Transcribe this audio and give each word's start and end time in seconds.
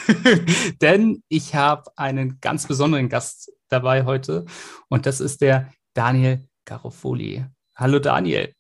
Denn 0.82 1.22
ich 1.28 1.54
habe 1.54 1.84
einen 1.98 2.40
ganz 2.40 2.66
besonderen 2.66 3.10
Gast 3.10 3.52
dabei 3.68 4.06
heute 4.06 4.46
und 4.88 5.06
das 5.06 5.20
ist 5.20 5.42
der 5.42 5.74
Daniel 5.94 6.48
Garofoli. 6.64 7.44
Hallo 7.76 8.00
Daniel. 8.00 8.54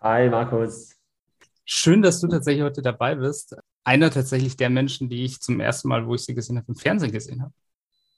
Hi 0.00 0.30
Markus. 0.30 0.96
Schön, 1.66 2.00
dass 2.00 2.18
du 2.18 2.28
tatsächlich 2.28 2.64
heute 2.64 2.80
dabei 2.80 3.14
bist. 3.14 3.54
Einer 3.84 4.10
tatsächlich 4.10 4.56
der 4.56 4.70
Menschen, 4.70 5.10
die 5.10 5.26
ich 5.26 5.40
zum 5.40 5.60
ersten 5.60 5.88
Mal, 5.88 6.06
wo 6.06 6.14
ich 6.14 6.22
sie 6.22 6.34
gesehen 6.34 6.56
habe, 6.56 6.68
im 6.68 6.76
Fernsehen 6.76 7.12
gesehen 7.12 7.42
habe. 7.42 7.52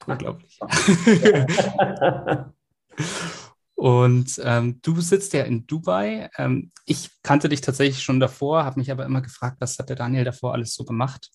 Unglaublich. 0.06 0.58
Und 3.74 4.40
ähm, 4.44 4.78
du 4.82 5.00
sitzt 5.00 5.32
ja 5.32 5.42
in 5.42 5.66
Dubai. 5.66 6.30
Ähm, 6.36 6.70
ich 6.86 7.10
kannte 7.22 7.48
dich 7.48 7.62
tatsächlich 7.62 8.02
schon 8.02 8.20
davor, 8.20 8.64
habe 8.64 8.78
mich 8.78 8.92
aber 8.92 9.04
immer 9.04 9.22
gefragt, 9.22 9.56
was 9.60 9.76
hat 9.78 9.88
der 9.88 9.96
Daniel 9.96 10.22
davor 10.24 10.52
alles 10.52 10.74
so 10.74 10.84
gemacht? 10.84 11.30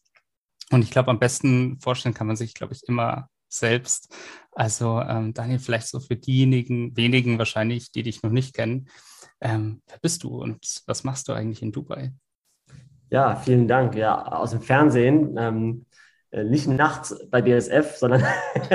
Und 0.72 0.82
ich 0.82 0.92
glaube, 0.92 1.12
am 1.12 1.20
besten 1.20 1.80
vorstellen 1.82 2.16
kann 2.16 2.28
man 2.28 2.36
sich, 2.36 2.54
glaube 2.54 2.74
ich, 2.74 2.84
immer 2.88 3.30
selbst. 3.50 4.16
Also 4.52 5.02
ähm, 5.02 5.34
Daniel, 5.34 5.60
vielleicht 5.60 5.88
so 5.88 6.00
für 6.00 6.16
diejenigen, 6.16 6.96
wenigen 6.96 7.38
wahrscheinlich, 7.38 7.92
die 7.92 8.04
dich 8.04 8.24
noch 8.24 8.32
nicht 8.32 8.54
kennen. 8.54 8.88
Ähm, 9.42 9.82
wer 9.88 10.00
bist 10.00 10.24
du 10.24 10.42
und 10.42 10.84
was 10.86 11.04
machst 11.04 11.28
du 11.28 11.34
eigentlich 11.34 11.62
in 11.62 11.72
Dubai? 11.72 12.14
Ja, 13.10 13.36
vielen 13.36 13.68
Dank. 13.68 13.96
Ja, 13.96 14.26
aus 14.26 14.52
dem 14.52 14.62
Fernsehen. 14.62 15.36
Ähm, 15.38 15.86
äh, 15.87 15.87
nicht 16.32 16.68
nachts 16.68 17.16
bei 17.30 17.42
DSF, 17.42 17.96
sondern, 17.96 18.24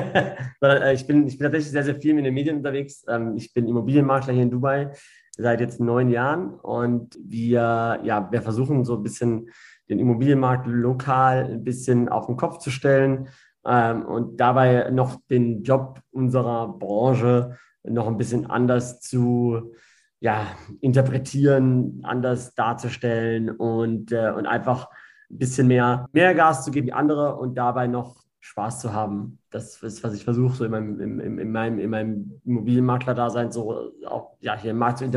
sondern 0.60 0.82
äh, 0.82 0.94
ich, 0.94 1.06
bin, 1.06 1.26
ich 1.26 1.38
bin 1.38 1.44
tatsächlich 1.44 1.70
sehr, 1.70 1.84
sehr 1.84 1.96
viel 1.96 2.16
in 2.16 2.24
den 2.24 2.34
Medien 2.34 2.56
unterwegs. 2.56 3.04
Ähm, 3.08 3.36
ich 3.36 3.52
bin 3.52 3.68
Immobilienmakler 3.68 4.32
hier 4.32 4.42
in 4.42 4.50
Dubai 4.50 4.92
seit 5.36 5.60
jetzt 5.60 5.80
neun 5.80 6.10
Jahren 6.10 6.54
und 6.54 7.18
wir, 7.22 8.00
ja, 8.02 8.28
wir 8.30 8.42
versuchen 8.42 8.84
so 8.84 8.96
ein 8.96 9.02
bisschen 9.02 9.50
den 9.88 9.98
Immobilienmarkt 9.98 10.66
lokal 10.66 11.44
ein 11.44 11.64
bisschen 11.64 12.08
auf 12.08 12.26
den 12.26 12.36
Kopf 12.36 12.58
zu 12.58 12.70
stellen 12.70 13.28
ähm, 13.66 14.04
und 14.04 14.40
dabei 14.40 14.90
noch 14.90 15.20
den 15.30 15.62
Job 15.62 16.00
unserer 16.10 16.68
Branche 16.68 17.56
noch 17.84 18.06
ein 18.06 18.16
bisschen 18.16 18.46
anders 18.46 19.00
zu 19.00 19.72
ja, 20.20 20.46
interpretieren, 20.80 22.00
anders 22.04 22.54
darzustellen 22.54 23.50
und, 23.50 24.12
äh, 24.12 24.30
und 24.30 24.46
einfach 24.46 24.88
ein 25.32 25.38
bisschen 25.38 25.66
mehr, 25.66 26.08
mehr 26.12 26.34
Gas 26.34 26.64
zu 26.64 26.70
geben 26.70 26.88
wie 26.88 26.92
andere 26.92 27.36
und 27.36 27.56
dabei 27.56 27.86
noch 27.86 28.22
Spaß 28.40 28.80
zu 28.80 28.92
haben. 28.92 29.38
Das 29.50 29.82
ist, 29.82 30.02
was 30.02 30.14
ich 30.14 30.24
versuche, 30.24 30.54
so 30.54 30.64
in 30.64 30.70
meinem, 30.72 31.00
in, 31.00 31.38
in 31.38 31.52
meinem, 31.52 31.78
in 31.78 31.90
meinem 31.90 32.40
Immobilienmakler-Dasein 32.44 33.52
so 33.52 33.92
auch 34.06 34.36
ja, 34.40 34.58
hier 34.58 34.72
im 34.72 34.78
Markt 34.78 34.98
zu, 34.98 35.08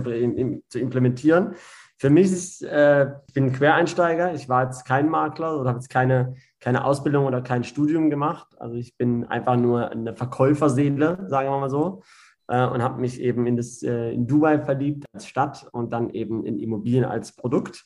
zu 0.69 0.79
implementieren. 0.79 1.55
Für 1.97 2.09
mich 2.09 2.31
ist, 2.31 2.61
äh, 2.61 3.11
ich 3.27 3.33
bin 3.33 3.51
Quereinsteiger. 3.51 4.33
Ich 4.33 4.47
war 4.47 4.65
jetzt 4.65 4.85
kein 4.85 5.09
Makler 5.09 5.59
oder 5.59 5.69
habe 5.69 5.79
jetzt 5.79 5.89
keine, 5.89 6.35
keine 6.59 6.85
Ausbildung 6.85 7.25
oder 7.25 7.41
kein 7.41 7.63
Studium 7.63 8.09
gemacht. 8.09 8.47
Also 8.59 8.75
ich 8.75 8.95
bin 8.97 9.25
einfach 9.25 9.55
nur 9.55 9.89
eine 9.89 10.13
Verkäuferseele, 10.13 11.25
sagen 11.27 11.49
wir 11.49 11.59
mal 11.59 11.69
so. 11.69 12.03
Äh, 12.47 12.67
und 12.67 12.83
habe 12.83 13.01
mich 13.01 13.19
eben 13.19 13.47
in, 13.47 13.57
das, 13.57 13.81
äh, 13.81 14.11
in 14.11 14.27
Dubai 14.27 14.59
verliebt 14.59 15.05
als 15.13 15.25
Stadt 15.25 15.67
und 15.71 15.93
dann 15.93 16.09
eben 16.11 16.45
in 16.45 16.59
Immobilien 16.59 17.05
als 17.05 17.35
Produkt. 17.35 17.85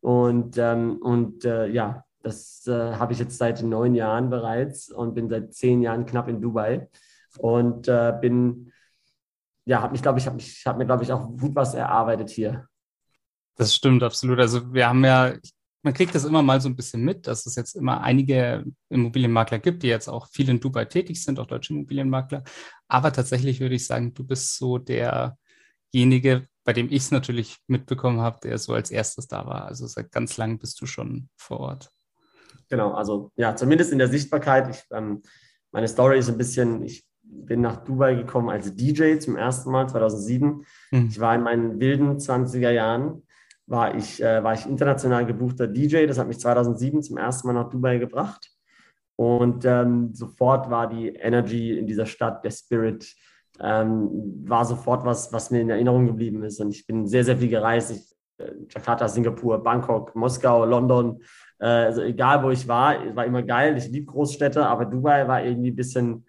Und, 0.00 0.56
ähm, 0.58 0.98
und 1.02 1.44
äh, 1.44 1.66
ja, 1.66 2.04
das 2.22 2.66
äh, 2.66 2.94
habe 2.94 3.12
ich 3.12 3.18
jetzt 3.18 3.38
seit 3.38 3.62
neun 3.62 3.94
Jahren 3.94 4.30
bereits 4.30 4.90
und 4.90 5.14
bin 5.14 5.28
seit 5.28 5.54
zehn 5.54 5.82
Jahren 5.82 6.06
knapp 6.06 6.28
in 6.28 6.40
Dubai 6.40 6.88
und 7.38 7.88
äh, 7.88 8.14
bin, 8.20 8.72
ja, 9.64 9.82
habe 9.82 9.92
mich, 9.92 10.02
glaube 10.02 10.18
ich, 10.18 10.26
habe 10.26 10.38
hab 10.38 10.78
mir, 10.78 10.86
glaube 10.86 11.04
ich, 11.04 11.12
auch 11.12 11.26
gut 11.36 11.54
was 11.54 11.74
erarbeitet 11.74 12.30
hier. 12.30 12.68
Das 13.56 13.74
stimmt, 13.74 14.02
absolut. 14.02 14.38
Also 14.38 14.72
wir 14.72 14.88
haben 14.88 15.04
ja, 15.04 15.34
man 15.82 15.94
kriegt 15.94 16.14
das 16.14 16.24
immer 16.24 16.42
mal 16.42 16.60
so 16.60 16.68
ein 16.68 16.76
bisschen 16.76 17.02
mit, 17.02 17.26
dass 17.26 17.46
es 17.46 17.56
jetzt 17.56 17.74
immer 17.74 18.02
einige 18.02 18.64
Immobilienmakler 18.88 19.58
gibt, 19.58 19.82
die 19.82 19.88
jetzt 19.88 20.08
auch 20.08 20.28
viel 20.28 20.48
in 20.48 20.60
Dubai 20.60 20.84
tätig 20.84 21.22
sind, 21.22 21.38
auch 21.38 21.46
deutsche 21.46 21.72
Immobilienmakler. 21.72 22.44
Aber 22.88 23.12
tatsächlich 23.12 23.60
würde 23.60 23.74
ich 23.74 23.86
sagen, 23.86 24.14
du 24.14 24.24
bist 24.24 24.56
so 24.56 24.78
derjenige, 24.78 26.46
bei 26.68 26.74
dem 26.74 26.88
ich 26.90 26.98
es 26.98 27.10
natürlich 27.10 27.56
mitbekommen 27.66 28.20
habe, 28.20 28.40
der 28.42 28.58
so 28.58 28.74
als 28.74 28.90
erstes 28.90 29.26
da 29.26 29.46
war. 29.46 29.64
Also 29.64 29.86
seit 29.86 30.12
ganz 30.12 30.36
lang 30.36 30.58
bist 30.58 30.78
du 30.82 30.84
schon 30.84 31.30
vor 31.34 31.60
Ort. 31.60 31.90
Genau, 32.68 32.92
also 32.92 33.32
ja, 33.36 33.56
zumindest 33.56 33.90
in 33.90 33.96
der 33.96 34.08
Sichtbarkeit. 34.08 34.68
Ich, 34.68 34.84
ähm, 34.92 35.22
meine 35.72 35.88
Story 35.88 36.18
ist 36.18 36.28
ein 36.28 36.36
bisschen, 36.36 36.82
ich 36.82 37.06
bin 37.22 37.62
nach 37.62 37.84
Dubai 37.84 38.16
gekommen 38.16 38.50
als 38.50 38.76
DJ 38.76 39.16
zum 39.16 39.36
ersten 39.36 39.70
Mal 39.70 39.88
2007. 39.88 40.66
Mhm. 40.90 41.08
Ich 41.08 41.18
war 41.18 41.34
in 41.34 41.42
meinen 41.42 41.80
wilden 41.80 42.18
20er 42.18 42.70
Jahren, 42.70 43.22
war 43.64 43.94
ich, 43.94 44.22
äh, 44.22 44.44
war 44.44 44.52
ich 44.52 44.66
international 44.66 45.24
gebuchter 45.24 45.68
DJ. 45.68 46.04
Das 46.04 46.18
hat 46.18 46.28
mich 46.28 46.38
2007 46.38 47.02
zum 47.02 47.16
ersten 47.16 47.46
Mal 47.46 47.54
nach 47.54 47.70
Dubai 47.70 47.96
gebracht. 47.96 48.50
Und 49.16 49.64
ähm, 49.64 50.12
sofort 50.12 50.68
war 50.68 50.86
die 50.86 51.08
Energy 51.14 51.78
in 51.78 51.86
dieser 51.86 52.04
Stadt, 52.04 52.44
der 52.44 52.50
Spirit, 52.50 53.10
ähm, 53.60 54.44
war 54.44 54.64
sofort 54.64 55.04
was, 55.04 55.32
was 55.32 55.50
mir 55.50 55.60
in 55.60 55.70
Erinnerung 55.70 56.06
geblieben 56.06 56.42
ist. 56.44 56.60
Und 56.60 56.70
ich 56.70 56.86
bin 56.86 57.06
sehr, 57.06 57.24
sehr 57.24 57.38
viel 57.38 57.48
gereist. 57.48 57.90
Ich, 57.90 58.16
äh, 58.38 58.52
Jakarta, 58.68 59.08
Singapur, 59.08 59.62
Bangkok, 59.62 60.14
Moskau, 60.14 60.64
London. 60.64 61.20
Äh, 61.58 61.66
also 61.66 62.02
egal, 62.02 62.42
wo 62.42 62.50
ich 62.50 62.68
war, 62.68 63.04
es 63.04 63.16
war 63.16 63.24
immer 63.24 63.42
geil. 63.42 63.76
Ich 63.76 63.88
liebe 63.88 64.06
Großstädte, 64.06 64.66
aber 64.66 64.84
Dubai 64.84 65.26
war 65.26 65.42
irgendwie 65.42 65.70
ein 65.70 65.76
bisschen 65.76 66.26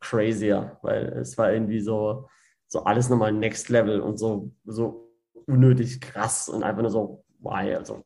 crazier, 0.00 0.78
weil 0.82 1.04
es 1.20 1.36
war 1.38 1.52
irgendwie 1.52 1.80
so, 1.80 2.28
so 2.66 2.84
alles 2.84 3.08
nochmal 3.08 3.32
next 3.32 3.68
level 3.68 4.00
und 4.00 4.18
so, 4.18 4.50
so 4.64 5.10
unnötig 5.46 6.00
krass 6.00 6.48
und 6.48 6.62
einfach 6.62 6.82
nur 6.82 6.90
so, 6.90 7.24
why, 7.38 7.74
also 7.74 8.02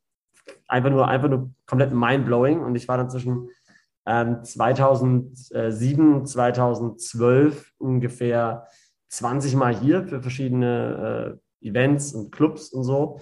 einfach 0.68 0.90
nur, 0.90 1.06
einfach 1.06 1.28
nur 1.28 1.50
komplett 1.66 1.92
mind-blowing. 1.92 2.60
Und 2.60 2.74
ich 2.74 2.88
war 2.88 2.96
dann 2.96 3.10
zwischen 3.10 3.48
2007, 4.06 6.26
2012 6.26 7.72
ungefähr 7.78 8.66
20 9.08 9.56
Mal 9.56 9.76
hier 9.76 10.04
für 10.04 10.22
verschiedene 10.22 11.38
äh, 11.62 11.68
Events 11.68 12.14
und 12.14 12.30
Clubs 12.30 12.70
und 12.70 12.84
so. 12.84 13.18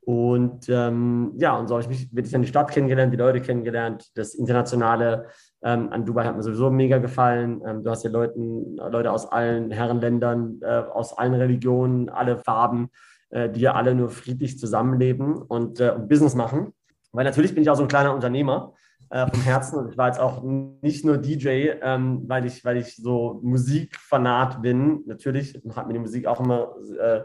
Und 0.00 0.68
ähm, 0.68 1.32
ja, 1.38 1.56
und 1.56 1.68
so 1.68 1.74
habe 1.74 1.82
ich 1.82 1.88
mich 1.88 2.14
wirklich 2.14 2.34
an 2.34 2.42
die 2.42 2.48
Stadt 2.48 2.70
kennengelernt, 2.70 3.12
die 3.12 3.16
Leute 3.16 3.40
kennengelernt. 3.40 4.10
Das 4.14 4.34
Internationale 4.34 5.28
ähm, 5.62 5.88
an 5.90 6.04
Dubai 6.04 6.24
hat 6.24 6.36
mir 6.36 6.42
sowieso 6.42 6.70
mega 6.70 6.98
gefallen. 6.98 7.62
Ähm, 7.66 7.82
du 7.82 7.90
hast 7.90 8.04
ja 8.04 8.10
Leuten, 8.10 8.76
Leute 8.76 9.10
aus 9.10 9.26
allen 9.26 9.70
Herrenländern, 9.70 10.60
äh, 10.60 10.82
aus 10.92 11.16
allen 11.16 11.32
Religionen, 11.32 12.10
alle 12.10 12.36
Farben, 12.36 12.90
äh, 13.30 13.48
die 13.48 13.60
ja 13.60 13.74
alle 13.74 13.94
nur 13.94 14.10
friedlich 14.10 14.58
zusammenleben 14.58 15.36
und, 15.36 15.80
äh, 15.80 15.90
und 15.90 16.08
Business 16.08 16.34
machen. 16.34 16.74
Weil 17.12 17.24
natürlich 17.24 17.54
bin 17.54 17.62
ich 17.62 17.70
auch 17.70 17.76
so 17.76 17.82
ein 17.82 17.88
kleiner 17.88 18.14
Unternehmer 18.14 18.74
äh, 19.14 19.28
vom 19.28 19.42
Herzen. 19.42 19.88
Ich 19.90 19.96
war 19.96 20.08
jetzt 20.08 20.18
auch 20.18 20.42
nicht 20.42 21.04
nur 21.04 21.18
DJ, 21.18 21.70
ähm, 21.80 22.24
weil, 22.26 22.44
ich, 22.46 22.64
weil 22.64 22.78
ich 22.78 22.96
so 22.96 23.38
Musikfanat 23.44 24.60
bin. 24.60 25.04
Natürlich 25.06 25.62
hat 25.76 25.86
mir 25.86 25.92
die 25.92 26.00
Musik 26.00 26.26
auch 26.26 26.40
immer, 26.40 26.74
äh, 27.00 27.20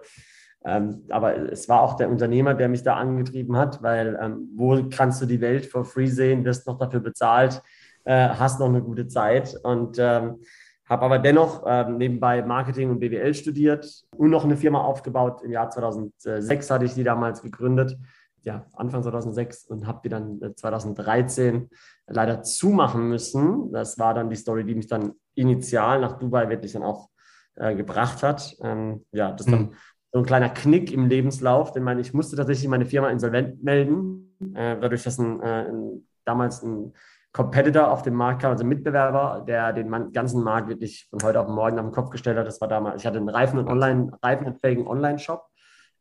ähm, 0.66 1.06
aber 1.10 1.52
es 1.52 1.68
war 1.68 1.82
auch 1.82 1.96
der 1.96 2.12
Unternehmer, 2.12 2.54
der 2.54 2.70
mich 2.70 2.84
da 2.84 2.96
angetrieben 2.96 3.58
hat, 3.58 3.82
weil 3.82 4.20
ähm, 4.22 4.50
wo 4.56 4.88
kannst 4.88 5.20
du 5.24 5.26
die 5.26 5.42
Welt 5.42 5.66
for 5.66 5.84
free 5.84 6.06
sehen, 6.06 6.46
wirst 6.46 6.68
noch 6.68 6.78
dafür 6.78 7.00
bezahlt, 7.00 7.64
äh, 8.04 8.30
hast 8.30 8.60
noch 8.60 8.68
eine 8.68 8.84
gute 8.84 9.08
Zeit 9.08 9.56
und 9.64 9.98
ähm, 9.98 10.42
habe 10.86 11.06
aber 11.06 11.18
dennoch 11.18 11.64
ähm, 11.66 11.98
nebenbei 11.98 12.44
Marketing 12.44 12.92
und 12.92 13.00
BWL 13.00 13.34
studiert 13.34 14.06
und 14.16 14.30
noch 14.30 14.44
eine 14.44 14.58
Firma 14.58 14.82
aufgebaut. 14.82 15.42
Im 15.44 15.52
Jahr 15.52 15.72
2006 15.72 16.70
hatte 16.70 16.86
ich 16.86 16.94
die 16.94 17.04
damals 17.04 17.42
gegründet 17.42 17.98
ja, 18.44 18.66
Anfang 18.74 19.04
2006 19.04 19.66
und 19.66 19.88
habe 19.88 20.02
die 20.04 20.10
dann 20.10 20.40
2013 20.56 21.56
äh, 21.56 21.68
leider 22.08 22.42
zumachen 22.42 23.10
müssen. 23.10 23.72
Das 23.72 24.00
war 24.00 24.14
dann 24.14 24.30
die 24.30 24.36
Story, 24.36 24.64
die 24.64 24.76
mich 24.76 24.88
dann 24.88 25.14
initial 25.36 26.02
nach 26.02 26.18
Dubai 26.18 26.50
wirklich 26.50 26.74
dann 26.74 26.84
auch 26.84 27.10
äh, 27.56 27.76
gebracht 27.76 28.24
hat. 28.24 28.56
Ähm, 28.62 29.06
ja, 29.12 29.32
das 29.32 29.46
ist 29.46 29.52
dann 29.52 29.62
mhm. 29.62 29.74
so 30.12 30.20
ein 30.20 30.26
kleiner 30.26 30.50
Knick 30.50 30.92
im 30.92 31.08
Lebenslauf, 31.08 31.72
denn 31.72 31.84
meine, 31.84 32.02
ich 32.02 32.14
musste 32.14 32.36
tatsächlich 32.36 32.68
meine 32.68 32.86
Firma 32.86 33.10
insolvent 33.10 33.64
melden, 33.64 34.36
äh, 34.56 34.78
dadurch, 34.80 35.04
dass 35.04 35.20
ein, 35.20 35.42
äh, 35.42 35.70
ein, 35.70 36.08
damals 36.26 36.64
ein 36.64 36.94
Competitor 37.32 37.92
auf 37.92 38.02
dem 38.02 38.16
Markt 38.16 38.42
kam, 38.42 38.52
also 38.52 38.64
ein 38.64 38.70
Mitbewerber, 38.70 39.44
der 39.48 39.72
den 39.72 40.12
ganzen 40.12 40.44
Markt 40.44 40.68
wirklich 40.68 41.08
von 41.12 41.22
heute 41.22 41.40
auf 41.40 41.48
morgen 41.48 41.78
auf 41.78 41.86
den 41.86 41.92
Kopf 41.92 42.10
gestellt 42.10 42.38
hat. 42.38 42.48
Das 42.48 42.60
war 42.60 42.68
damals, 42.68 43.02
ich 43.02 43.08
hatte 43.08 43.18
einen 43.18 43.30
Reifen- 43.30 43.60
und 43.60 43.68
Online, 43.68 44.12
reifenentfähigen 44.24 44.88
Online-Shop 44.88 45.46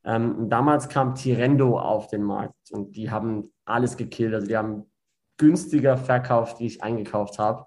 ähm, 0.08 0.48
damals 0.48 0.88
kam 0.88 1.14
Tirendo 1.14 1.78
auf 1.78 2.06
den 2.06 2.22
Markt 2.22 2.70
und 2.70 2.96
die 2.96 3.10
haben 3.10 3.52
alles 3.66 3.98
gekillt. 3.98 4.32
Also 4.32 4.46
die 4.46 4.56
haben 4.56 4.90
günstiger 5.36 5.98
verkauft, 5.98 6.60
wie 6.60 6.66
ich 6.66 6.82
eingekauft 6.82 7.38
habe. 7.38 7.66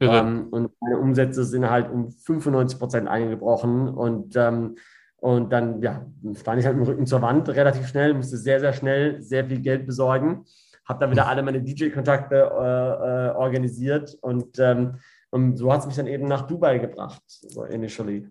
Ja. 0.00 0.20
Ähm, 0.20 0.48
und 0.50 0.72
meine 0.80 0.98
Umsätze 0.98 1.44
sind 1.44 1.68
halt 1.68 1.90
um 1.90 2.10
95 2.10 2.78
Prozent 2.78 3.08
eingebrochen. 3.08 3.88
Und, 3.88 4.34
ähm, 4.36 4.76
und 5.16 5.52
dann 5.52 5.82
ja, 5.82 6.06
stand 6.34 6.60
ich 6.60 6.66
halt 6.66 6.78
mit 6.78 6.86
dem 6.86 6.90
Rücken 6.90 7.06
zur 7.06 7.20
Wand 7.20 7.50
relativ 7.50 7.86
schnell, 7.86 8.14
musste 8.14 8.38
sehr, 8.38 8.58
sehr 8.58 8.72
schnell 8.72 9.20
sehr 9.20 9.44
viel 9.44 9.60
Geld 9.60 9.86
besorgen. 9.86 10.46
Habe 10.86 10.98
dann 10.98 11.10
wieder 11.10 11.28
alle 11.28 11.42
meine 11.42 11.62
DJ-Kontakte 11.62 12.36
äh, 12.36 12.38
äh, 12.38 13.36
organisiert 13.36 14.16
und, 14.22 14.58
ähm, 14.58 14.96
Und 15.30 15.58
so 15.58 15.70
hat 15.70 15.80
es 15.80 15.86
mich 15.86 15.96
dann 15.96 16.06
eben 16.06 16.26
nach 16.26 16.46
Dubai 16.46 16.78
gebracht, 16.78 17.22
so 17.26 17.64
initially. 17.64 18.28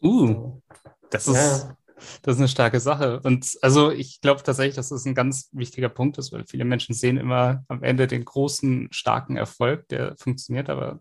Uh, 0.00 0.60
das 1.10 1.26
ist, 1.26 1.66
ja. 1.66 1.76
Das 2.22 2.34
ist 2.34 2.40
eine 2.40 2.48
starke 2.48 2.80
Sache. 2.80 3.20
Und 3.20 3.58
also 3.62 3.90
ich 3.90 4.20
glaube 4.20 4.42
tatsächlich, 4.42 4.76
dass 4.76 4.90
das 4.90 5.04
ein 5.04 5.14
ganz 5.14 5.48
wichtiger 5.52 5.88
Punkt 5.88 6.18
ist, 6.18 6.32
weil 6.32 6.44
viele 6.46 6.64
Menschen 6.64 6.94
sehen 6.94 7.16
immer 7.16 7.64
am 7.68 7.82
Ende 7.82 8.06
den 8.06 8.24
großen, 8.24 8.88
starken 8.90 9.36
Erfolg, 9.36 9.88
der 9.88 10.16
funktioniert, 10.18 10.70
aber 10.70 11.00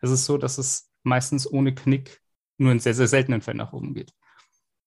es 0.00 0.10
ist 0.10 0.24
so, 0.24 0.38
dass 0.38 0.58
es 0.58 0.90
meistens 1.02 1.50
ohne 1.50 1.74
Knick 1.74 2.20
nur 2.58 2.72
in 2.72 2.78
sehr, 2.78 2.94
sehr 2.94 3.08
seltenen 3.08 3.42
Fällen 3.42 3.58
nach 3.58 3.72
oben 3.72 3.94
geht. 3.94 4.12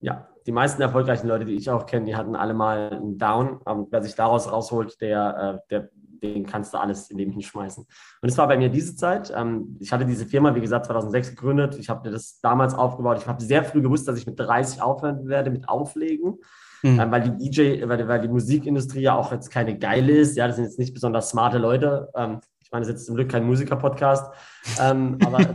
Ja, 0.01 0.29
die 0.45 0.51
meisten 0.51 0.81
erfolgreichen 0.81 1.27
Leute, 1.27 1.45
die 1.45 1.55
ich 1.55 1.69
auch 1.69 1.85
kenne, 1.85 2.05
die 2.05 2.15
hatten 2.15 2.35
alle 2.35 2.53
mal 2.53 2.89
einen 2.91 3.17
Down. 3.17 3.57
Und 3.57 3.91
wer 3.91 4.01
sich 4.01 4.15
daraus 4.15 4.51
rausholt, 4.51 5.01
der, 5.01 5.61
äh, 5.65 5.69
der 5.69 5.89
den 6.21 6.45
kannst 6.45 6.73
du 6.73 6.77
alles 6.77 7.09
in 7.09 7.17
dem 7.17 7.31
hinschmeißen. 7.31 7.85
Und 8.21 8.29
es 8.29 8.37
war 8.37 8.47
bei 8.47 8.57
mir 8.57 8.69
diese 8.69 8.95
Zeit. 8.95 9.33
Ähm, 9.35 9.77
ich 9.79 9.91
hatte 9.91 10.05
diese 10.05 10.25
Firma, 10.25 10.55
wie 10.55 10.61
gesagt, 10.61 10.85
2006 10.85 11.31
gegründet. 11.31 11.77
Ich 11.79 11.89
habe 11.89 12.09
das 12.09 12.39
damals 12.41 12.73
aufgebaut. 12.73 13.17
Ich 13.19 13.27
habe 13.27 13.41
sehr 13.43 13.63
früh 13.63 13.81
gewusst, 13.81 14.07
dass 14.07 14.17
ich 14.17 14.25
mit 14.25 14.39
30 14.39 14.81
aufhören 14.81 15.27
werde 15.27 15.51
mit 15.51 15.67
Auflegen. 15.67 16.39
Mhm. 16.83 16.99
Ähm, 16.99 17.11
weil 17.11 17.21
die 17.21 17.49
DJ, 17.49 17.87
weil, 17.87 18.07
weil, 18.07 18.21
die 18.21 18.27
Musikindustrie 18.27 19.01
ja 19.01 19.15
auch 19.15 19.31
jetzt 19.31 19.49
keine 19.49 19.77
geile 19.77 20.13
ist. 20.13 20.37
Ja, 20.37 20.47
das 20.47 20.55
sind 20.55 20.65
jetzt 20.65 20.79
nicht 20.79 20.93
besonders 20.93 21.29
smarte 21.29 21.57
Leute. 21.57 22.09
Ähm, 22.15 22.39
ich 22.61 22.71
meine, 22.71 22.85
das 22.85 22.89
ist 22.89 22.99
jetzt 22.99 23.05
zum 23.07 23.15
Glück 23.15 23.29
kein 23.29 23.45
Musiker-Podcast. 23.45 24.31
Ähm, 24.79 25.17
aber 25.25 25.39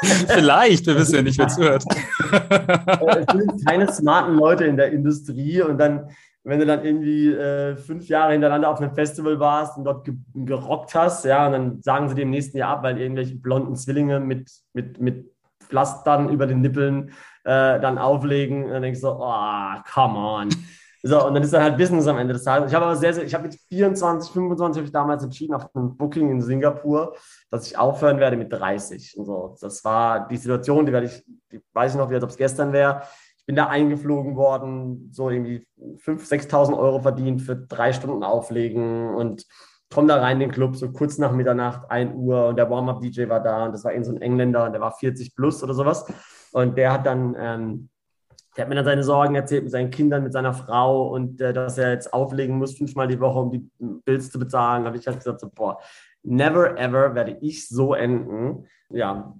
Vielleicht, 0.26 0.86
wir 0.86 0.96
wissen 0.96 1.16
ja 1.16 1.22
nicht, 1.22 1.38
wer 1.38 1.48
zuhört. 1.48 1.84
Äh, 2.30 3.24
es 3.26 3.32
sind 3.32 3.66
keine 3.66 3.92
smarten 3.92 4.36
Leute 4.36 4.64
in 4.64 4.76
der 4.76 4.92
Industrie 4.92 5.62
und 5.62 5.78
dann 5.78 6.10
wenn 6.42 6.58
du 6.58 6.66
dann 6.66 6.84
irgendwie 6.84 7.28
äh, 7.28 7.76
fünf 7.76 8.08
Jahre 8.08 8.32
hintereinander 8.32 8.70
auf 8.70 8.80
einem 8.80 8.94
Festival 8.94 9.38
warst 9.38 9.76
und 9.76 9.84
dort 9.84 10.04
ge 10.04 10.14
gerockt 10.34 10.94
hast, 10.94 11.24
ja, 11.24 11.46
und 11.46 11.52
dann 11.52 11.82
sagen 11.82 12.08
sie 12.08 12.14
dem 12.14 12.30
nächsten 12.30 12.56
Jahr 12.56 12.76
ab, 12.76 12.82
weil 12.82 12.98
irgendwelche 12.98 13.36
blonden 13.36 13.76
Zwillinge 13.76 14.20
mit, 14.20 14.50
mit, 14.72 15.00
mit 15.00 15.30
Pflastern 15.62 16.30
über 16.30 16.46
den 16.46 16.62
Nippeln 16.62 17.10
äh, 17.44 17.78
dann 17.80 17.98
auflegen. 17.98 18.64
Und 18.64 18.70
dann 18.70 18.82
denkst 18.82 19.00
du 19.00 19.08
so, 19.08 19.18
oh, 19.20 19.74
come 19.92 20.18
on. 20.18 20.48
So, 21.02 21.26
und 21.26 21.34
dann 21.34 21.42
ist 21.42 21.52
dann 21.52 21.62
halt 21.62 21.78
Business 21.78 22.06
am 22.06 22.18
Ende 22.18 22.34
des 22.34 22.44
Tages. 22.44 22.70
Ich 22.70 22.74
habe 22.74 22.84
aber 22.84 22.96
sehr, 22.96 23.14
sehr, 23.14 23.24
ich 23.24 23.32
habe 23.32 23.44
mit 23.44 23.58
24, 23.68 24.32
25 24.32 24.80
habe 24.80 24.86
ich 24.86 24.92
damals 24.92 25.24
entschieden, 25.24 25.54
auf 25.54 25.74
einem 25.74 25.96
Booking 25.96 26.30
in 26.30 26.42
Singapur, 26.42 27.14
dass 27.50 27.66
ich 27.66 27.78
aufhören 27.78 28.18
werde 28.18 28.36
mit 28.36 28.52
30. 28.52 29.16
Und 29.16 29.24
so. 29.24 29.56
Das 29.60 29.82
war 29.84 30.28
die 30.28 30.36
Situation, 30.36 30.84
die 30.84 30.92
werde 30.92 31.06
ich, 31.06 31.24
die 31.52 31.60
weiß 31.72 31.92
ich 31.92 31.98
noch, 31.98 32.10
wie 32.10 32.14
als 32.14 32.24
ob 32.24 32.30
es 32.30 32.36
gestern 32.36 32.72
wäre 32.72 33.02
bin 33.50 33.56
da 33.56 33.66
eingeflogen 33.66 34.36
worden, 34.36 35.10
so 35.10 35.28
irgendwie 35.28 35.66
5.000, 36.04 36.48
6.000 36.48 36.78
Euro 36.78 37.00
verdient 37.00 37.42
für 37.42 37.56
drei 37.56 37.92
Stunden 37.92 38.22
Auflegen 38.22 39.12
und 39.12 39.44
komme 39.92 40.06
da 40.06 40.20
rein 40.20 40.40
in 40.40 40.48
den 40.48 40.52
Club, 40.52 40.76
so 40.76 40.92
kurz 40.92 41.18
nach 41.18 41.32
Mitternacht, 41.32 41.90
1 41.90 42.14
Uhr 42.14 42.46
und 42.46 42.56
der 42.56 42.70
Warm-Up-DJ 42.70 43.28
war 43.28 43.42
da 43.42 43.64
und 43.64 43.72
das 43.72 43.82
war 43.82 43.92
eben 43.92 44.04
so 44.04 44.12
ein 44.12 44.22
Engländer, 44.22 44.70
der 44.70 44.80
war 44.80 44.92
40 44.92 45.34
plus 45.34 45.64
oder 45.64 45.74
sowas 45.74 46.06
und 46.52 46.78
der 46.78 46.92
hat 46.92 47.06
dann, 47.06 47.34
ähm, 47.36 47.88
der 48.56 48.62
hat 48.62 48.68
mir 48.68 48.76
dann 48.76 48.84
seine 48.84 49.02
Sorgen 49.02 49.34
erzählt 49.34 49.64
mit 49.64 49.72
seinen 49.72 49.90
Kindern, 49.90 50.22
mit 50.22 50.32
seiner 50.32 50.54
Frau 50.54 51.08
und 51.08 51.40
äh, 51.40 51.52
dass 51.52 51.76
er 51.76 51.90
jetzt 51.90 52.14
auflegen 52.14 52.56
muss, 52.56 52.78
fünfmal 52.78 53.08
die 53.08 53.18
Woche, 53.18 53.40
um 53.40 53.50
die 53.50 53.68
Bills 54.04 54.30
zu 54.30 54.38
bezahlen, 54.38 54.84
habe 54.84 54.96
ich 54.96 55.08
halt 55.08 55.16
gesagt, 55.16 55.40
so, 55.40 55.50
boah, 55.52 55.80
never 56.22 56.78
ever 56.78 57.16
werde 57.16 57.36
ich 57.40 57.68
so 57.68 57.94
enden. 57.94 58.68
Ja, 58.90 59.34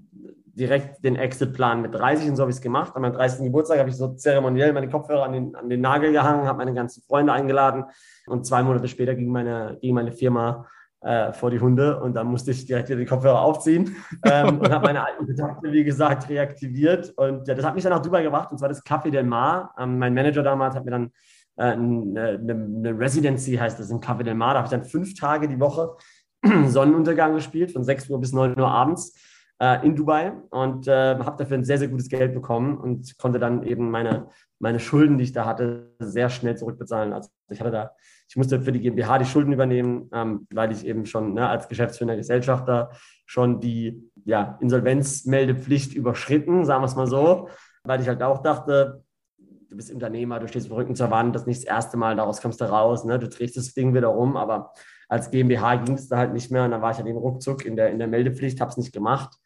direkt 0.60 1.02
den 1.02 1.16
Exit-Plan 1.16 1.80
mit 1.80 1.94
30 1.94 2.28
und 2.28 2.36
so 2.36 2.42
habe 2.42 2.50
ich 2.50 2.58
es 2.58 2.62
gemacht. 2.62 2.94
An 2.94 3.02
meinem 3.02 3.14
30. 3.14 3.44
Geburtstag 3.44 3.78
habe 3.78 3.88
ich 3.88 3.96
so 3.96 4.08
zeremoniell 4.08 4.72
meine 4.74 4.88
Kopfhörer 4.88 5.24
an 5.24 5.32
den, 5.32 5.56
an 5.56 5.70
den 5.70 5.80
Nagel 5.80 6.12
gehangen, 6.12 6.46
habe 6.46 6.58
meine 6.58 6.74
ganzen 6.74 7.02
Freunde 7.02 7.32
eingeladen 7.32 7.84
und 8.26 8.46
zwei 8.46 8.62
Monate 8.62 8.86
später 8.86 9.14
ging 9.14 9.32
meine, 9.32 9.78
ging 9.80 9.94
meine 9.94 10.12
Firma 10.12 10.66
äh, 11.00 11.32
vor 11.32 11.50
die 11.50 11.58
Hunde 11.58 11.98
und 12.00 12.14
dann 12.14 12.26
musste 12.26 12.50
ich 12.50 12.66
direkt 12.66 12.90
wieder 12.90 12.98
die 12.98 13.06
Kopfhörer 13.06 13.40
aufziehen 13.40 13.96
ähm, 14.26 14.58
und 14.58 14.70
habe 14.70 14.86
meine 14.86 15.04
alten 15.04 15.26
Kontakte, 15.26 15.72
wie 15.72 15.82
gesagt, 15.82 16.28
reaktiviert. 16.28 17.14
Und 17.16 17.48
ja, 17.48 17.54
das 17.54 17.64
hat 17.64 17.74
mich 17.74 17.82
dann 17.82 17.94
nach 17.94 18.02
Dubai 18.02 18.22
gebracht 18.22 18.52
und 18.52 18.58
zwar 18.58 18.68
das 18.68 18.84
Café 18.84 19.10
Del 19.10 19.24
Mar. 19.24 19.74
Ähm, 19.78 19.98
mein 19.98 20.12
Manager 20.12 20.42
damals 20.42 20.76
hat 20.76 20.84
mir 20.84 20.90
dann 20.90 21.10
äh, 21.56 21.62
eine, 21.62 22.38
eine, 22.38 22.98
Residency, 22.98 23.56
heißt 23.56 23.80
das, 23.80 23.90
im 23.90 24.00
Café 24.00 24.24
Del 24.24 24.34
Mar. 24.34 24.52
Da 24.52 24.58
habe 24.58 24.66
ich 24.66 24.70
dann 24.70 24.84
fünf 24.84 25.14
Tage 25.18 25.48
die 25.48 25.58
Woche 25.58 25.96
Sonnenuntergang 26.66 27.34
gespielt, 27.34 27.72
von 27.72 27.82
6 27.82 28.10
Uhr 28.10 28.20
bis 28.20 28.34
9 28.34 28.60
Uhr 28.60 28.68
abends 28.68 29.14
äh, 29.60 29.86
in 29.86 29.94
Dubai 29.94 30.32
und 30.50 30.88
äh, 30.88 31.18
habe 31.18 31.36
dafür 31.36 31.58
ein 31.58 31.64
sehr, 31.64 31.78
sehr 31.78 31.88
gutes 31.88 32.08
Geld 32.08 32.32
bekommen 32.32 32.78
und 32.78 33.16
konnte 33.18 33.38
dann 33.38 33.62
eben 33.62 33.90
meine, 33.90 34.28
meine 34.58 34.80
Schulden, 34.80 35.18
die 35.18 35.24
ich 35.24 35.32
da 35.32 35.44
hatte, 35.44 35.94
sehr 35.98 36.30
schnell 36.30 36.56
zurückbezahlen. 36.56 37.12
Also 37.12 37.28
ich 37.50 37.60
hatte 37.60 37.70
da, 37.70 37.92
ich 38.28 38.36
musste 38.36 38.60
für 38.62 38.72
die 38.72 38.80
GmbH 38.80 39.18
die 39.18 39.26
Schulden 39.26 39.52
übernehmen, 39.52 40.08
ähm, 40.12 40.46
weil 40.52 40.72
ich 40.72 40.86
eben 40.86 41.04
schon 41.04 41.34
ne, 41.34 41.46
als 41.48 41.68
Geschäftsführer 41.68 42.16
Gesellschafter 42.16 42.90
schon 43.26 43.60
die 43.60 44.10
ja, 44.24 44.58
Insolvenzmeldepflicht 44.60 45.94
überschritten, 45.94 46.64
sagen 46.64 46.82
wir 46.82 46.86
es 46.86 46.96
mal 46.96 47.06
so, 47.06 47.48
weil 47.84 48.00
ich 48.00 48.08
halt 48.08 48.22
auch 48.22 48.42
dachte, 48.42 49.04
du 49.38 49.76
bist 49.76 49.92
Unternehmer, 49.92 50.40
du 50.40 50.48
stehst 50.48 50.70
mit 50.70 50.78
Rücken 50.78 50.96
zur 50.96 51.10
Wand, 51.10 51.34
das 51.34 51.42
ist 51.42 51.48
nicht 51.48 51.60
das 51.60 51.68
erste 51.68 51.96
Mal, 51.98 52.16
daraus 52.16 52.40
kommst 52.40 52.60
du 52.60 52.64
raus, 52.64 53.04
ne? 53.04 53.18
du 53.18 53.28
drehst 53.28 53.56
das 53.56 53.74
Ding 53.74 53.94
wieder 53.94 54.16
um, 54.16 54.36
aber 54.36 54.72
als 55.08 55.30
GmbH 55.30 55.76
ging 55.76 55.94
es 55.96 56.08
da 56.08 56.16
halt 56.16 56.32
nicht 56.32 56.50
mehr 56.50 56.64
und 56.64 56.70
dann 56.70 56.82
war 56.82 56.92
ich 56.92 56.96
halt 56.96 57.06
eben 57.06 57.18
ruckzuck 57.18 57.64
in 57.64 57.76
der, 57.76 57.90
in 57.90 57.98
der 57.98 58.08
Meldepflicht, 58.08 58.60
habe 58.60 58.70
es 58.70 58.78
nicht 58.78 58.92
gemacht 58.92 59.36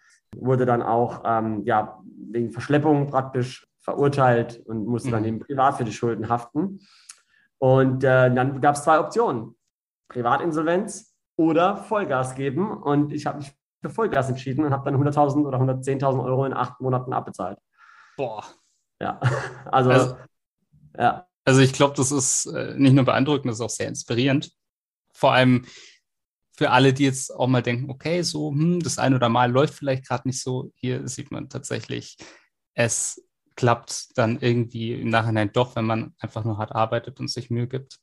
wurde 0.41 0.67
dann 0.67 0.83
auch 0.83 1.23
ähm, 1.25 1.63
ja, 1.65 2.01
wegen 2.31 2.51
Verschleppung 2.51 3.09
praktisch 3.09 3.67
verurteilt 3.81 4.63
und 4.67 4.87
musste 4.87 5.09
mhm. 5.09 5.13
dann 5.13 5.25
eben 5.25 5.41
privat 5.41 5.77
für 5.77 5.85
die 5.85 5.93
Schulden 5.93 6.29
haften. 6.29 6.81
Und 7.59 8.05
äh, 8.05 8.33
dann 8.35 8.61
gab 8.61 8.77
es 8.77 8.85
zwei 8.85 8.99
Optionen: 8.99 9.55
Privatinsolvenz 10.09 11.15
oder 11.37 11.77
Vollgas 11.77 12.35
geben. 12.35 12.71
Und 12.71 13.13
ich 13.13 13.27
habe 13.27 13.39
mich 13.39 13.53
für 13.83 13.91
Vollgas 13.91 14.29
entschieden 14.29 14.65
und 14.65 14.73
habe 14.73 14.91
dann 14.91 15.01
100.000 15.01 15.45
oder 15.45 15.59
110.000 15.59 16.25
Euro 16.25 16.47
in 16.47 16.55
acht 16.55 16.81
Monaten 16.81 17.13
abbezahlt. 17.13 17.59
Boah. 18.17 18.45
Ja, 19.01 19.21
also, 19.67 19.91
also 19.91 20.17
ja. 20.97 21.27
Also 21.45 21.61
ich 21.61 21.75
glaube, 21.75 21.95
das 21.97 22.11
ist 22.11 22.47
äh, 22.47 22.75
nicht 22.77 22.95
nur 22.95 23.05
beeindruckend, 23.05 23.47
das 23.47 23.57
ist 23.57 23.61
auch 23.61 23.71
sehr 23.71 23.89
inspirierend. 23.89 24.51
Vor 25.13 25.33
allem, 25.33 25.67
für 26.57 26.71
alle, 26.71 26.93
die 26.93 27.05
jetzt 27.05 27.35
auch 27.35 27.49
mal 27.49 27.63
denken, 27.63 27.91
okay, 27.91 28.23
so 28.23 28.51
hm, 28.51 28.81
das 28.81 28.99
ein 28.99 29.15
oder 29.15 29.29
mal 29.29 29.51
läuft 29.51 29.75
vielleicht 29.75 30.07
gerade 30.07 30.29
nicht 30.29 30.41
so, 30.41 30.73
hier 30.77 31.09
sieht 31.09 31.31
man 31.31 31.49
tatsächlich, 31.49 32.17
es 32.75 33.23
klappt 33.57 34.19
dann 34.19 34.39
irgendwie 34.41 34.93
im 34.93 35.11
Nachhinein 35.11 35.51
doch, 35.53 35.77
wenn 35.77 35.85
man 35.85 36.15
einfach 36.19 36.45
nur 36.45 36.59
hart 36.59 36.73
arbeitet 36.73 37.21
und 37.21 37.29
sich 37.29 37.51
Mühe 37.51 37.69
gibt 37.69 37.99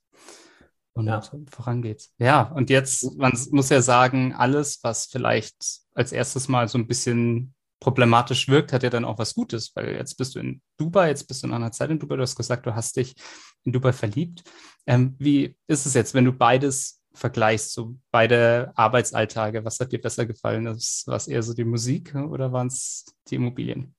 und 0.94 1.08
ja. 1.08 1.22
vorangeht. 1.50 2.10
Ja, 2.18 2.44
und 2.44 2.70
jetzt, 2.70 3.18
man 3.18 3.38
muss 3.52 3.70
ja 3.70 3.82
sagen, 3.82 4.34
alles, 4.34 4.80
was 4.84 5.08
vielleicht 5.08 5.82
als 5.94 6.12
erstes 6.12 6.48
mal 6.48 6.68
so 6.68 6.78
ein 6.78 6.88
bisschen 6.88 7.54
problematisch 7.80 8.48
wirkt, 8.48 8.74
hat 8.74 8.84
ja 8.84 8.90
dann 8.90 9.06
auch 9.06 9.18
was 9.18 9.34
Gutes, 9.34 9.76
weil 9.76 9.96
jetzt 9.96 10.16
bist 10.16 10.36
du 10.36 10.40
in 10.40 10.62
Dubai, 10.78 11.10
jetzt 11.10 11.28
bist 11.28 11.44
du 11.44 11.48
in 11.48 11.54
einer 11.54 11.72
Zeit 11.72 11.90
in 11.90 12.00
Dubai, 12.00 12.16
du 12.16 12.22
hast 12.22 12.36
gesagt, 12.36 12.66
du 12.66 12.76
hast 12.76 12.96
dich 12.96 13.16
in 13.64 13.72
Dubai 13.72 13.92
verliebt. 13.92 14.44
Ähm, 14.86 15.16
wie 15.20 15.58
ist 15.68 15.86
es 15.86 15.94
jetzt, 15.94 16.14
wenn 16.14 16.26
du 16.26 16.32
beides 16.32 17.01
vergleichst, 17.14 17.74
so 17.74 17.96
beide 18.12 18.72
Arbeitsalltage, 18.76 19.66
was 19.66 19.80
hat 19.80 19.92
dir 19.92 20.02
besser 20.02 20.26
gefallen? 20.26 20.66
War 20.66 21.16
es 21.16 21.28
eher 21.28 21.44
so 21.44 21.54
die 21.54 21.66
Musik 21.66 22.16
oder 22.16 22.52
waren 22.52 22.68
es 22.68 23.06
die 23.28 23.36
Immobilien? 23.36 23.96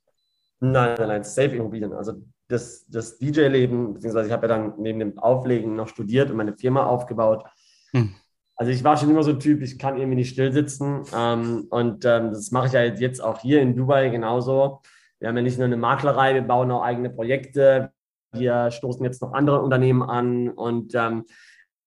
Nein, 0.61 0.95
nein, 0.97 1.09
nein, 1.09 1.25
safe 1.25 1.57
Immobilien. 1.57 1.92
Also 1.92 2.23
das, 2.49 2.87
das 2.88 3.19
DJ-Leben, 3.19 3.95
beziehungsweise 3.95 4.28
ich 4.28 4.33
habe 4.33 4.47
ja 4.47 4.57
dann 4.57 4.75
neben 4.78 4.99
dem 4.99 5.19
Auflegen 5.19 5.75
noch 5.75 5.88
studiert 5.88 6.31
und 6.31 6.37
meine 6.37 6.57
Firma 6.57 6.87
aufgebaut. 6.87 7.45
Hm. 7.92 8.14
Also 8.54 8.71
ich 8.71 8.85
war 8.85 8.97
schon 8.97 9.11
immer 9.11 9.23
so 9.23 9.31
ein 9.33 9.40
Typ, 9.40 9.62
ich 9.62 9.78
kann 9.78 9.97
irgendwie 9.97 10.16
nicht 10.16 10.31
still 10.31 10.52
sitzen. 10.52 11.02
Ähm, 11.16 11.66
und 11.71 12.04
ähm, 12.04 12.31
das 12.31 12.50
mache 12.50 12.66
ich 12.69 12.73
ja 12.73 12.85
jetzt 12.85 13.21
auch 13.21 13.40
hier 13.40 13.61
in 13.61 13.75
Dubai 13.75 14.09
genauso. 14.11 14.83
Wir 15.19 15.28
haben 15.28 15.37
ja 15.37 15.42
nicht 15.42 15.59
nur 15.59 15.66
eine 15.66 15.76
Maklerei, 15.76 16.35
wir 16.35 16.42
bauen 16.42 16.71
auch 16.71 16.83
eigene 16.83 17.11
Projekte. 17.11 17.92
Wir 18.33 18.71
stoßen 18.71 19.04
jetzt 19.04 19.21
noch 19.21 19.33
andere 19.33 19.61
Unternehmen 19.61 20.02
an 20.02 20.49
und 20.49 20.95
ähm, 20.95 21.25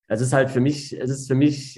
es 0.08 0.22
ist 0.22 0.34
halt 0.34 0.50
für 0.50 0.60
mich, 0.60 0.94
es 0.94 1.10
ist 1.10 1.28
für 1.28 1.36
mich, 1.36 1.78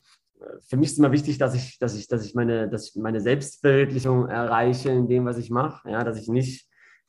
für 0.67 0.77
mich 0.77 0.91
ist 0.91 1.00
immer 1.00 1.12
wichtig, 1.12 1.38
dass 1.38 1.55
ich, 1.55 1.77
dass 1.79 1.96
ich, 1.96 2.07
dass 2.07 2.25
ich 2.25 2.36
meine, 2.36 2.69
dass 2.69 2.89
ich 2.89 2.96
meine 2.96 3.22
Selbstverwirklichung 3.22 4.27
erreiche 4.27 4.89
in 4.89 5.07
dem, 5.07 5.25
was 5.25 5.38
ich 5.38 5.50
mache. 5.50 5.89
Ja, 5.89 6.03
dass 6.03 6.19
ich 6.19 6.27
nicht, 6.27 6.67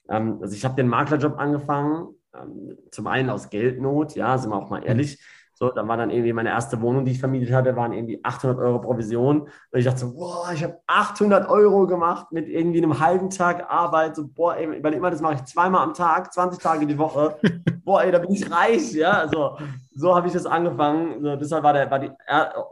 ähm, 0.08 0.38
also 0.40 0.54
ich 0.54 0.64
habe 0.64 0.76
den 0.76 0.88
Maklerjob 0.88 1.38
angefangen, 1.38 2.14
ähm, 2.34 2.76
zum 2.90 3.06
einen 3.06 3.30
aus 3.30 3.50
Geldnot, 3.50 4.14
ja, 4.14 4.38
sind 4.38 4.50
wir 4.50 4.56
auch 4.56 4.70
mal 4.70 4.84
ehrlich. 4.84 5.18
So, 5.58 5.70
dann 5.72 5.88
war 5.88 5.96
dann 5.96 6.10
irgendwie 6.10 6.32
meine 6.32 6.50
erste 6.50 6.80
Wohnung, 6.80 7.04
die 7.04 7.10
ich 7.10 7.18
vermietet 7.18 7.52
hatte, 7.52 7.74
waren 7.74 7.92
irgendwie 7.92 8.20
800 8.22 8.60
Euro 8.60 8.80
Provision. 8.80 9.40
Und 9.40 9.50
ich 9.72 9.84
dachte 9.84 9.98
so, 9.98 10.14
boah, 10.14 10.52
ich 10.54 10.62
habe 10.62 10.78
800 10.86 11.50
Euro 11.50 11.84
gemacht 11.88 12.30
mit 12.30 12.48
irgendwie 12.48 12.78
einem 12.78 13.00
halben 13.00 13.28
Tag 13.28 13.68
Arbeit. 13.68 14.14
So, 14.14 14.28
boah, 14.28 14.56
ey, 14.56 14.80
weil 14.80 14.94
immer 14.94 15.10
das 15.10 15.20
mache 15.20 15.34
ich 15.34 15.44
zweimal 15.46 15.82
am 15.82 15.94
Tag, 15.94 16.32
20 16.32 16.62
Tage 16.62 16.86
die 16.86 16.96
Woche. 16.96 17.38
boah, 17.84 18.04
ey, 18.04 18.12
da 18.12 18.20
bin 18.20 18.30
ich 18.30 18.48
reich, 18.48 18.92
ja. 18.92 19.26
So, 19.26 19.58
so 19.96 20.14
habe 20.14 20.28
ich 20.28 20.32
das 20.32 20.46
angefangen. 20.46 21.24
So, 21.24 21.34
deshalb 21.34 21.64
war, 21.64 21.72
der, 21.72 21.90
war 21.90 21.98
die 21.98 22.12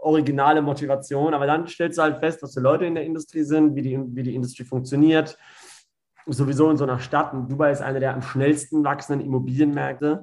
originale 0.03 0.63
Motivation. 0.63 1.35
Aber 1.35 1.49
dann 1.49 1.67
stellst 1.67 1.99
du 1.99 2.03
halt 2.03 2.19
fest, 2.19 2.41
was 2.45 2.55
für 2.55 2.61
Leute 2.61 2.87
in 2.87 2.95
der 2.95 3.03
Industrie 3.03 3.43
sind, 3.43 3.75
wie 3.75 3.83
die, 3.83 3.99
wie 4.15 4.23
die 4.23 4.37
Industrie 4.37 4.63
funktioniert. 4.63 5.37
Sowieso 6.27 6.71
in 6.71 6.77
so 6.77 6.85
einer 6.85 7.01
Stadt. 7.01 7.33
Und 7.33 7.51
Dubai 7.51 7.73
ist 7.73 7.83
eine 7.83 7.99
der 7.99 8.15
am 8.15 8.23
schnellsten 8.23 8.85
wachsenden 8.85 9.27
Immobilienmärkte 9.27 10.23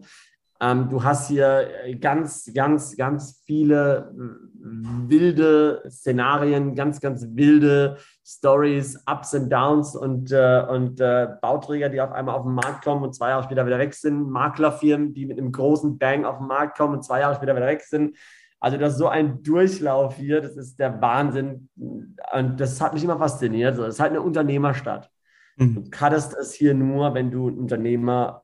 Ähm, 0.63 0.87
du 0.87 1.03
hast 1.03 1.27
hier 1.27 1.67
ganz, 1.99 2.49
ganz, 2.53 2.95
ganz 2.95 3.43
viele 3.45 4.13
wilde 4.55 5.83
Szenarien, 5.89 6.73
ganz, 6.73 7.01
ganz 7.01 7.27
wilde 7.31 7.97
Stories, 8.25 9.03
Ups 9.05 9.33
und 9.33 9.49
Downs 9.49 9.93
und, 9.93 10.31
äh, 10.31 10.65
und 10.69 11.01
äh, 11.01 11.27
Bauträger, 11.41 11.89
die 11.89 11.99
auf 11.99 12.13
einmal 12.13 12.35
auf 12.35 12.43
den 12.43 12.53
Markt 12.53 12.85
kommen 12.85 13.03
und 13.03 13.13
zwei 13.13 13.31
Jahre 13.31 13.43
später 13.43 13.65
wieder 13.65 13.77
weg 13.77 13.93
sind, 13.93 14.29
Maklerfirmen, 14.29 15.13
die 15.13 15.25
mit 15.25 15.37
einem 15.37 15.51
großen 15.51 15.97
Bang 15.97 16.23
auf 16.23 16.37
den 16.37 16.47
Markt 16.47 16.77
kommen 16.77 16.93
und 16.93 17.03
zwei 17.03 17.19
Jahre 17.19 17.35
später 17.35 17.57
wieder 17.57 17.67
weg 17.67 17.81
sind. 17.81 18.15
Also 18.61 18.77
das 18.77 18.93
ist 18.93 18.99
so 18.99 19.09
ein 19.09 19.43
Durchlauf 19.43 20.15
hier, 20.15 20.39
das 20.39 20.55
ist 20.55 20.79
der 20.79 21.01
Wahnsinn. 21.01 21.67
Und 21.75 22.57
das 22.57 22.79
hat 22.79 22.93
mich 22.93 23.03
immer 23.03 23.17
fasziniert. 23.17 23.77
Das 23.77 23.95
ist 23.95 23.99
halt 23.99 24.11
eine 24.11 24.21
Unternehmerstadt. 24.21 25.11
Mhm. 25.57 25.75
Du 25.75 25.89
kannst 25.89 26.33
es 26.37 26.53
hier 26.53 26.73
nur, 26.73 27.13
wenn 27.13 27.29
du 27.31 27.49
ein 27.49 27.57
Unternehmer, 27.57 28.43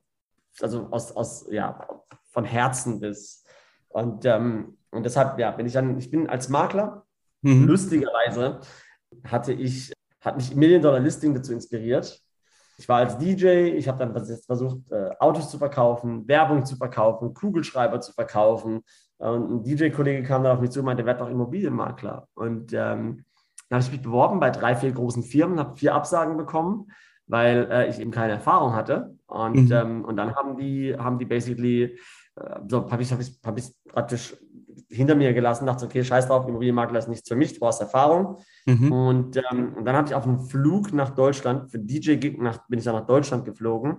also 0.60 0.88
aus, 0.90 1.12
aus 1.12 1.46
ja, 1.50 1.78
von 2.30 2.44
Herzen 2.44 3.00
bist. 3.00 3.46
Und, 3.88 4.24
ähm, 4.24 4.78
und 4.90 5.04
deshalb, 5.04 5.38
ja, 5.38 5.50
bin 5.50 5.66
ich 5.66 5.72
dann, 5.72 5.98
ich 5.98 6.10
bin 6.10 6.28
als 6.28 6.48
Makler, 6.48 7.04
mhm. 7.42 7.66
lustigerweise 7.66 8.60
hatte 9.24 9.52
ich, 9.52 9.92
hat 10.20 10.36
mich 10.36 10.54
Million 10.54 10.82
Dollar 10.82 11.00
Listing 11.00 11.34
dazu 11.34 11.52
inspiriert. 11.52 12.20
Ich 12.78 12.88
war 12.88 12.98
als 12.98 13.18
DJ, 13.18 13.74
ich 13.76 13.88
habe 13.88 13.98
dann 13.98 14.12
versucht, 14.14 14.90
äh, 14.90 15.10
Autos 15.18 15.50
zu 15.50 15.58
verkaufen, 15.58 16.26
Werbung 16.26 16.64
zu 16.64 16.76
verkaufen, 16.76 17.34
Kugelschreiber 17.34 18.00
zu 18.00 18.12
verkaufen. 18.12 18.82
Und 19.18 19.50
ein 19.50 19.62
DJ-Kollege 19.64 20.22
kam 20.22 20.44
dann 20.44 20.56
auf 20.56 20.62
mich 20.62 20.70
zu 20.70 20.80
und 20.80 20.86
meinte, 20.86 21.04
werd 21.04 21.20
doch 21.20 21.28
Immobilienmakler. 21.28 22.26
Und 22.34 22.72
ähm, 22.72 23.24
dann 23.68 23.76
habe 23.76 23.84
ich 23.84 23.92
mich 23.92 24.02
beworben 24.02 24.40
bei 24.40 24.50
drei, 24.50 24.74
vier 24.74 24.92
großen 24.92 25.22
Firmen, 25.22 25.58
habe 25.58 25.76
vier 25.76 25.94
Absagen 25.94 26.38
bekommen, 26.38 26.90
weil 27.30 27.68
äh, 27.70 27.88
ich 27.88 28.00
eben 28.00 28.10
keine 28.10 28.34
Erfahrung 28.34 28.74
hatte. 28.74 29.16
Und, 29.26 29.66
mhm. 29.66 29.72
ähm, 29.72 30.04
und 30.04 30.16
dann 30.16 30.34
haben 30.34 30.56
die, 30.56 30.94
haben 30.96 31.18
die 31.18 31.24
basically, 31.24 31.98
äh, 32.36 32.60
so 32.68 32.90
habe 32.90 33.02
ich, 33.02 33.12
hab 33.12 33.20
ich, 33.20 33.38
hab 33.44 33.58
ich 33.58 33.64
praktisch 33.88 34.36
hinter 34.88 35.14
mir 35.14 35.32
gelassen, 35.32 35.66
dachte, 35.66 35.86
okay, 35.86 36.02
scheiß 36.02 36.26
drauf, 36.26 36.48
Immobilienmakler 36.48 36.98
ist 36.98 37.08
nichts 37.08 37.28
für 37.28 37.36
mich, 37.36 37.54
du 37.54 37.60
brauchst 37.60 37.80
Erfahrung. 37.80 38.38
Mhm. 38.66 38.92
Und, 38.92 39.36
ähm, 39.36 39.74
und 39.74 39.84
dann 39.84 39.96
habe 39.96 40.08
ich 40.08 40.14
auf 40.14 40.24
einem 40.24 40.40
Flug 40.40 40.92
nach 40.92 41.10
Deutschland, 41.10 41.70
für 41.70 41.78
DJ-Gig 41.78 42.38
bin 42.68 42.78
ich 42.78 42.84
dann 42.84 42.96
nach 42.96 43.06
Deutschland 43.06 43.44
geflogen 43.44 43.98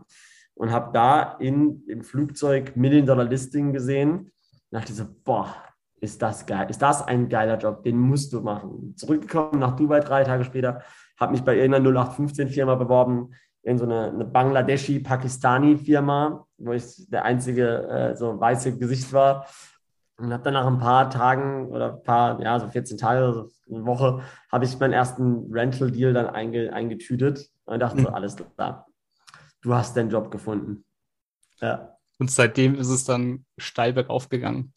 und 0.54 0.72
habe 0.72 0.92
da 0.94 1.38
in, 1.40 1.84
im 1.88 2.04
Flugzeug 2.04 2.76
Million-Dollar-Listing 2.76 3.72
gesehen. 3.72 4.12
Und 4.12 4.80
dachte 4.80 4.94
so, 4.94 5.06
boah, 5.24 5.56
ist 6.02 6.22
das 6.22 6.46
geil, 6.46 6.68
ist 6.70 6.82
das 6.82 7.08
ein 7.08 7.30
geiler 7.30 7.58
Job, 7.58 7.84
den 7.84 7.98
musst 7.98 8.34
du 8.34 8.42
machen. 8.42 8.96
Zurückgekommen 8.98 9.60
nach 9.60 9.76
Dubai 9.76 10.00
drei 10.00 10.24
Tage 10.24 10.44
später, 10.44 10.82
habe 11.22 11.32
mich 11.32 11.44
bei 11.44 11.56
irgendeiner 11.56 12.01
0815-Firma 12.01 12.75
beworben, 12.75 13.34
in 13.63 13.78
so 13.78 13.86
eine, 13.86 14.10
eine 14.10 14.25
Bangladeschi-Pakistani-Firma, 14.25 16.46
wo 16.58 16.74
ich 16.74 17.10
der 17.10 17.24
einzige 17.25 17.88
äh, 17.88 18.16
so 18.16 18.40
weiße 18.40 18.78
Gesicht 18.78 19.12
war 19.13 19.46
und 20.18 20.34
habe 20.34 20.44
dann 20.44 20.54
nach 20.54 20.68
ein 20.68 20.80
paar 20.80 21.10
Tagen 21.10 21.68
oder 21.68 21.94
ein 21.94 22.04
paar, 22.04 22.42
ja, 22.42 22.60
so 22.60 22.68
14 22.68 22.98
Tage 22.98 23.24
oder 23.24 23.34
so 23.34 23.50
eine 23.70 23.86
Woche, 23.86 24.22
habe 24.51 24.66
ich 24.66 24.78
meinen 24.80 24.92
ersten 24.94 25.51
Rental-Deal 25.51 26.13
dann 26.13 26.28
einge, 26.28 26.74
eingetütet 26.74 27.50
und 27.66 27.80
dachte 27.80 28.00
mhm. 28.00 28.04
so, 28.04 28.10
alles 28.10 28.36
klar, 28.36 28.88
du 29.62 29.74
hast 29.74 29.96
den 29.96 30.10
Job 30.10 30.30
gefunden. 30.32 30.84
Ja. 31.60 31.98
Und 32.20 32.30
seitdem 32.32 32.75
ist 32.75 32.90
es 32.90 33.06
dann 33.06 33.46
steil 33.58 33.94
bergauf 33.94 34.30
gegangen. 34.30 34.74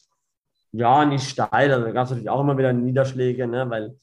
Ja, 0.71 1.05
nicht 1.05 1.29
steil, 1.29 1.71
also 1.71 1.85
da 1.85 1.91
gab 1.91 2.05
es 2.05 2.09
natürlich 2.09 2.29
auch 2.29 2.41
immer 2.41 2.57
wieder 2.57 2.73
Niederschläge, 2.73 3.45
ne, 3.47 3.69
weil 3.69 3.95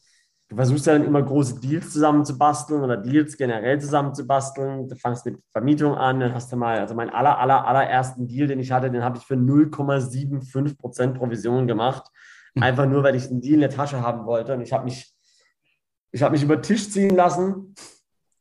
du 0.53 0.57
versuchst 0.57 0.87
ja 0.87 0.93
dann 0.93 1.07
immer 1.07 1.23
große 1.23 1.61
Deals 1.61 1.95
zusammenzubasteln 1.95 2.83
oder 2.83 2.99
Deals 2.99 3.39
generell 3.39 3.81
zusammenzubasteln. 3.81 4.87
Du 4.87 4.97
fangst 4.97 5.25
mit 5.25 5.39
Vermietung 5.51 5.95
an, 5.95 6.21
dann 6.21 6.35
hast 6.35 6.53
du 6.53 6.57
mal, 6.57 6.79
also 6.79 6.95
meinen 6.95 7.09
aller, 7.09 7.39
aller, 7.39 7.67
allerersten 7.67 8.29
Deal, 8.29 8.49
den 8.49 8.61
ich 8.61 8.71
hatte, 8.71 8.91
den 8.91 9.03
habe 9.03 9.17
ich 9.17 9.25
für 9.25 9.35
0,75 9.35 10.77
Prozent 10.77 11.15
Provision 11.17 11.67
gemacht. 11.67 12.05
Mhm. 12.55 12.65
Einfach 12.65 12.87
nur, 12.87 13.03
weil 13.03 13.17
ich 13.17 13.31
einen 13.31 13.41
Deal 13.41 13.55
in 13.55 13.61
der 13.61 13.71
Tasche 13.71 14.03
haben 14.03 14.27
wollte. 14.27 14.53
Und 14.53 14.61
ich 14.61 14.75
habe 14.75 14.85
mich, 14.85 15.15
ich 16.11 16.23
habe 16.23 16.33
mich 16.33 16.43
über 16.43 16.57
den 16.57 16.63
Tisch 16.63 16.91
ziehen 16.91 17.17
lassen. 17.17 17.75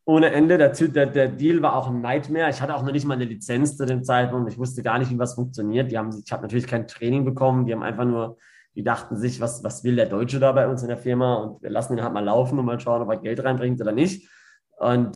Ohne 0.03 0.31
Ende. 0.31 0.57
Der, 0.57 0.69
der, 0.69 1.05
der 1.05 1.29
Deal 1.29 1.61
war 1.61 1.77
auch 1.77 1.87
ein 1.87 2.01
Nightmare. 2.01 2.49
Ich 2.49 2.61
hatte 2.61 2.75
auch 2.75 2.83
noch 2.83 2.91
nicht 2.91 3.05
mal 3.05 3.13
eine 3.13 3.23
Lizenz 3.23 3.77
zu 3.77 3.85
dem 3.85 4.03
Zeitpunkt. 4.03 4.51
Ich 4.51 4.57
wusste 4.57 4.83
gar 4.83 4.99
nicht, 4.99 5.11
wie 5.11 5.19
was 5.19 5.35
funktioniert. 5.35 5.89
Die 5.89 5.97
haben, 5.97 6.09
ich 6.25 6.31
habe 6.33 6.41
natürlich 6.41 6.67
kein 6.67 6.87
Training 6.87 7.23
bekommen. 7.23 7.65
Die 7.65 7.71
haben 7.71 7.83
einfach 7.83 8.03
nur 8.03 8.37
die 8.75 8.83
dachten 8.83 9.17
sich, 9.17 9.41
was, 9.41 9.63
was 9.63 9.83
will 9.83 9.95
der 9.95 10.05
Deutsche 10.05 10.39
da 10.39 10.51
bei 10.51 10.67
uns 10.67 10.81
in 10.81 10.87
der 10.87 10.97
Firma 10.97 11.35
und 11.35 11.61
wir 11.61 11.69
lassen 11.69 11.97
ihn 11.97 12.03
halt 12.03 12.13
mal 12.13 12.23
laufen 12.23 12.57
und 12.57 12.65
mal 12.65 12.79
schauen, 12.79 13.01
ob 13.01 13.09
er 13.09 13.17
Geld 13.17 13.43
reinbringt 13.43 13.81
oder 13.81 13.91
nicht. 13.91 14.29
Und 14.77 15.13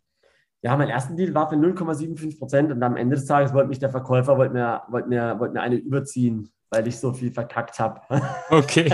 ja, 0.62 0.76
mein 0.76 0.90
erster 0.90 1.16
Deal 1.16 1.34
war 1.34 1.50
für 1.50 1.56
0,75 1.56 2.40
Prozent 2.40 2.72
und 2.72 2.82
am 2.82 2.98
Ende 2.98 3.16
des 3.16 3.26
Tages 3.26 3.54
wollte 3.54 3.70
mich 3.70 3.80
der 3.80 3.92
Verkäufer 3.92 4.38
wollte 4.38 4.54
mir, 4.54 4.82
wollte 4.90 5.10
mir, 5.10 5.40
wollte 5.40 5.54
mir 5.54 5.62
eine 5.62 5.76
überziehen, 5.76 6.50
weil 6.70 6.88
ich 6.88 6.98
so 6.98 7.14
viel 7.14 7.32
verkackt 7.32 7.80
habe. 7.80 8.02
Okay. 8.50 8.90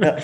ja. 0.00 0.16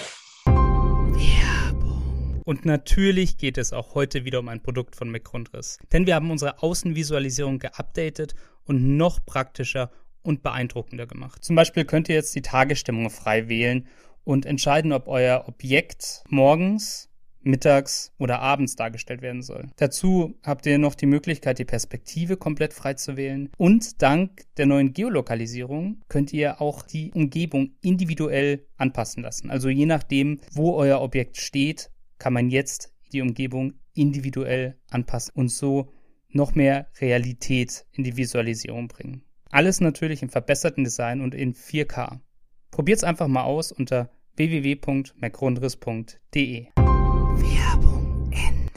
Und 2.45 2.65
natürlich 2.65 3.39
geht 3.39 3.59
es 3.59 3.73
auch 3.73 3.95
heute 3.95 4.25
wieder 4.25 4.41
um 4.41 4.49
ein 4.49 4.61
Produkt 4.61 4.97
von 4.97 5.11
McGrundriss. 5.11 5.79
Denn 5.93 6.07
wir 6.07 6.15
haben 6.15 6.31
unsere 6.31 6.63
Außenvisualisierung 6.63 7.59
geupdatet 7.59 8.35
und 8.65 8.97
noch 8.97 9.25
praktischer 9.25 9.91
und 10.23 10.43
beeindruckender 10.43 11.07
gemacht. 11.07 11.45
Zum 11.45 11.57
Beispiel 11.57 11.85
könnt 11.85 12.09
ihr 12.09 12.15
jetzt 12.15 12.35
die 12.35 12.43
Tagesstimmung 12.43 13.11
frei 13.11 13.49
wählen 13.49 13.87
und 14.25 14.47
entscheiden, 14.47 14.93
ob 14.93 15.09
euer 15.09 15.45
Objekt 15.49 16.25
morgens, 16.29 17.11
mittags 17.43 18.13
oder 18.19 18.41
abends 18.41 18.77
dargestellt 18.77 19.23
werden 19.23 19.43
soll. 19.43 19.71
Dazu 19.77 20.39
habt 20.43 20.67
ihr 20.67 20.79
noch 20.79 20.95
die 20.95 21.07
Möglichkeit, 21.07 21.59
die 21.59 21.65
Perspektive 21.65 22.37
komplett 22.37 22.75
frei 22.75 22.95
zu 22.95 23.17
wählen. 23.17 23.51
Und 23.57 24.03
dank 24.03 24.45
der 24.57 24.67
neuen 24.67 24.93
Geolokalisierung 24.93 26.03
könnt 26.09 26.33
ihr 26.33 26.61
auch 26.61 26.83
die 26.83 27.13
Umgebung 27.13 27.73
individuell 27.81 28.67
anpassen 28.77 29.23
lassen. 29.23 29.51
Also 29.51 29.69
je 29.69 29.87
nachdem, 29.87 30.41
wo 30.53 30.75
euer 30.75 31.01
Objekt 31.01 31.39
steht, 31.39 31.91
kann 32.19 32.35
man 32.35 32.51
jetzt 32.51 32.93
die 33.13 33.23
Umgebung 33.23 33.75
individuell 33.95 34.79
anpassen 34.91 35.33
und 35.35 35.49
so 35.49 35.93
noch 36.29 36.55
mehr 36.55 36.87
Realität 37.01 37.87
in 37.93 38.05
die 38.05 38.17
Visualisierung 38.17 38.89
bringen. 38.89 39.25
Alles 39.53 39.81
natürlich 39.81 40.23
im 40.23 40.29
verbesserten 40.29 40.85
Design 40.85 41.21
und 41.21 41.35
in 41.35 41.55
4K. 41.55 42.21
Probiert's 42.71 43.03
einfach 43.03 43.27
mal 43.27 43.43
aus 43.43 43.73
unter 43.73 44.09
www.macgrundriss.de. 44.37 46.67
Werbung 46.77 48.31
Ende. 48.31 48.71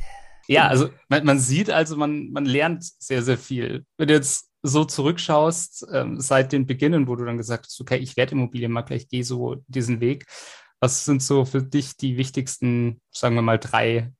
Ja, 0.47 0.67
also 0.67 0.89
man, 1.09 1.25
man, 1.25 1.37
sieht 1.37 1.69
also, 1.69 1.95
man, 1.95 2.31
man 2.31 2.45
lernt 2.45 2.83
sehr, 2.83 3.21
sehr 3.21 3.37
viel. 3.37 3.85
Wenn 3.97 4.07
du 4.07 4.15
jetzt 4.15 4.49
so 4.63 4.83
zurückschaust, 4.83 5.85
ähm, 5.93 6.19
seit 6.19 6.51
den 6.51 6.65
Beginnen, 6.65 7.07
wo 7.07 7.15
du 7.15 7.23
dann 7.23 7.37
gesagt 7.37 7.67
hast, 7.67 7.79
okay, 7.79 7.97
ich 7.97 8.17
werde 8.17 8.31
Immobilienmakler, 8.31 8.95
ich 8.95 9.09
gehe 9.09 9.23
so 9.23 9.57
diesen 9.67 10.01
Weg. 10.01 10.25
Was 10.79 11.05
sind 11.05 11.21
so 11.21 11.45
für 11.45 11.61
dich 11.61 11.97
die 11.97 12.17
wichtigsten, 12.17 12.99
sagen 13.11 13.35
wir 13.35 13.43
mal, 13.43 13.59
drei 13.59 14.11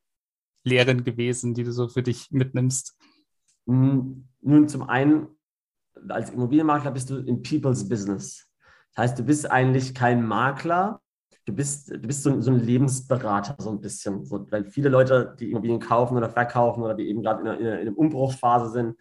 Lehren 0.63 1.03
gewesen, 1.03 1.55
die 1.55 1.63
du 1.63 1.71
so 1.71 1.87
für 1.87 2.03
dich 2.03 2.29
mitnimmst? 2.29 2.95
Nun, 3.65 4.27
zum 4.67 4.83
einen 4.83 5.29
als 6.09 6.29
Immobilienmakler 6.31 6.91
bist 6.91 7.09
du 7.09 7.17
in 7.17 7.41
People's 7.41 7.87
Business. 7.87 8.47
Das 8.95 9.03
heißt, 9.03 9.19
du 9.19 9.23
bist 9.23 9.49
eigentlich 9.49 9.93
kein 9.93 10.25
Makler, 10.25 11.01
du 11.45 11.53
bist, 11.53 11.89
du 11.89 11.99
bist 11.99 12.23
so, 12.23 12.39
so 12.41 12.51
ein 12.51 12.59
Lebensberater, 12.59 13.55
so 13.57 13.69
ein 13.69 13.81
bisschen. 13.81 14.25
So, 14.25 14.49
weil 14.51 14.65
viele 14.65 14.89
Leute, 14.89 15.35
die 15.39 15.51
Immobilien 15.51 15.79
kaufen 15.79 16.17
oder 16.17 16.29
verkaufen 16.29 16.83
oder 16.83 16.93
die 16.93 17.09
eben 17.09 17.21
gerade 17.21 17.41
in, 17.41 17.47
einer, 17.47 17.59
in 17.59 17.67
einer 17.67 17.97
Umbruchsphase 17.97 18.71
sind, 18.71 18.95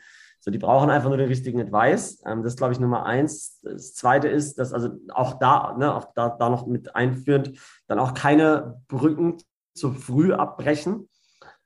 so, 0.45 0.51
die 0.51 0.59
brauchen 0.59 0.91
einfach 0.91 1.09
nur 1.09 1.19
den 1.19 1.29
richtigen 1.29 1.61
Advice. 1.61 2.21
Ähm, 2.27 2.43
das 2.43 2.55
ist, 2.55 2.59
glaube 2.59 2.73
ich, 2.73 2.81
Nummer 2.81 3.07
eins. 3.07 3.61
Das 3.63 3.95
zweite 3.95 4.27
ist, 4.27 4.59
dass 4.59 4.73
also 4.73 4.91
auch 5.11 5.39
da, 5.39 5.77
ne, 5.79 5.95
auch 5.95 6.13
da, 6.15 6.31
da 6.31 6.51
noch 6.51 6.67
mit 6.67 6.97
einführend, 6.97 7.61
dann 7.87 8.01
auch 8.01 8.13
keine 8.13 8.81
Brücken 8.89 9.37
zu 9.73 9.93
früh 9.93 10.33
abbrechen. 10.33 11.09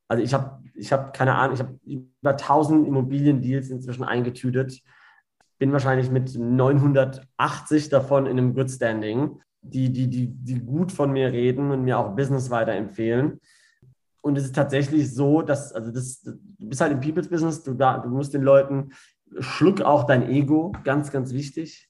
Also 0.09 0.23
ich 0.23 0.35
habe, 0.35 0.62
ich 0.75 0.92
habe 0.92 1.11
keine 1.12 1.37
Ahnung, 1.37 1.54
ich 1.54 1.61
habe 1.61 1.78
über 1.85 2.30
1000 2.30 2.87
Immobiliendeals 2.87 3.71
inzwischen 3.71 4.04
eingetütet 4.04 4.83
bin 5.58 5.72
wahrscheinlich 5.72 6.10
mit 6.10 6.36
980 6.36 7.88
davon 7.88 8.26
in 8.26 8.38
einem 8.38 8.54
Good 8.54 8.70
Standing, 8.70 9.40
die, 9.62 9.92
die, 9.92 10.08
die, 10.08 10.28
die 10.28 10.60
gut 10.60 10.92
von 10.92 11.12
mir 11.12 11.32
reden 11.32 11.70
und 11.70 11.82
mir 11.84 11.98
auch 11.98 12.14
Business 12.14 12.50
weiterempfehlen. 12.50 13.40
Und 14.20 14.36
es 14.36 14.44
ist 14.44 14.54
tatsächlich 14.54 15.14
so, 15.14 15.42
dass, 15.42 15.72
also 15.72 15.92
das, 15.92 16.22
du 16.22 16.34
bist 16.58 16.80
halt 16.80 16.92
im 16.92 17.00
People's 17.00 17.28
Business, 17.28 17.62
du, 17.62 17.75
da, 17.75 17.98
du 17.98 18.08
musst 18.08 18.34
den 18.34 18.42
Leuten, 18.42 18.90
schluck 19.38 19.80
auch 19.82 20.04
dein 20.04 20.28
Ego, 20.28 20.72
ganz, 20.84 21.10
ganz 21.10 21.32
wichtig. 21.32 21.88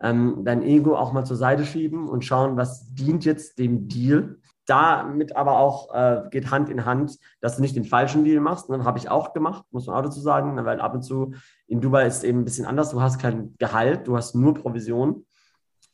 Ähm, 0.00 0.42
dein 0.44 0.62
Ego 0.62 0.96
auch 0.96 1.12
mal 1.12 1.24
zur 1.24 1.36
Seite 1.36 1.64
schieben 1.64 2.08
und 2.08 2.24
schauen, 2.24 2.56
was 2.56 2.92
dient 2.94 3.24
jetzt 3.24 3.58
dem 3.58 3.88
Deal 3.88 4.38
damit 4.66 5.36
aber 5.36 5.58
auch 5.58 5.94
äh, 5.94 6.22
geht 6.30 6.50
Hand 6.50 6.68
in 6.68 6.84
Hand, 6.84 7.18
dass 7.40 7.56
du 7.56 7.62
nicht 7.62 7.76
den 7.76 7.84
falschen 7.84 8.24
Deal 8.24 8.40
machst. 8.40 8.68
Ne? 8.68 8.84
Habe 8.84 8.98
ich 8.98 9.10
auch 9.10 9.32
gemacht, 9.32 9.64
muss 9.70 9.86
man 9.86 9.96
auch 9.96 10.02
dazu 10.02 10.20
sagen, 10.20 10.54
ne? 10.54 10.64
weil 10.64 10.80
ab 10.80 10.94
und 10.94 11.02
zu 11.02 11.34
in 11.66 11.80
Dubai 11.80 12.06
ist 12.06 12.18
es 12.18 12.24
eben 12.24 12.40
ein 12.40 12.44
bisschen 12.44 12.66
anders. 12.66 12.90
Du 12.90 13.00
hast 13.00 13.18
kein 13.18 13.54
Gehalt, 13.58 14.06
du 14.06 14.16
hast 14.16 14.34
nur 14.34 14.54
Provision 14.54 15.26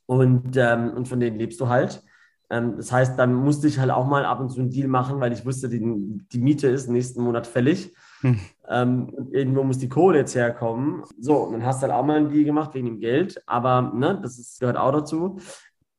und, 0.06 0.56
ähm, 0.56 0.90
und 0.90 1.08
von 1.08 1.20
denen 1.20 1.38
lebst 1.38 1.60
du 1.60 1.68
halt. 1.68 2.02
Ähm, 2.50 2.76
das 2.76 2.92
heißt, 2.92 3.18
dann 3.18 3.34
musste 3.34 3.68
ich 3.68 3.78
halt 3.78 3.90
auch 3.90 4.06
mal 4.06 4.24
ab 4.24 4.40
und 4.40 4.50
zu 4.50 4.60
einen 4.60 4.70
Deal 4.70 4.88
machen, 4.88 5.20
weil 5.20 5.32
ich 5.32 5.44
wusste, 5.44 5.68
die, 5.68 5.80
die 5.80 6.38
Miete 6.38 6.68
ist 6.68 6.88
nächsten 6.88 7.22
Monat 7.22 7.46
fällig. 7.46 7.94
Hm. 8.20 8.38
Ähm, 8.68 9.28
irgendwo 9.32 9.62
muss 9.64 9.78
die 9.78 9.88
Kohle 9.88 10.18
jetzt 10.18 10.34
herkommen. 10.34 11.02
So, 11.20 11.36
und 11.36 11.52
dann 11.52 11.64
hast 11.64 11.82
du 11.82 11.86
halt 11.86 11.92
auch 11.92 12.04
mal 12.04 12.16
einen 12.16 12.30
Deal 12.30 12.44
gemacht 12.44 12.74
wegen 12.74 12.86
dem 12.86 13.00
Geld, 13.00 13.42
aber 13.46 13.92
ne, 13.94 14.18
das 14.22 14.38
ist, 14.38 14.60
gehört 14.60 14.76
auch 14.76 14.92
dazu. 14.92 15.38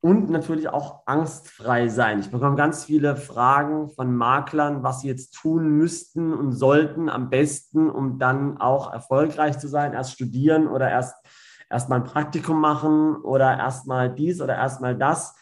Und 0.02 0.30
natürlich 0.30 0.70
auch 0.70 1.06
angstfrei 1.08 1.90
sein. 1.90 2.22
Ich 2.22 2.32
bekomme 2.32 2.56
ganz 2.56 2.86
viele 2.86 3.18
Fragen 3.18 3.90
von 3.90 4.16
Maklern, 4.16 4.82
was 4.82 5.02
sie 5.02 5.10
jetzt 5.10 5.34
tun 5.34 5.72
müssten 5.72 6.34
und 6.34 6.54
sollten 6.54 7.10
am 7.10 7.30
besten, 7.30 7.90
um 7.90 8.18
dann 8.18 8.58
auch 8.60 8.94
erfolgreich 8.94 9.60
zu 9.60 9.68
sein. 9.68 9.94
Erst 9.94 10.14
studieren 10.14 10.68
oder 10.68 10.90
erst 10.90 11.16
erstmal 11.70 12.00
ein 12.00 12.06
Praktikum 12.06 12.62
machen 12.62 13.18
oder 13.18 13.58
erstmal 13.58 14.14
dies 14.14 14.42
oder 14.42 14.56
erstmal 14.56 14.98
das 14.98 15.36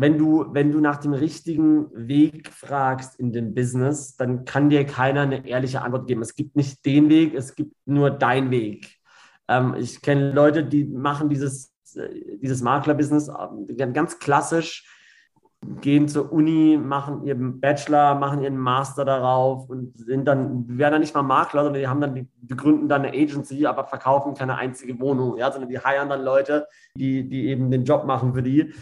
wenn 0.00 0.16
du, 0.16 0.46
wenn 0.52 0.72
du 0.72 0.80
nach 0.80 0.96
dem 0.96 1.12
richtigen 1.12 1.88
Weg 1.92 2.48
fragst 2.48 3.18
in 3.18 3.32
dem 3.32 3.54
Business, 3.54 4.16
dann 4.16 4.44
kann 4.44 4.70
dir 4.70 4.86
keiner 4.86 5.22
eine 5.22 5.46
ehrliche 5.46 5.82
Antwort 5.82 6.06
geben. 6.06 6.22
Es 6.22 6.34
gibt 6.34 6.56
nicht 6.56 6.84
den 6.86 7.10
Weg, 7.10 7.34
es 7.34 7.54
gibt 7.54 7.74
nur 7.86 8.10
dein 8.10 8.50
Weg. 8.50 8.96
Ähm, 9.48 9.74
ich 9.78 10.00
kenne 10.00 10.32
Leute, 10.32 10.64
die 10.64 10.84
machen 10.84 11.28
dieses, 11.28 11.69
dieses 11.94 12.62
Makler-Business 12.62 13.28
äh, 13.28 13.86
ganz 13.92 14.18
klassisch, 14.18 14.86
gehen 15.82 16.08
zur 16.08 16.32
Uni, 16.32 16.78
machen 16.82 17.22
ihren 17.24 17.60
Bachelor, 17.60 18.14
machen 18.14 18.42
ihren 18.42 18.56
Master 18.56 19.04
darauf 19.04 19.68
und 19.68 19.98
sind 19.98 20.24
dann, 20.24 20.66
werden 20.78 20.92
dann 20.92 21.00
nicht 21.02 21.14
mal 21.14 21.22
Makler, 21.22 21.64
sondern 21.64 21.82
die 21.82 21.88
haben 21.88 22.00
dann, 22.00 22.14
die, 22.14 22.56
gründen 22.56 22.88
dann 22.88 23.04
eine 23.04 23.14
Agency, 23.14 23.66
aber 23.66 23.84
verkaufen 23.84 24.34
keine 24.34 24.56
einzige 24.56 24.98
Wohnung, 25.00 25.36
ja, 25.36 25.52
sondern 25.52 25.68
die 25.68 25.78
heiern 25.78 26.08
dann 26.08 26.22
Leute, 26.22 26.66
die, 26.94 27.28
die 27.28 27.48
eben 27.48 27.70
den 27.70 27.84
Job 27.84 28.04
machen 28.06 28.32
für 28.32 28.42
die 28.42 28.72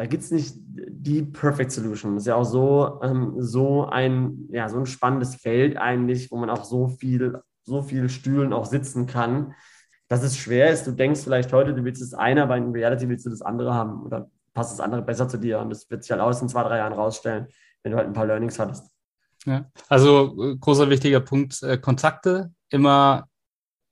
da 0.00 0.06
gibt 0.06 0.22
es 0.22 0.30
nicht 0.30 0.54
die 0.56 1.20
Perfect 1.20 1.72
Solution. 1.72 2.14
Das 2.14 2.22
ist 2.22 2.28
ja 2.28 2.34
auch 2.34 2.44
so, 2.44 3.00
ähm, 3.02 3.34
so, 3.36 3.84
ein, 3.84 4.48
ja, 4.50 4.66
so 4.70 4.78
ein 4.78 4.86
spannendes 4.86 5.34
Feld 5.34 5.76
eigentlich, 5.76 6.30
wo 6.30 6.38
man 6.38 6.48
auch 6.48 6.64
so 6.64 6.88
viel, 6.88 7.42
so 7.64 7.82
viel 7.82 8.08
Stühlen 8.08 8.54
auch 8.54 8.64
sitzen 8.64 9.06
kann, 9.06 9.54
dass 10.10 10.24
es 10.24 10.36
schwer 10.36 10.70
ist. 10.70 10.86
Du 10.86 10.90
denkst 10.90 11.20
vielleicht 11.22 11.52
heute, 11.52 11.72
du 11.72 11.84
willst 11.84 12.02
das 12.02 12.14
eine, 12.14 12.42
aber 12.42 12.56
in 12.56 12.72
Reality 12.72 13.08
willst 13.08 13.24
du 13.26 13.30
das 13.30 13.42
andere 13.42 13.72
haben 13.72 14.02
oder 14.02 14.28
passt 14.52 14.72
das 14.72 14.80
andere 14.80 15.02
besser 15.02 15.28
zu 15.28 15.38
dir. 15.38 15.60
Und 15.60 15.70
das 15.70 15.88
wird 15.88 16.02
sich 16.02 16.10
halt 16.10 16.20
aus 16.20 16.42
in 16.42 16.48
zwei, 16.48 16.64
drei 16.64 16.78
Jahren 16.78 16.92
rausstellen, 16.92 17.46
wenn 17.82 17.92
du 17.92 17.98
halt 17.98 18.08
ein 18.08 18.12
paar 18.12 18.26
Learnings 18.26 18.58
hattest. 18.58 18.90
Ja, 19.46 19.70
also 19.88 20.36
äh, 20.42 20.56
großer 20.56 20.90
wichtiger 20.90 21.20
Punkt, 21.20 21.62
äh, 21.62 21.78
Kontakte, 21.78 22.52
immer 22.70 23.28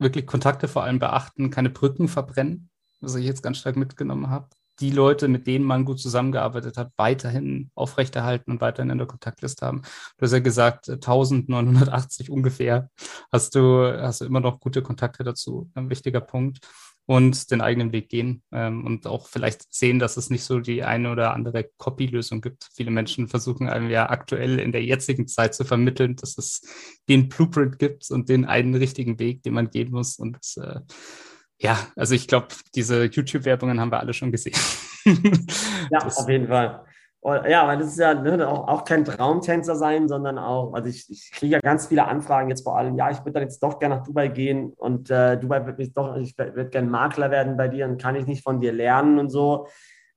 wirklich 0.00 0.26
Kontakte 0.26 0.66
vor 0.66 0.82
allem 0.82 0.98
beachten, 0.98 1.50
keine 1.50 1.70
Brücken 1.70 2.08
verbrennen, 2.08 2.68
was 3.00 3.14
ich 3.14 3.24
jetzt 3.24 3.42
ganz 3.42 3.58
stark 3.58 3.76
mitgenommen 3.76 4.28
habe 4.28 4.48
die 4.80 4.90
Leute, 4.90 5.28
mit 5.28 5.46
denen 5.46 5.64
man 5.64 5.84
gut 5.84 6.00
zusammengearbeitet 6.00 6.76
hat, 6.76 6.92
weiterhin 6.96 7.70
aufrechterhalten 7.74 8.50
und 8.52 8.60
weiterhin 8.60 8.90
in 8.90 8.98
der 8.98 9.06
Kontaktliste 9.06 9.66
haben. 9.66 9.82
Du 10.16 10.22
hast 10.22 10.32
ja 10.32 10.38
gesagt, 10.40 10.88
1980 10.88 12.30
ungefähr 12.30 12.90
hast 13.32 13.54
du, 13.54 13.82
hast 14.00 14.20
du 14.20 14.24
immer 14.24 14.40
noch 14.40 14.60
gute 14.60 14.82
Kontakte 14.82 15.24
dazu. 15.24 15.70
Ein 15.74 15.90
wichtiger 15.90 16.20
Punkt. 16.20 16.60
Und 17.10 17.50
den 17.50 17.62
eigenen 17.62 17.90
Weg 17.92 18.10
gehen 18.10 18.42
ähm, 18.52 18.84
und 18.84 19.06
auch 19.06 19.28
vielleicht 19.28 19.72
sehen, 19.72 19.98
dass 19.98 20.18
es 20.18 20.28
nicht 20.28 20.44
so 20.44 20.60
die 20.60 20.84
eine 20.84 21.10
oder 21.10 21.32
andere 21.32 21.70
Copy-Lösung 21.78 22.42
gibt. 22.42 22.68
Viele 22.74 22.90
Menschen 22.90 23.28
versuchen 23.28 23.66
einem 23.66 23.88
ja 23.88 24.10
aktuell 24.10 24.58
in 24.58 24.72
der 24.72 24.84
jetzigen 24.84 25.26
Zeit 25.26 25.54
zu 25.54 25.64
vermitteln, 25.64 26.16
dass 26.16 26.36
es 26.36 26.60
den 27.08 27.30
Blueprint 27.30 27.78
gibt 27.78 28.10
und 28.10 28.28
den 28.28 28.44
einen 28.44 28.74
richtigen 28.74 29.18
Weg, 29.18 29.42
den 29.42 29.54
man 29.54 29.70
gehen 29.70 29.90
muss. 29.90 30.18
Und 30.18 30.36
äh, 30.58 30.80
ja, 31.60 31.78
also 31.96 32.14
ich 32.14 32.28
glaube, 32.28 32.48
diese 32.74 33.04
YouTube-Werbungen 33.04 33.80
haben 33.80 33.90
wir 33.90 34.00
alle 34.00 34.14
schon 34.14 34.30
gesehen. 34.30 34.56
ja, 35.04 36.00
das, 36.00 36.18
auf 36.18 36.28
jeden 36.28 36.48
Fall. 36.48 36.84
Ja, 37.48 37.66
weil 37.66 37.78
das 37.78 37.88
ist 37.88 37.98
ja 37.98 38.14
ne, 38.14 38.46
auch, 38.46 38.68
auch 38.68 38.84
kein 38.84 39.04
Traumtänzer 39.04 39.74
sein, 39.74 40.08
sondern 40.08 40.38
auch, 40.38 40.72
also 40.72 40.88
ich, 40.88 41.10
ich 41.10 41.32
kriege 41.32 41.54
ja 41.54 41.60
ganz 41.60 41.88
viele 41.88 42.06
Anfragen 42.06 42.48
jetzt 42.48 42.62
vor 42.62 42.78
allem, 42.78 42.96
ja, 42.96 43.10
ich 43.10 43.18
würde 43.18 43.32
dann 43.32 43.42
jetzt 43.42 43.60
doch 43.62 43.80
gerne 43.80 43.96
nach 43.96 44.04
Dubai 44.04 44.28
gehen 44.28 44.72
und 44.76 45.10
äh, 45.10 45.36
Dubai 45.36 45.66
wird 45.66 45.78
mich 45.78 45.92
doch, 45.92 46.16
ich 46.16 46.38
würde 46.38 46.68
gerne 46.70 46.88
Makler 46.88 47.30
werden 47.30 47.56
bei 47.56 47.66
dir 47.66 47.86
und 47.86 48.00
kann 48.00 48.14
ich 48.14 48.26
nicht 48.26 48.44
von 48.44 48.60
dir 48.60 48.72
lernen 48.72 49.18
und 49.18 49.30
so. 49.30 49.66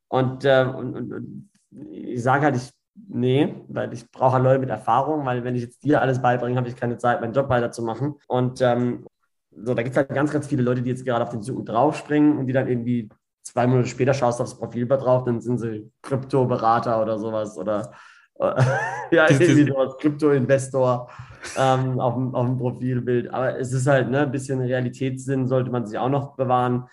Und, 0.09 0.45
äh, 0.45 0.63
und, 0.63 0.95
und, 0.95 1.13
und 1.13 1.49
ich 1.89 2.21
sage 2.21 2.45
halt, 2.45 2.55
ich, 2.55 2.71
nee, 3.07 3.55
weil 3.67 3.91
ich 3.93 4.09
brauche 4.11 4.33
halt 4.33 4.43
Leute 4.43 4.59
mit 4.59 4.69
Erfahrung, 4.69 5.25
weil 5.25 5.43
wenn 5.43 5.55
ich 5.55 5.63
jetzt 5.63 5.83
dir 5.83 6.01
alles 6.01 6.21
beibringe, 6.21 6.57
habe 6.57 6.69
ich 6.69 6.75
keine 6.75 6.97
Zeit, 6.97 7.19
meinen 7.19 7.33
Job 7.33 7.49
weiterzumachen. 7.49 8.15
Und 8.27 8.61
ähm, 8.61 9.05
so, 9.51 9.73
da 9.73 9.83
gibt 9.83 9.93
es 9.93 9.97
halt 9.97 10.09
ganz, 10.09 10.31
ganz 10.31 10.47
viele 10.47 10.63
Leute, 10.63 10.81
die 10.81 10.89
jetzt 10.89 11.05
gerade 11.05 11.23
auf 11.23 11.31
den 11.31 11.41
Zug 11.41 11.65
draufspringen 11.65 12.37
und 12.37 12.47
die 12.47 12.53
dann 12.53 12.67
irgendwie 12.67 13.09
zwei 13.43 13.67
Monate 13.67 13.87
später 13.87 14.13
schaust 14.13 14.39
du 14.39 14.43
aufs 14.43 14.57
Profil 14.57 14.87
drauf, 14.87 15.23
dann 15.23 15.41
sind 15.41 15.59
sie 15.59 15.91
Krypto-Berater 16.01 17.01
oder 17.01 17.19
sowas 17.19 17.57
oder 17.57 17.91
äh, 18.39 18.63
ja, 19.11 19.29
irgendwie 19.29 19.67
sowas, 19.67 19.97
Krypto-Investor 19.99 21.09
ähm, 21.57 21.99
auf, 21.99 22.13
dem, 22.13 22.35
auf 22.35 22.45
dem 22.45 22.57
Profilbild. 22.57 23.33
Aber 23.33 23.57
es 23.57 23.73
ist 23.73 23.87
halt 23.87 24.09
ne, 24.09 24.21
ein 24.21 24.31
bisschen 24.31 24.61
Realitätssinn, 24.61 25.47
sollte 25.47 25.71
man 25.71 25.85
sich 25.85 25.97
auch 25.97 26.09
noch 26.09 26.35
bewahren. 26.35 26.87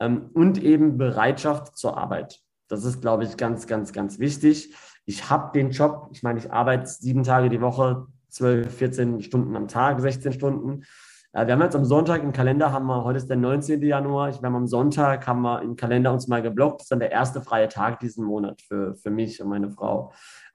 Ähm, 0.00 0.30
und 0.34 0.62
eben 0.62 0.98
Bereitschaft 0.98 1.76
zur 1.76 1.96
Arbeit. 1.96 2.40
Das 2.68 2.84
ist, 2.84 3.00
glaube 3.00 3.24
ich, 3.24 3.36
ganz, 3.36 3.66
ganz, 3.66 3.92
ganz 3.92 4.18
wichtig. 4.18 4.74
Ich 5.04 5.30
habe 5.30 5.52
den 5.52 5.70
Job, 5.70 6.08
ich 6.12 6.22
meine, 6.22 6.38
ich 6.38 6.52
arbeite 6.52 6.86
sieben 6.86 7.22
Tage 7.22 7.48
die 7.48 7.60
Woche, 7.60 8.06
12, 8.30 8.74
14 8.74 9.22
Stunden 9.22 9.56
am 9.56 9.68
Tag, 9.68 10.00
16 10.00 10.32
Stunden. 10.32 10.84
Äh, 11.32 11.46
wir 11.46 11.54
haben 11.54 11.62
jetzt 11.62 11.76
am 11.76 11.84
Sonntag 11.84 12.22
im 12.22 12.32
Kalender, 12.32 12.72
haben 12.72 12.86
wir, 12.86 13.04
heute 13.04 13.18
ist 13.18 13.28
der 13.28 13.36
19. 13.36 13.82
Januar, 13.82 14.28
ich, 14.28 14.40
wir 14.40 14.46
haben 14.46 14.56
am 14.56 14.66
Sonntag, 14.66 15.26
haben 15.26 15.42
wir 15.42 15.62
im 15.62 15.76
Kalender 15.76 16.12
uns 16.12 16.28
mal 16.28 16.42
geblockt. 16.42 16.80
Das 16.80 16.84
ist 16.84 16.92
dann 16.92 17.00
der 17.00 17.10
erste 17.10 17.40
freie 17.40 17.68
Tag 17.68 18.00
diesen 18.00 18.24
Monat 18.24 18.60
für, 18.62 18.94
für 18.94 19.10
mich 19.10 19.42
und 19.42 19.48
meine 19.48 19.70
Frau. 19.70 20.12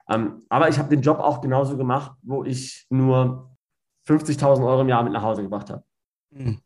Ähm, 0.08 0.42
aber 0.48 0.68
ich 0.68 0.78
habe 0.78 0.88
den 0.88 1.02
Job 1.02 1.18
auch 1.18 1.40
genauso 1.40 1.76
gemacht, 1.76 2.12
wo 2.22 2.44
ich 2.44 2.86
nur 2.90 3.50
50.000 4.08 4.66
Euro 4.66 4.80
im 4.80 4.88
Jahr 4.88 5.02
mit 5.02 5.12
nach 5.12 5.22
Hause 5.22 5.42
gebracht 5.42 5.70
habe. 5.70 5.82
Mhm. 6.30 6.58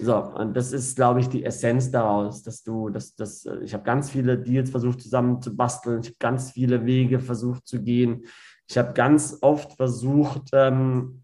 So, 0.00 0.16
und 0.16 0.56
das 0.56 0.72
ist, 0.72 0.96
glaube 0.96 1.20
ich, 1.20 1.28
die 1.28 1.44
Essenz 1.44 1.90
daraus, 1.90 2.42
dass 2.42 2.62
du, 2.62 2.88
dass, 2.88 3.14
dass 3.14 3.44
äh, 3.44 3.58
ich 3.58 3.74
habe 3.74 3.84
ganz 3.84 4.10
viele 4.10 4.38
Deals 4.38 4.70
versucht 4.70 5.02
zusammen 5.02 5.42
zu 5.42 5.54
basteln, 5.54 6.00
ich 6.00 6.08
habe 6.08 6.16
ganz 6.18 6.52
viele 6.52 6.86
Wege 6.86 7.20
versucht 7.20 7.66
zu 7.66 7.82
gehen. 7.82 8.24
Ich 8.68 8.78
habe 8.78 8.94
ganz 8.94 9.38
oft 9.42 9.74
versucht, 9.74 10.48
ähm, 10.54 11.21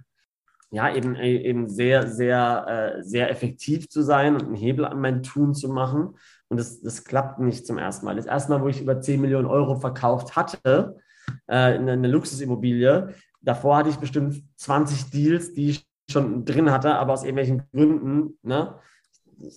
ja, 0.71 0.95
eben, 0.95 1.17
äh, 1.17 1.37
eben 1.37 1.69
sehr, 1.69 2.07
sehr, 2.07 2.97
äh, 2.99 3.03
sehr 3.03 3.31
effektiv 3.31 3.89
zu 3.89 4.03
sein 4.03 4.35
und 4.35 4.45
einen 4.45 4.55
Hebel 4.55 4.85
an 4.85 5.01
mein 5.01 5.23
Tun 5.23 5.55
zu 5.55 5.69
machen. 5.69 6.17
Und 6.49 6.59
das, 6.59 6.81
das 6.81 7.05
klappt 7.05 7.39
nicht 7.41 7.67
zum 7.67 7.79
ersten 7.79 8.07
Mal. 8.07 8.17
Das 8.17 8.27
erste 8.27 8.53
Mal, 8.53 8.63
wo 8.63 8.69
ich 8.69 8.81
über 8.81 9.01
10 9.01 9.21
Millionen 9.21 9.47
Euro 9.47 9.77
verkauft 9.77 10.37
hatte, 10.37 10.97
äh, 11.51 11.77
in 11.77 11.89
eine 11.89 12.09
Luxusimmobilie, 12.09 13.15
davor 13.41 13.79
hatte 13.79 13.91
ich 13.91 13.97
bestimmt 13.97 14.43
20 14.57 15.11
Deals, 15.11 15.55
die 15.55 15.71
ich 15.71 15.87
schon 16.11 16.45
drin 16.45 16.71
hatte, 16.71 16.95
aber 16.95 17.13
aus 17.13 17.23
irgendwelchen 17.23 17.63
Gründen, 17.73 18.39
ne? 18.43 18.79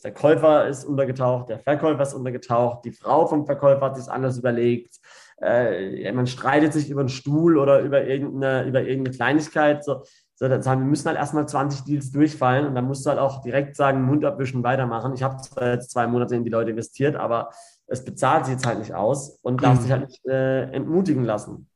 Der 0.03 0.13
Käufer 0.13 0.67
ist 0.67 0.85
untergetaucht, 0.85 1.49
der 1.49 1.57
Verkäufer 1.57 2.03
ist 2.03 2.13
untergetaucht, 2.13 2.85
die 2.85 2.91
Frau 2.91 3.25
vom 3.25 3.47
Verkäufer 3.47 3.81
hat 3.81 3.97
sich 3.97 4.07
anders 4.11 4.37
überlegt, 4.37 4.99
äh, 5.41 6.11
man 6.11 6.27
streitet 6.27 6.73
sich 6.73 6.89
über 6.89 6.99
einen 6.99 7.09
Stuhl 7.09 7.57
oder 7.57 7.81
über 7.81 8.03
irgendeine, 8.05 8.67
über 8.67 8.81
irgendeine 8.81 9.15
Kleinigkeit. 9.15 9.83
So, 9.83 10.03
so, 10.41 10.47
dann 10.47 10.63
sagen, 10.63 10.81
wir 10.81 10.87
müssen 10.87 11.05
halt 11.05 11.17
erstmal 11.17 11.47
20 11.47 11.81
Deals 11.81 12.11
durchfallen 12.11 12.65
und 12.65 12.73
dann 12.73 12.85
musst 12.85 13.05
du 13.05 13.11
halt 13.11 13.19
auch 13.19 13.43
direkt 13.43 13.75
sagen, 13.75 14.01
Mund 14.01 14.25
abwischen, 14.25 14.63
weitermachen. 14.63 15.13
Ich 15.13 15.21
habe 15.21 15.37
jetzt 15.61 15.91
zwei 15.91 16.07
Monate 16.07 16.35
in 16.35 16.43
die 16.43 16.49
Leute 16.49 16.71
investiert, 16.71 17.15
aber 17.15 17.51
es 17.85 18.03
bezahlt 18.03 18.45
sich 18.45 18.55
jetzt 18.55 18.65
halt 18.65 18.79
nicht 18.79 18.95
aus 18.95 19.37
und 19.43 19.61
darf 19.61 19.77
mhm. 19.77 19.81
sich 19.83 19.91
halt 19.91 20.07
nicht 20.07 20.25
äh, 20.25 20.63
entmutigen 20.71 21.25
lassen. 21.25 21.69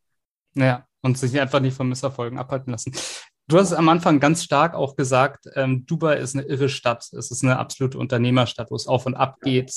Ja, 0.56 0.84
und 1.04 1.16
sich 1.16 1.40
einfach 1.40 1.60
nicht 1.60 1.78
von 1.78 1.88
Misserfolgen 1.88 2.40
abhalten 2.40 2.72
lassen. 2.72 2.92
Du 3.48 3.60
hast 3.60 3.72
am 3.72 3.88
Anfang 3.88 4.20
ganz 4.20 4.44
stark 4.44 4.74
auch 4.74 4.96
gesagt, 4.96 5.48
ähm, 5.54 5.86
Dubai 5.86 6.18
ist 6.18 6.36
eine 6.36 6.46
irre 6.46 6.68
Stadt. 6.68 7.08
Es 7.14 7.30
ist 7.30 7.44
eine 7.44 7.60
absolute 7.60 8.00
Unternehmerstadt, 8.00 8.72
wo 8.72 8.76
es 8.76 8.88
auf 8.88 9.06
und 9.06 9.14
ab 9.14 9.42
geht. 9.42 9.70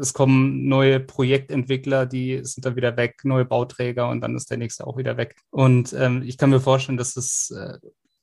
Es 0.00 0.14
kommen 0.14 0.66
neue 0.66 0.98
Projektentwickler, 0.98 2.06
die 2.06 2.40
sind 2.42 2.64
dann 2.64 2.76
wieder 2.76 2.96
weg, 2.96 3.20
neue 3.24 3.44
Bauträger 3.44 4.08
und 4.08 4.22
dann 4.22 4.34
ist 4.34 4.50
der 4.50 4.56
nächste 4.56 4.86
auch 4.86 4.96
wieder 4.96 5.18
weg. 5.18 5.36
Und 5.50 5.92
ähm, 5.92 6.22
ich 6.22 6.38
kann 6.38 6.48
mir 6.48 6.60
vorstellen, 6.60 6.96
dass 6.96 7.16
es 7.16 7.50
äh, 7.50 7.76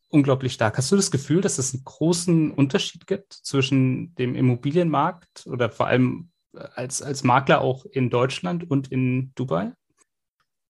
unglaublich 0.09 0.53
stark. 0.53 0.77
Hast 0.77 0.91
du 0.91 0.95
das 0.95 1.11
Gefühl, 1.11 1.41
dass 1.41 1.57
es 1.57 1.73
einen 1.73 1.83
großen 1.83 2.51
Unterschied 2.51 3.07
gibt 3.07 3.33
zwischen 3.33 4.15
dem 4.15 4.35
Immobilienmarkt 4.35 5.47
oder 5.47 5.69
vor 5.69 5.87
allem 5.87 6.29
äh, 6.53 6.59
als, 6.75 7.01
als 7.01 7.23
Makler 7.23 7.61
auch 7.61 7.85
in 7.85 8.09
Deutschland 8.09 8.69
und 8.69 8.91
in 8.91 9.31
Dubai? 9.35 9.73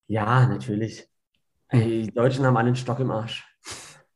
Ja, 0.07 0.47
natürlich. 0.47 1.07
Die 1.73 2.11
Deutschen 2.13 2.45
haben 2.45 2.55
alle 2.55 2.67
einen 2.67 2.75
Stock 2.77 2.99
im 2.99 3.11
Arsch. 3.11 3.45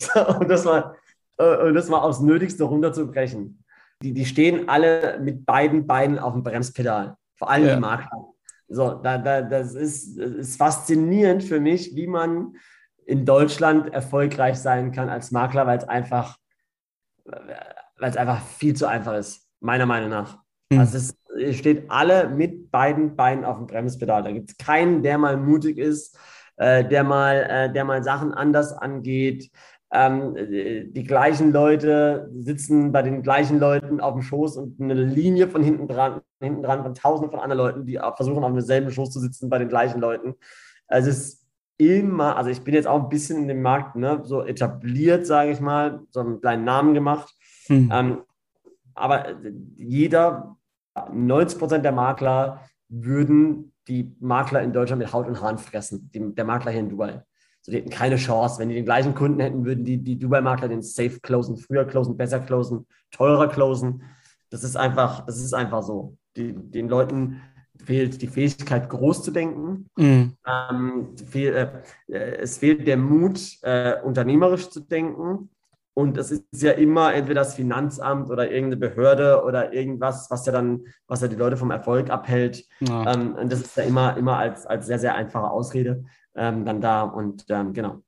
so, 0.00 0.26
und, 0.40 0.48
das 0.48 0.64
war, 0.64 0.96
äh, 1.38 1.68
und 1.68 1.74
das 1.74 1.88
war 1.88 2.02
aufs 2.02 2.20
Nötigste 2.20 2.64
runterzubrechen. 2.64 3.64
Die, 4.02 4.12
die 4.12 4.26
stehen 4.26 4.68
alle 4.68 5.20
mit 5.20 5.46
beiden 5.46 5.86
Beinen 5.86 6.18
auf 6.18 6.32
dem 6.32 6.42
Bremspedal. 6.42 7.16
Vor 7.36 7.48
allem 7.48 7.66
ja. 7.66 7.74
die 7.76 7.80
Makler. 7.80 8.31
So, 8.72 8.94
da, 8.94 9.18
da, 9.18 9.42
das 9.42 9.74
ist, 9.74 10.18
ist 10.18 10.56
faszinierend 10.56 11.44
für 11.44 11.60
mich, 11.60 11.94
wie 11.94 12.06
man 12.06 12.54
in 13.04 13.26
Deutschland 13.26 13.92
erfolgreich 13.92 14.58
sein 14.58 14.92
kann 14.92 15.08
als 15.08 15.30
Makler, 15.30 15.66
weil 15.66 15.78
es 15.78 15.84
einfach, 15.88 16.38
weil 17.24 18.10
es 18.10 18.16
einfach 18.16 18.40
viel 18.42 18.74
zu 18.74 18.86
einfach 18.86 19.14
ist, 19.14 19.48
meiner 19.60 19.86
Meinung 19.86 20.10
nach. 20.10 20.38
Mhm. 20.70 20.78
Also 20.78 20.96
es, 20.96 21.16
es 21.38 21.56
steht 21.58 21.90
alle 21.90 22.28
mit 22.28 22.70
beiden 22.70 23.16
Beinen 23.16 23.44
auf 23.44 23.58
dem 23.58 23.66
Bremspedal. 23.66 24.22
Da 24.22 24.32
gibt 24.32 24.50
es 24.50 24.56
keinen, 24.56 25.02
der 25.02 25.18
mal 25.18 25.36
mutig 25.36 25.78
ist, 25.78 26.18
äh, 26.56 26.84
der, 26.84 27.04
mal, 27.04 27.36
äh, 27.48 27.72
der 27.72 27.84
mal 27.84 28.02
Sachen 28.02 28.32
anders 28.32 28.72
angeht. 28.72 29.50
Ähm, 29.94 30.34
die 30.94 31.04
gleichen 31.04 31.52
Leute 31.52 32.30
sitzen 32.32 32.92
bei 32.92 33.02
den 33.02 33.22
gleichen 33.22 33.58
Leuten 33.58 34.00
auf 34.00 34.14
dem 34.14 34.22
Schoß 34.22 34.56
und 34.56 34.80
eine 34.80 34.94
Linie 34.94 35.48
von 35.48 35.62
hinten 35.62 35.86
dran, 35.86 36.22
hinten 36.40 36.62
dran 36.62 36.82
von 36.82 36.94
tausenden 36.94 37.30
von 37.30 37.40
anderen 37.40 37.58
Leuten, 37.58 37.86
die 37.86 38.00
versuchen, 38.16 38.42
auf 38.42 38.52
demselben 38.52 38.90
Schoß 38.90 39.10
zu 39.10 39.20
sitzen 39.20 39.50
bei 39.50 39.58
den 39.58 39.68
gleichen 39.68 40.00
Leuten. 40.00 40.34
Also 40.88 41.10
es 41.10 41.18
ist 41.18 41.46
immer, 41.76 42.36
also 42.36 42.48
ich 42.48 42.62
bin 42.62 42.74
jetzt 42.74 42.86
auch 42.86 43.02
ein 43.02 43.08
bisschen 43.10 43.42
in 43.42 43.48
dem 43.48 43.60
Markt 43.60 43.96
ne, 43.96 44.20
so 44.24 44.42
etabliert, 44.42 45.26
sage 45.26 45.50
ich 45.50 45.60
mal, 45.60 46.00
so 46.10 46.20
einen 46.20 46.40
kleinen 46.40 46.64
Namen 46.64 46.94
gemacht. 46.94 47.34
Mhm. 47.68 47.90
Ähm, 47.92 48.18
aber 48.94 49.26
jeder, 49.76 50.56
90 51.12 51.58
Prozent 51.58 51.84
der 51.84 51.92
Makler 51.92 52.60
würden 52.88 53.72
die 53.88 54.14
Makler 54.20 54.62
in 54.62 54.72
Deutschland 54.72 55.00
mit 55.00 55.12
Haut 55.12 55.26
und 55.26 55.40
Haaren 55.40 55.58
fressen, 55.58 56.10
die, 56.14 56.34
der 56.34 56.44
Makler 56.44 56.70
hier 56.70 56.80
in 56.80 56.88
Dubai. 56.88 57.22
So, 57.62 57.70
die 57.70 57.78
hätten 57.78 57.90
keine 57.90 58.16
Chance. 58.16 58.58
Wenn 58.58 58.68
die 58.68 58.74
den 58.74 58.84
gleichen 58.84 59.14
Kunden 59.14 59.40
hätten, 59.40 59.64
würden 59.64 59.84
die, 59.84 59.98
die 59.98 60.18
Dubai-Makler 60.18 60.68
den 60.68 60.82
safe 60.82 61.20
closen, 61.20 61.56
früher 61.56 61.84
closen, 61.84 62.16
besser 62.16 62.40
closen, 62.40 62.86
teurer 63.10 63.48
closen. 63.48 64.02
Das 64.50 64.64
ist 64.64 64.76
einfach, 64.76 65.24
das 65.24 65.38
ist 65.38 65.54
einfach 65.54 65.82
so. 65.82 66.16
Die, 66.36 66.52
den 66.52 66.88
Leuten 66.88 67.40
fehlt 67.84 68.20
die 68.20 68.26
Fähigkeit, 68.26 68.88
groß 68.88 69.22
zu 69.22 69.30
denken. 69.30 69.86
Mhm. 69.96 70.36
Ähm, 70.46 71.16
fehl, 71.16 71.54
äh, 72.08 72.18
es 72.36 72.58
fehlt 72.58 72.86
der 72.86 72.96
Mut, 72.96 73.40
äh, 73.62 73.94
unternehmerisch 74.02 74.68
zu 74.68 74.80
denken. 74.80 75.48
Und 75.94 76.16
es 76.16 76.30
ist 76.30 76.62
ja 76.62 76.72
immer 76.72 77.12
entweder 77.12 77.42
das 77.42 77.54
Finanzamt 77.54 78.30
oder 78.30 78.50
irgendeine 78.50 78.76
Behörde 78.76 79.42
oder 79.44 79.74
irgendwas, 79.74 80.30
was 80.30 80.46
ja 80.46 80.52
dann, 80.52 80.86
was 81.06 81.20
ja 81.20 81.28
die 81.28 81.36
Leute 81.36 81.58
vom 81.58 81.70
Erfolg 81.70 82.08
abhält. 82.08 82.64
Ja. 82.80 83.12
Ähm, 83.12 83.34
und 83.34 83.52
das 83.52 83.60
ist 83.60 83.76
ja 83.76 83.84
immer, 83.84 84.16
immer 84.16 84.38
als, 84.38 84.66
als 84.66 84.86
sehr, 84.86 84.98
sehr 84.98 85.14
einfache 85.14 85.50
Ausrede 85.50 86.04
ähm, 86.34 86.64
dann 86.64 86.80
da. 86.80 87.02
Und 87.02 87.44
ähm, 87.48 87.72
genau. 87.72 88.02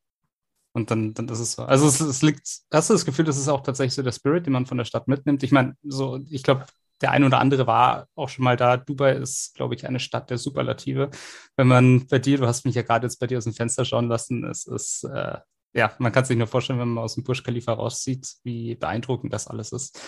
Und 0.72 0.90
dann, 0.90 1.14
dann 1.14 1.28
ist 1.28 1.38
es 1.38 1.52
so. 1.52 1.62
Also 1.62 1.86
es, 1.86 2.00
es 2.00 2.22
liegt, 2.22 2.48
hast 2.72 2.90
du 2.90 2.94
das 2.94 3.04
Gefühl, 3.04 3.24
das 3.24 3.38
ist 3.38 3.48
auch 3.48 3.62
tatsächlich 3.62 3.94
so 3.94 4.02
der 4.02 4.12
Spirit, 4.12 4.46
den 4.46 4.52
man 4.52 4.66
von 4.66 4.78
der 4.78 4.84
Stadt 4.84 5.06
mitnimmt? 5.06 5.42
Ich 5.42 5.52
meine, 5.52 5.76
so, 5.84 6.18
ich 6.28 6.42
glaube, 6.42 6.66
der 7.00 7.12
ein 7.12 7.24
oder 7.24 7.38
andere 7.38 7.66
war 7.66 8.08
auch 8.14 8.28
schon 8.28 8.44
mal 8.44 8.56
da. 8.56 8.76
Dubai 8.76 9.12
ist, 9.12 9.54
glaube 9.54 9.74
ich, 9.74 9.86
eine 9.86 10.00
Stadt 10.00 10.30
der 10.30 10.38
Superlative. 10.38 11.10
Wenn 11.56 11.68
man 11.68 12.06
bei 12.06 12.18
dir, 12.18 12.38
du 12.38 12.46
hast 12.46 12.64
mich 12.64 12.74
ja 12.74 12.82
gerade 12.82 13.06
jetzt 13.06 13.20
bei 13.20 13.26
dir 13.26 13.38
aus 13.38 13.44
dem 13.44 13.52
Fenster 13.52 13.84
schauen 13.84 14.08
lassen, 14.08 14.44
es 14.44 14.66
ist 14.66 15.04
äh, 15.04 15.38
ja, 15.74 15.92
man 15.98 16.12
kann 16.12 16.24
sich 16.24 16.38
nur 16.38 16.46
vorstellen, 16.46 16.78
wenn 16.78 16.88
man 16.88 17.04
aus 17.04 17.14
dem 17.14 17.24
Burj 17.24 17.42
Khalifa 17.42 17.72
raussieht, 17.72 18.36
wie 18.44 18.76
beeindruckend 18.76 19.32
das 19.32 19.48
alles 19.48 19.72
ist. 19.72 20.00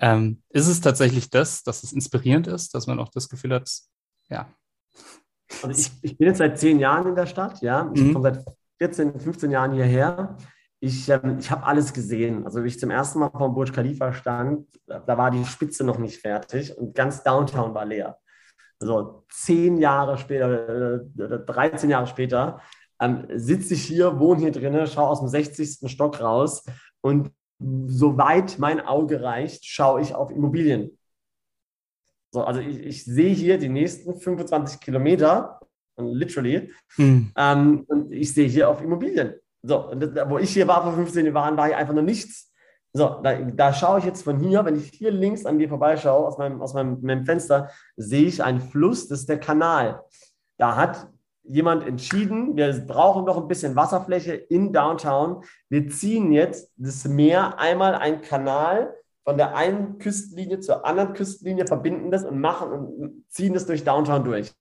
Ähm, 0.00 0.42
ist 0.50 0.68
es 0.68 0.82
tatsächlich 0.82 1.30
das, 1.30 1.62
dass 1.62 1.82
es 1.82 1.94
inspirierend 1.94 2.46
ist, 2.46 2.74
dass 2.74 2.86
man 2.86 3.00
auch 3.00 3.08
das 3.08 3.28
Gefühl 3.30 3.54
hat, 3.54 3.70
ja. 4.28 4.52
Also 5.62 5.70
ich, 5.70 5.90
ich 6.02 6.18
bin 6.18 6.28
jetzt 6.28 6.38
seit 6.38 6.58
zehn 6.58 6.78
Jahren 6.78 7.08
in 7.08 7.14
der 7.14 7.26
Stadt, 7.26 7.60
ja. 7.62 7.90
Ich 7.94 8.02
mhm. 8.02 8.14
komme 8.14 8.34
seit 8.34 8.44
14, 8.78 9.18
15 9.18 9.50
Jahren 9.50 9.72
hierher. 9.72 10.36
Ich, 10.80 11.08
ähm, 11.08 11.38
ich 11.40 11.50
habe 11.50 11.64
alles 11.64 11.92
gesehen. 11.92 12.44
Also, 12.44 12.62
wie 12.62 12.68
ich 12.68 12.78
zum 12.78 12.90
ersten 12.90 13.18
Mal 13.18 13.30
vom 13.30 13.54
Burj 13.54 13.72
Khalifa 13.72 14.12
stand, 14.12 14.66
da 14.86 15.18
war 15.18 15.30
die 15.30 15.44
Spitze 15.44 15.84
noch 15.84 15.98
nicht 15.98 16.20
fertig 16.20 16.76
und 16.76 16.94
ganz 16.94 17.22
Downtown 17.22 17.74
war 17.74 17.84
leer. 17.84 18.18
Also 18.80 19.24
zehn 19.28 19.78
Jahre 19.78 20.18
später, 20.18 21.00
äh, 21.00 21.44
13 21.44 21.90
Jahre 21.90 22.06
später, 22.06 22.60
ähm, 23.00 23.26
sitze 23.34 23.74
ich 23.74 23.84
hier, 23.84 24.18
wohne 24.20 24.40
hier 24.40 24.52
drinnen, 24.52 24.86
schaue 24.86 25.08
aus 25.08 25.20
dem 25.20 25.28
60. 25.28 25.90
Stock 25.90 26.20
raus 26.20 26.64
und 27.00 27.32
soweit 27.86 28.58
mein 28.58 28.80
Auge 28.80 29.20
reicht, 29.22 29.64
schaue 29.64 30.00
ich 30.00 30.14
auf 30.14 30.30
Immobilien. 30.30 30.97
So, 32.30 32.44
also 32.44 32.60
ich, 32.60 32.78
ich 32.80 33.04
sehe 33.04 33.34
hier 33.34 33.58
die 33.58 33.68
nächsten 33.68 34.18
25 34.18 34.80
Kilometer, 34.80 35.60
literally, 35.96 36.70
hm. 36.96 37.32
ähm, 37.36 37.84
und 37.88 38.12
ich 38.12 38.32
sehe 38.32 38.48
hier 38.48 38.68
auf 38.68 38.82
Immobilien. 38.82 39.34
So, 39.62 39.90
wo 40.28 40.38
ich 40.38 40.50
hier 40.50 40.68
war 40.68 40.82
vor 40.82 40.92
15 40.92 41.26
Jahren, 41.26 41.56
war 41.56 41.66
hier 41.66 41.76
einfach 41.76 41.94
noch 41.94 42.02
nichts. 42.02 42.52
So, 42.92 43.20
da, 43.22 43.34
da, 43.34 43.72
schaue 43.72 43.98
ich 43.98 44.04
jetzt 44.04 44.22
von 44.22 44.38
hier, 44.40 44.64
wenn 44.64 44.76
ich 44.76 44.90
hier 44.90 45.10
links 45.10 45.44
an 45.44 45.58
dir 45.58 45.68
vorbeischaue, 45.68 46.26
aus 46.26 46.38
meinem, 46.38 46.62
aus 46.62 46.74
meinem, 46.74 47.00
meinem 47.02 47.24
Fenster, 47.24 47.70
sehe 47.96 48.26
ich 48.26 48.42
einen 48.42 48.60
Fluss, 48.60 49.08
das 49.08 49.20
ist 49.20 49.28
der 49.28 49.40
Kanal. 49.40 50.02
Da 50.56 50.76
hat 50.76 51.08
jemand 51.42 51.86
entschieden, 51.86 52.56
wir 52.56 52.72
brauchen 52.86 53.24
noch 53.24 53.36
ein 53.36 53.48
bisschen 53.48 53.76
Wasserfläche 53.76 54.34
in 54.34 54.72
Downtown. 54.72 55.44
Wir 55.68 55.88
ziehen 55.88 56.32
jetzt 56.32 56.72
das 56.76 57.06
Meer 57.06 57.58
einmal 57.58 57.94
einen 57.94 58.20
Kanal 58.20 58.94
von 59.28 59.36
der 59.36 59.54
einen 59.54 59.98
Küstenlinie 59.98 60.60
zur 60.60 60.86
anderen 60.86 61.12
Küstenlinie, 61.12 61.66
verbinden 61.66 62.10
das 62.10 62.24
und 62.24 62.40
machen 62.40 62.72
und 62.72 63.24
ziehen 63.28 63.52
das 63.52 63.66
durch 63.66 63.84
Downtown 63.84 64.24
durch. 64.24 64.54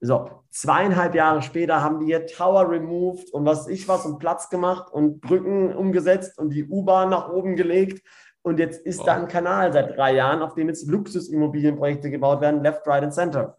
So, 0.00 0.44
zweieinhalb 0.48 1.16
Jahre 1.16 1.42
später 1.42 1.82
haben 1.82 1.98
die 1.98 2.06
hier 2.06 2.24
Tower 2.24 2.70
removed 2.70 3.32
und 3.32 3.44
was 3.44 3.66
ich 3.66 3.88
was 3.88 4.06
und 4.06 4.20
Platz 4.20 4.48
gemacht 4.48 4.92
und 4.92 5.20
Brücken 5.20 5.74
umgesetzt 5.74 6.38
und 6.38 6.50
die 6.50 6.68
U-Bahn 6.68 7.10
nach 7.10 7.30
oben 7.30 7.56
gelegt. 7.56 8.06
Und 8.42 8.60
jetzt 8.60 8.86
ist 8.86 9.00
wow. 9.00 9.06
da 9.06 9.14
ein 9.16 9.26
Kanal 9.26 9.72
seit 9.72 9.96
drei 9.96 10.14
Jahren, 10.14 10.40
auf 10.40 10.54
dem 10.54 10.68
jetzt 10.68 10.86
Luxusimmobilienprojekte 10.86 12.10
gebaut 12.10 12.40
werden, 12.40 12.62
left, 12.62 12.86
right 12.86 13.02
and 13.02 13.12
center. 13.12 13.58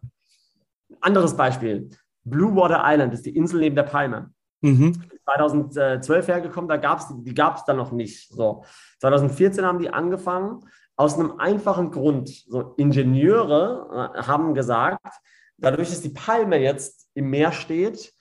Anderes 1.02 1.36
Beispiel. 1.36 1.90
Blue 2.24 2.56
Water 2.56 2.82
Island 2.86 3.14
ist 3.14 3.26
die 3.26 3.36
Insel 3.36 3.60
neben 3.60 3.76
der 3.76 3.84
Palme. 3.84 4.32
Mhm. 4.62 4.94
2012 5.24 6.28
hergekommen, 6.28 6.68
da 6.68 6.78
gab's, 6.78 7.08
die 7.10 7.34
gab 7.34 7.58
es 7.58 7.66
dann 7.66 7.78
noch 7.78 7.92
nicht. 7.92 8.30
So. 8.32 8.64
2014 9.00 9.66
haben 9.66 9.80
die 9.80 9.90
angefangen, 9.90 10.66
aus 10.96 11.16
einem 11.16 11.40
einfachen 11.40 11.92
Grund. 11.92 12.30
So, 12.30 12.74
Ingenieure 12.78 14.14
äh, 14.16 14.22
haben 14.22 14.54
gesagt, 14.54 15.16
dadurch, 15.58 15.90
dass 15.90 16.02
die 16.02 16.10
Palme 16.10 16.58
jetzt 16.58 17.08
im 17.14 17.30
Meer 17.30 17.52
steht, 17.52 18.14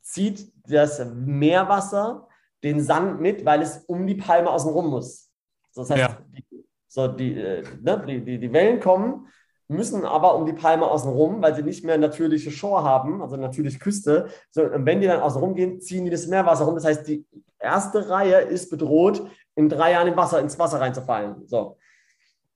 zieht 0.00 0.52
das 0.66 1.04
Meerwasser 1.14 2.28
den 2.62 2.80
Sand 2.80 3.20
mit, 3.20 3.44
weil 3.44 3.62
es 3.62 3.78
um 3.86 4.06
die 4.06 4.14
Palme 4.14 4.50
außen 4.50 4.70
rum 4.70 4.90
muss. 4.90 5.30
Das 5.74 5.90
heißt, 5.90 6.00
ja. 6.00 6.18
die, 6.28 6.44
so 6.88 7.08
die, 7.08 7.38
äh, 7.38 7.64
ne, 7.82 8.04
die, 8.06 8.24
die, 8.24 8.38
die 8.38 8.52
Wellen 8.52 8.80
kommen, 8.80 9.26
müssen 9.68 10.04
aber 10.04 10.34
um 10.34 10.46
die 10.46 10.52
Palme 10.52 10.86
außenrum, 10.86 11.42
weil 11.42 11.54
sie 11.54 11.62
nicht 11.62 11.84
mehr 11.84 11.98
natürliche 11.98 12.50
Shore 12.50 12.84
haben, 12.84 13.22
also 13.22 13.36
natürlich 13.36 13.80
Küste. 13.80 14.28
So, 14.50 14.62
und 14.62 14.86
wenn 14.86 15.00
die 15.00 15.06
dann 15.06 15.20
außenrum 15.20 15.54
gehen, 15.54 15.80
ziehen 15.80 16.04
die 16.04 16.10
das 16.10 16.26
Meerwasser 16.26 16.64
rum. 16.64 16.74
Das 16.74 16.84
heißt, 16.84 17.06
die 17.08 17.26
erste 17.58 18.08
Reihe 18.08 18.40
ist 18.40 18.70
bedroht, 18.70 19.26
in 19.54 19.68
drei 19.68 19.92
Jahren 19.92 20.08
im 20.08 20.16
Wasser, 20.16 20.40
ins 20.40 20.58
Wasser 20.58 20.80
reinzufallen. 20.80 21.46
So. 21.46 21.78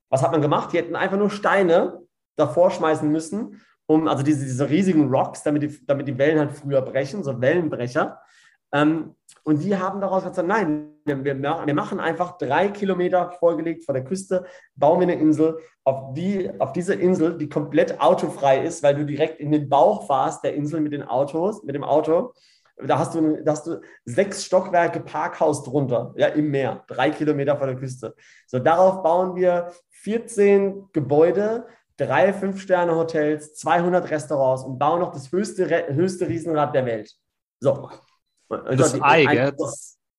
Was 0.09 0.23
hat 0.23 0.33
man 0.33 0.42
gemacht? 0.42 0.73
Die 0.73 0.79
hätten 0.79 0.97
einfach 0.97 1.19
nur 1.19 1.31
Steine 1.31 2.01
davor 2.37 2.71
schmeißen 2.71 3.11
müssen, 3.11 3.62
um, 3.87 4.09
also 4.09 4.23
diese, 4.23 4.45
diese 4.45 4.69
riesigen 4.69 5.09
Rocks, 5.09 5.42
damit 5.42 5.62
die, 5.62 5.87
damit 5.87 6.09
die 6.09 6.19
Wellen 6.19 6.38
halt 6.38 6.53
früher 6.53 6.83
brechen, 6.83 7.23
so 7.23 7.40
Wellenbrecher. 7.40 8.21
Ähm, 8.73 9.14
und 9.47 9.63
die 9.63 9.77
haben 9.77 10.01
daraus 10.01 10.25
gesagt, 10.25 10.49
nein, 10.49 10.91
wir, 11.05 11.25
wir, 11.25 11.75
machen 11.75 12.01
einfach 12.01 12.37
drei 12.37 12.67
Kilometer 12.67 13.31
vorgelegt 13.39 13.85
vor 13.85 13.95
der 13.95 14.03
Küste, 14.03 14.45
bauen 14.75 14.99
wir 14.99 15.07
eine 15.07 15.21
Insel, 15.21 15.61
auf, 15.85 16.15
die, 16.15 16.51
auf 16.59 16.73
diese 16.73 16.95
Insel, 16.95 17.39
die 17.39 17.49
komplett 17.49 18.01
autofrei 18.01 18.65
ist, 18.65 18.83
weil 18.83 18.97
du 18.97 19.07
direkt 19.07 19.39
in 19.39 19.53
den 19.53 19.69
Bauch 19.69 20.09
fahrst 20.09 20.43
der 20.43 20.55
Insel 20.55 20.81
mit 20.81 20.93
den 20.93 21.05
Autos, 21.05 21.63
mit 21.63 21.77
dem 21.77 21.85
Auto. 21.85 22.33
Da 22.85 22.99
hast 22.99 23.15
du, 23.15 23.41
da 23.45 23.53
hast 23.53 23.69
du 23.69 23.81
sechs 24.05 24.45
Stockwerke 24.45 24.99
Parkhaus 24.99 25.63
drunter, 25.63 26.13
ja, 26.17 26.27
im 26.27 26.51
Meer, 26.51 26.83
drei 26.89 27.11
Kilometer 27.11 27.57
vor 27.57 27.69
der 27.69 27.77
Küste. 27.77 28.17
So, 28.49 28.59
darauf 28.59 29.05
bauen 29.05 29.37
wir 29.37 29.71
14 29.91 30.89
Gebäude, 30.93 31.69
drei 31.97 32.33
Fünf-Sterne-Hotels, 32.33 33.55
200 33.55 34.11
Restaurants 34.11 34.65
und 34.65 34.81
bauen 34.81 34.99
noch 34.99 35.13
das 35.13 35.31
höchste, 35.31 35.69
höchste 35.95 36.27
Riesenrad 36.27 36.75
der 36.75 36.85
Welt. 36.85 37.13
So, 37.61 37.89
das 38.49 38.93
so, 38.93 39.03
Ei, 39.03 39.25
gell? 39.25 39.55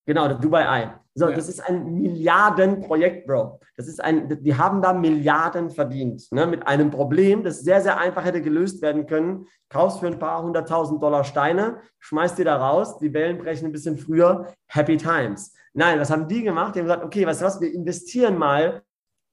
Genau, 0.05 0.27
das 0.27 0.39
Dubai 0.39 0.67
Ei. 0.67 0.99
So, 1.15 1.29
ja. 1.29 1.35
das 1.35 1.49
ist 1.49 1.59
ein 1.59 1.99
Milliardenprojekt, 1.99 3.25
Bro. 3.25 3.59
Das 3.75 3.87
ist 3.87 4.01
ein, 4.01 4.41
die 4.43 4.55
haben 4.55 4.81
da 4.81 4.93
Milliarden 4.93 5.71
verdient, 5.71 6.31
ne, 6.31 6.45
mit 6.45 6.65
einem 6.67 6.91
Problem, 6.91 7.43
das 7.43 7.61
sehr, 7.61 7.81
sehr 7.81 7.97
einfach 7.97 8.23
hätte 8.23 8.41
gelöst 8.41 8.81
werden 8.81 9.07
können. 9.07 9.47
Kaufst 9.69 9.99
für 9.99 10.07
ein 10.07 10.19
paar 10.19 10.43
hunderttausend 10.43 11.01
Dollar 11.01 11.23
Steine, 11.23 11.81
schmeißt 11.99 12.37
die 12.37 12.43
da 12.43 12.55
raus, 12.55 12.99
die 12.99 13.13
Wellen 13.13 13.37
brechen 13.37 13.65
ein 13.65 13.71
bisschen 13.71 13.97
früher, 13.97 14.53
Happy 14.67 14.95
Times. 14.97 15.53
Nein, 15.73 15.99
was 15.99 16.09
haben 16.09 16.27
die 16.27 16.43
gemacht? 16.43 16.75
Die 16.75 16.79
haben 16.79 16.85
gesagt, 16.85 17.03
okay, 17.03 17.25
weißt 17.25 17.41
du 17.41 17.45
was, 17.45 17.59
wir 17.59 17.73
investieren 17.73 18.37
mal 18.37 18.83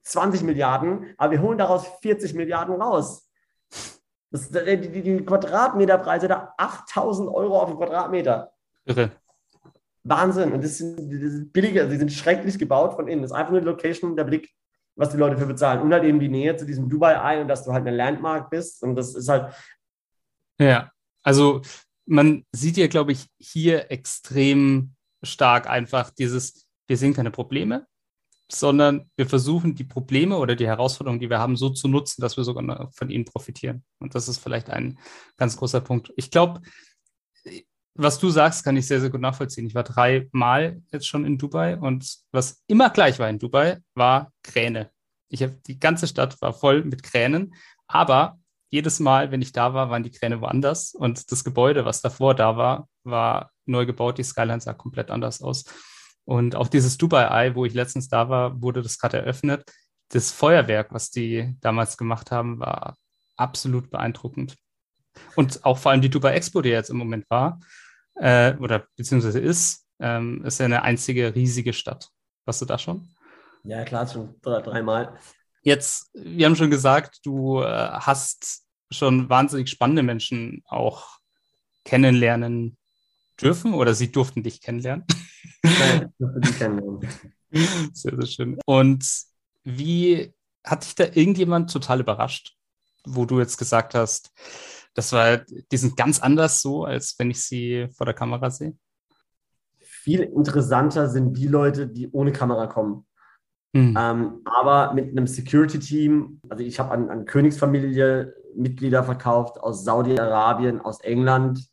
20 0.03 0.43
Milliarden, 0.43 1.13
aber 1.17 1.31
wir 1.31 1.41
holen 1.41 1.57
daraus 1.57 1.87
40 2.01 2.33
Milliarden 2.33 2.81
raus. 2.81 3.29
Das, 4.31 4.49
die, 4.49 4.91
die, 4.91 5.01
die 5.01 5.25
Quadratmeterpreise 5.25 6.27
da 6.27 6.53
8000 6.57 7.29
Euro 7.29 7.61
auf 7.61 7.69
den 7.69 7.77
Quadratmeter. 7.77 8.51
Irre. 8.85 9.11
Wahnsinn. 10.03 10.53
Und 10.53 10.63
das 10.63 10.77
sind, 10.77 11.11
das 11.11 11.31
sind 11.31 11.51
billige, 11.51 11.87
die 11.87 11.97
sind 11.97 12.11
schrecklich 12.11 12.57
gebaut 12.57 12.93
von 12.93 13.07
innen. 13.07 13.23
Das 13.23 13.31
ist 13.31 13.37
einfach 13.37 13.51
nur 13.51 13.61
die 13.61 13.67
Location, 13.67 14.15
der 14.15 14.23
Blick, 14.23 14.51
was 14.95 15.09
die 15.09 15.17
Leute 15.17 15.37
für 15.37 15.47
bezahlen. 15.47 15.81
Und 15.81 15.91
halt 15.91 16.03
eben 16.03 16.19
die 16.19 16.29
Nähe 16.29 16.55
zu 16.55 16.65
diesem 16.65 16.89
Dubai-Ei 16.89 17.41
und 17.41 17.47
dass 17.47 17.65
du 17.65 17.73
halt 17.73 17.85
eine 17.85 17.95
Landmark 17.95 18.49
bist. 18.49 18.83
Und 18.83 18.95
das 18.95 19.15
ist 19.15 19.27
halt. 19.27 19.53
Ja, 20.59 20.91
also 21.23 21.61
man 22.05 22.45
sieht 22.51 22.77
ja, 22.77 22.87
glaube 22.87 23.11
ich, 23.11 23.27
hier 23.39 23.91
extrem 23.91 24.95
stark 25.23 25.67
einfach 25.67 26.11
dieses, 26.11 26.67
wir 26.87 26.97
sehen 26.97 27.15
keine 27.15 27.31
Probleme, 27.31 27.87
sondern 28.49 29.09
wir 29.15 29.25
versuchen 29.25 29.73
die 29.73 29.83
Probleme 29.83 30.37
oder 30.37 30.55
die 30.55 30.67
Herausforderungen, 30.67 31.19
die 31.19 31.31
wir 31.31 31.39
haben, 31.39 31.57
so 31.57 31.69
zu 31.71 31.87
nutzen, 31.87 32.21
dass 32.21 32.37
wir 32.37 32.43
sogar 32.43 32.91
von 32.93 33.09
ihnen 33.09 33.25
profitieren. 33.25 33.83
Und 33.99 34.13
das 34.13 34.27
ist 34.27 34.37
vielleicht 34.37 34.69
ein 34.69 34.99
ganz 35.35 35.57
großer 35.57 35.81
Punkt. 35.81 36.13
Ich 36.15 36.29
glaube, 36.29 36.61
was 37.95 38.19
du 38.19 38.29
sagst, 38.29 38.63
kann 38.63 38.77
ich 38.77 38.87
sehr, 38.87 38.99
sehr 38.99 39.09
gut 39.09 39.21
nachvollziehen. 39.21 39.65
Ich 39.65 39.75
war 39.75 39.83
dreimal 39.83 40.81
jetzt 40.91 41.07
schon 41.07 41.25
in 41.25 41.37
Dubai 41.37 41.77
und 41.77 42.17
was 42.31 42.61
immer 42.67 42.89
gleich 42.89 43.19
war 43.19 43.29
in 43.29 43.39
Dubai, 43.39 43.79
war 43.93 44.31
Kräne. 44.43 44.91
Ich 45.29 45.41
habe 45.41 45.57
die 45.65 45.79
ganze 45.79 46.07
Stadt 46.07 46.39
war 46.41 46.53
voll 46.53 46.83
mit 46.83 47.03
Kränen, 47.03 47.55
aber 47.87 48.37
jedes 48.69 48.99
Mal, 48.99 49.31
wenn 49.31 49.41
ich 49.41 49.53
da 49.53 49.73
war, 49.73 49.89
waren 49.89 50.03
die 50.03 50.11
Kräne 50.11 50.41
woanders 50.41 50.93
und 50.93 51.31
das 51.31 51.43
Gebäude, 51.43 51.85
was 51.85 52.01
davor 52.01 52.35
da 52.35 52.57
war, 52.57 52.89
war 53.03 53.51
neu 53.65 53.85
gebaut. 53.85 54.17
Die 54.17 54.23
Skyline 54.23 54.59
sah 54.59 54.73
komplett 54.73 55.09
anders 55.09 55.41
aus. 55.41 55.63
Und 56.25 56.55
auch 56.55 56.67
dieses 56.67 56.97
Dubai-Eye, 56.97 57.55
wo 57.55 57.65
ich 57.65 57.73
letztens 57.73 58.09
da 58.09 58.27
war, 58.29 58.61
wurde 58.61 58.81
das 58.81 58.97
gerade 58.97 59.17
eröffnet. 59.17 59.63
Das 60.09 60.31
Feuerwerk, 60.31 60.91
was 60.91 61.11
die 61.11 61.55
damals 61.61 61.97
gemacht 61.97 62.31
haben, 62.31 62.59
war 62.59 62.97
absolut 63.37 63.89
beeindruckend. 63.89 64.55
Und 65.35 65.63
auch 65.63 65.77
vor 65.77 65.91
allem 65.91 66.01
die 66.01 66.09
Dubai 66.09 66.33
Expo, 66.33 66.61
die 66.61 66.69
jetzt 66.69 66.89
im 66.89 66.97
Moment 66.97 67.29
war, 67.29 67.59
äh, 68.15 68.55
oder 68.57 68.87
beziehungsweise 68.95 69.39
ist, 69.39 69.85
ähm, 69.99 70.43
ist 70.45 70.59
ja 70.59 70.65
eine 70.65 70.83
einzige 70.83 71.35
riesige 71.35 71.73
Stadt. 71.73 72.09
Warst 72.45 72.61
du 72.61 72.65
da 72.65 72.77
schon? 72.77 73.07
Ja, 73.63 73.83
klar, 73.83 74.07
schon 74.07 74.35
dreimal. 74.41 75.17
Jetzt, 75.61 76.11
wir 76.13 76.45
haben 76.45 76.55
schon 76.55 76.69
gesagt, 76.69 77.19
du 77.23 77.61
äh, 77.61 77.65
hast 77.65 78.63
schon 78.91 79.29
wahnsinnig 79.29 79.69
spannende 79.69 80.03
Menschen 80.03 80.63
auch 80.67 81.19
kennenlernen 81.83 82.77
dürfen 83.41 83.73
oder 83.73 83.93
sie 83.93 84.11
durften 84.11 84.43
dich 84.43 84.61
kennenlernen. 84.61 85.05
Nein, 85.63 86.09
ich 86.09 86.17
durfte 86.19 86.41
dich 86.41 86.57
kennenlernen. 86.57 87.09
Sehr, 87.93 88.15
sehr 88.15 88.27
schön. 88.27 88.59
Und 88.65 89.07
wie 89.63 90.33
hat 90.63 90.83
dich 90.83 90.95
da 90.95 91.05
irgendjemand 91.05 91.71
total 91.71 92.01
überrascht, 92.01 92.55
wo 93.05 93.25
du 93.25 93.39
jetzt 93.39 93.57
gesagt 93.57 93.95
hast, 93.95 94.31
das 94.95 95.11
war, 95.13 95.37
die 95.37 95.77
sind 95.77 95.95
ganz 95.95 96.19
anders 96.19 96.61
so, 96.61 96.85
als 96.85 97.15
wenn 97.19 97.29
ich 97.29 97.43
sie 97.43 97.87
vor 97.95 98.05
der 98.05 98.15
Kamera 98.15 98.49
sehe? 98.49 98.75
Viel 99.79 100.21
interessanter 100.21 101.09
sind 101.09 101.33
die 101.33 101.47
Leute, 101.47 101.87
die 101.87 102.09
ohne 102.11 102.31
Kamera 102.31 102.67
kommen. 102.67 103.05
Mhm. 103.73 103.95
Ähm, 103.99 104.41
aber 104.45 104.93
mit 104.93 105.09
einem 105.09 105.27
Security-Team, 105.27 106.39
also 106.47 106.63
ich 106.63 106.79
habe 106.79 106.91
an, 106.91 107.09
an 107.09 107.25
Königsfamilie 107.25 108.33
Mitglieder 108.55 109.03
verkauft 109.03 109.59
aus 109.59 109.83
Saudi-Arabien, 109.83 110.79
aus 110.79 111.01
England. 111.01 111.67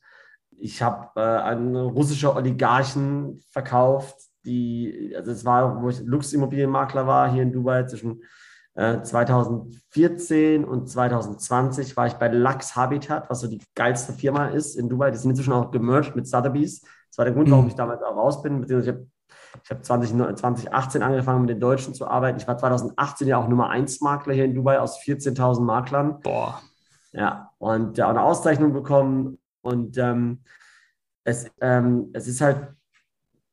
Ich 0.58 0.82
habe 0.82 1.08
äh, 1.14 1.20
an 1.20 1.76
russische 1.76 2.34
Oligarchen 2.34 3.40
verkauft, 3.50 4.16
die, 4.44 5.14
also 5.16 5.30
es 5.30 5.44
war, 5.44 5.80
wo 5.80 5.90
ich 5.90 6.00
Lux-Immobilienmakler 6.00 7.06
war 7.06 7.32
hier 7.32 7.44
in 7.44 7.52
Dubai 7.52 7.84
zwischen 7.84 8.22
2014 8.74 10.62
äh, 10.62 10.64
und 10.64 10.88
2020 10.88 11.96
war 11.96 12.06
ich 12.06 12.14
bei 12.14 12.28
Lux 12.28 12.74
Habitat, 12.74 13.28
was 13.28 13.40
so 13.40 13.46
die 13.46 13.60
geilste 13.74 14.14
Firma 14.14 14.46
ist 14.46 14.76
in 14.76 14.88
Dubai. 14.88 15.10
Die 15.10 15.18
sind 15.18 15.30
inzwischen 15.30 15.52
auch 15.52 15.70
gemerged 15.70 16.16
mit 16.16 16.26
Sotheby's. 16.26 16.80
Das 16.80 17.18
war 17.18 17.26
der 17.26 17.34
Grund, 17.34 17.50
warum 17.50 17.64
mhm. 17.64 17.70
ich 17.70 17.76
damals 17.76 18.02
auch 18.02 18.16
raus 18.16 18.42
bin. 18.42 18.62
Beziehungsweise 18.62 19.06
ich 19.62 19.70
habe 19.70 19.82
20, 19.82 20.10
2018 20.10 21.02
angefangen 21.02 21.42
mit 21.42 21.50
den 21.50 21.60
Deutschen 21.60 21.92
zu 21.92 22.06
arbeiten. 22.06 22.38
Ich 22.38 22.48
war 22.48 22.56
2018 22.56 23.28
ja 23.28 23.36
auch 23.36 23.48
Nummer 23.48 23.68
1 23.68 24.00
Makler 24.00 24.32
hier 24.32 24.46
in 24.46 24.54
Dubai 24.54 24.78
aus 24.78 24.98
14.000 25.00 25.60
Maklern. 25.60 26.20
Boah. 26.20 26.62
Ja, 27.12 27.50
und 27.58 27.98
ja, 27.98 28.08
eine 28.08 28.22
Auszeichnung 28.22 28.72
bekommen. 28.72 29.38
Und 29.60 29.98
ähm, 29.98 30.40
es, 31.24 31.50
ähm, 31.60 32.08
es 32.14 32.26
ist 32.26 32.40
halt 32.40 32.68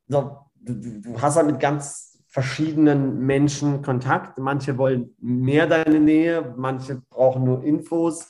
so, 0.08 0.38
du, 0.54 1.00
du 1.00 1.20
hast 1.20 1.36
halt 1.36 1.46
mit 1.46 1.60
ganz 1.60 2.09
verschiedenen 2.30 3.26
Menschen 3.26 3.82
Kontakt. 3.82 4.38
Manche 4.38 4.78
wollen 4.78 5.14
mehr 5.18 5.66
deine 5.66 6.00
Nähe, 6.00 6.54
manche 6.56 7.02
brauchen 7.10 7.44
nur 7.44 7.64
Infos. 7.64 8.28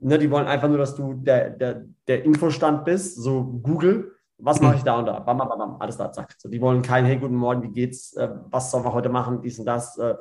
Ne, 0.00 0.18
die 0.18 0.30
wollen 0.30 0.46
einfach 0.46 0.68
nur, 0.68 0.78
dass 0.78 0.96
du 0.96 1.14
der, 1.14 1.50
der, 1.50 1.84
der 2.08 2.24
Infostand 2.24 2.84
bist, 2.84 3.16
so 3.16 3.44
Google. 3.62 4.12
Was 4.38 4.60
mache 4.60 4.76
ich 4.76 4.82
da 4.82 4.98
und 4.98 5.06
da? 5.06 5.20
Bam, 5.20 5.38
bam, 5.38 5.48
bam, 5.48 5.76
alles 5.80 5.96
da, 5.96 6.12
zack. 6.12 6.34
So, 6.38 6.48
die 6.48 6.60
wollen 6.60 6.82
kein, 6.82 7.06
hey, 7.06 7.16
guten 7.18 7.36
Morgen, 7.36 7.62
wie 7.62 7.72
geht's? 7.72 8.14
Äh, 8.14 8.28
was 8.50 8.70
sollen 8.70 8.84
wir 8.84 8.92
heute 8.92 9.08
machen? 9.08 9.40
Dies 9.40 9.58
und 9.58 9.64
das. 9.66 9.96
Äh, 9.96 10.16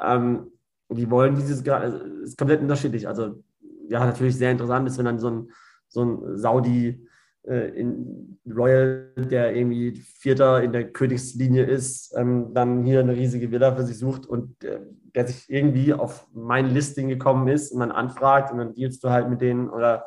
ähm, 0.00 0.52
die 0.88 1.10
wollen 1.10 1.34
dieses, 1.34 1.66
äh, 1.66 1.90
ist 2.22 2.38
komplett 2.38 2.60
unterschiedlich. 2.60 3.08
Also, 3.08 3.42
ja, 3.88 4.04
natürlich 4.04 4.36
sehr 4.36 4.52
interessant 4.52 4.88
ist, 4.88 4.96
wenn 4.98 5.04
dann 5.06 5.18
so 5.18 5.30
ein, 5.30 5.50
so 5.88 6.04
ein 6.04 6.36
Saudi, 6.36 7.06
in 7.46 8.38
Royal, 8.46 9.12
der 9.16 9.54
irgendwie 9.54 9.92
Vierter 9.92 10.62
in 10.62 10.72
der 10.72 10.90
Königslinie 10.90 11.64
ist, 11.64 12.14
ähm, 12.16 12.52
dann 12.54 12.84
hier 12.84 13.00
eine 13.00 13.14
riesige 13.14 13.50
Villa 13.50 13.74
für 13.74 13.84
sich 13.84 13.98
sucht 13.98 14.26
und 14.26 14.64
äh, 14.64 14.80
der 15.14 15.26
sich 15.26 15.48
irgendwie 15.48 15.92
auf 15.94 16.26
mein 16.32 16.66
Listing 16.66 17.08
gekommen 17.08 17.48
ist 17.48 17.72
und 17.72 17.80
dann 17.80 17.92
anfragt 17.92 18.52
und 18.52 18.58
dann 18.58 18.74
dealst 18.74 19.02
du 19.04 19.10
halt 19.10 19.30
mit 19.30 19.40
denen 19.40 19.70
oder 19.70 20.06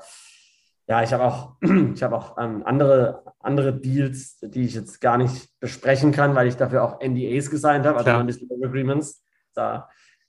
ja, 0.87 1.03
ich 1.03 1.13
habe 1.13 1.23
auch, 1.23 1.55
ich 1.93 2.03
habe 2.03 2.17
auch 2.17 2.37
ähm, 2.37 2.63
andere, 2.65 3.23
andere 3.39 3.73
Deals, 3.79 4.39
die 4.41 4.63
ich 4.63 4.73
jetzt 4.73 4.99
gar 4.99 5.17
nicht 5.17 5.57
besprechen 5.59 6.11
kann, 6.11 6.35
weil 6.35 6.47
ich 6.47 6.57
dafür 6.57 6.83
auch 6.83 6.99
NDAs 6.99 7.49
gesigned 7.49 7.85
habe, 7.85 7.99
also 7.99 8.11
Non-Disclosure 8.11 8.67
Agreements. 8.67 9.23
Da, 9.53 9.87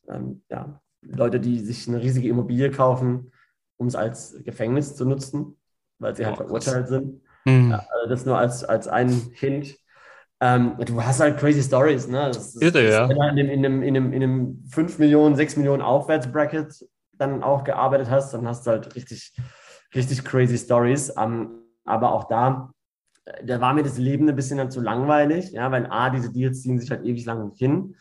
ähm, 0.08 0.42
ja, 0.50 0.80
Leute, 1.02 1.40
die 1.40 1.60
sich 1.60 1.88
eine 1.88 2.00
riesige 2.00 2.28
Immobilie 2.28 2.70
kaufen, 2.70 3.32
um 3.78 3.86
es 3.86 3.94
als 3.94 4.36
Gefängnis 4.44 4.96
zu 4.96 5.06
nutzen 5.06 5.56
weil 6.00 6.16
sie 6.16 6.26
halt 6.26 6.34
oh, 6.40 6.44
verurteilt 6.44 6.88
sind. 6.88 7.22
Mhm. 7.44 7.70
Ja, 7.70 7.86
also 7.94 8.08
das 8.08 8.26
nur 8.26 8.38
als, 8.38 8.64
als 8.64 8.88
ein 8.88 9.10
Hint. 9.34 9.76
Ähm, 10.40 10.76
du 10.84 11.02
hast 11.04 11.20
halt 11.20 11.38
crazy 11.38 11.62
Stories, 11.62 12.08
ne? 12.08 12.28
Das, 12.28 12.54
das, 12.54 12.62
Irre, 12.62 12.90
ja. 12.90 13.08
Wenn 13.08 13.16
du 13.16 13.22
in 13.22 13.38
einem, 13.38 13.48
in, 13.50 13.64
einem, 13.64 13.82
in, 13.82 13.96
einem, 13.96 14.12
in 14.12 14.22
einem 14.22 14.64
5 14.70 14.98
Millionen, 14.98 15.36
6 15.36 15.56
Millionen 15.56 15.82
Aufwärtsbracket 15.82 16.86
dann 17.12 17.42
auch 17.42 17.64
gearbeitet 17.64 18.08
hast, 18.10 18.32
dann 18.32 18.48
hast 18.48 18.66
du 18.66 18.70
halt 18.70 18.94
richtig, 18.96 19.34
richtig 19.94 20.24
crazy 20.24 20.56
Stories. 20.56 21.12
Ähm, 21.18 21.60
aber 21.84 22.12
auch 22.12 22.24
da, 22.24 22.72
da 23.44 23.60
war 23.60 23.74
mir 23.74 23.82
das 23.82 23.98
Leben 23.98 24.28
ein 24.28 24.36
bisschen 24.36 24.58
dann 24.58 24.70
zu 24.70 24.80
langweilig, 24.80 25.52
ja, 25.52 25.70
weil 25.70 25.86
A, 25.86 26.08
diese 26.08 26.32
Deals 26.32 26.62
ziehen 26.62 26.78
sich 26.78 26.90
halt 26.90 27.04
ewig 27.04 27.26
lang 27.26 27.52
hin. 27.54 27.96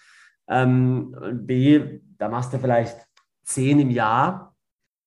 Ähm, 0.48 1.16
B, 1.46 2.00
da 2.18 2.30
machst 2.30 2.54
du 2.54 2.60
vielleicht 2.60 2.98
10 3.44 3.80
im 3.80 3.90
Jahr 3.90 4.56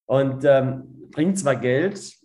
und 0.06 0.44
ähm, 0.44 1.08
bringt 1.10 1.38
zwar 1.38 1.56
Geld, 1.56 2.16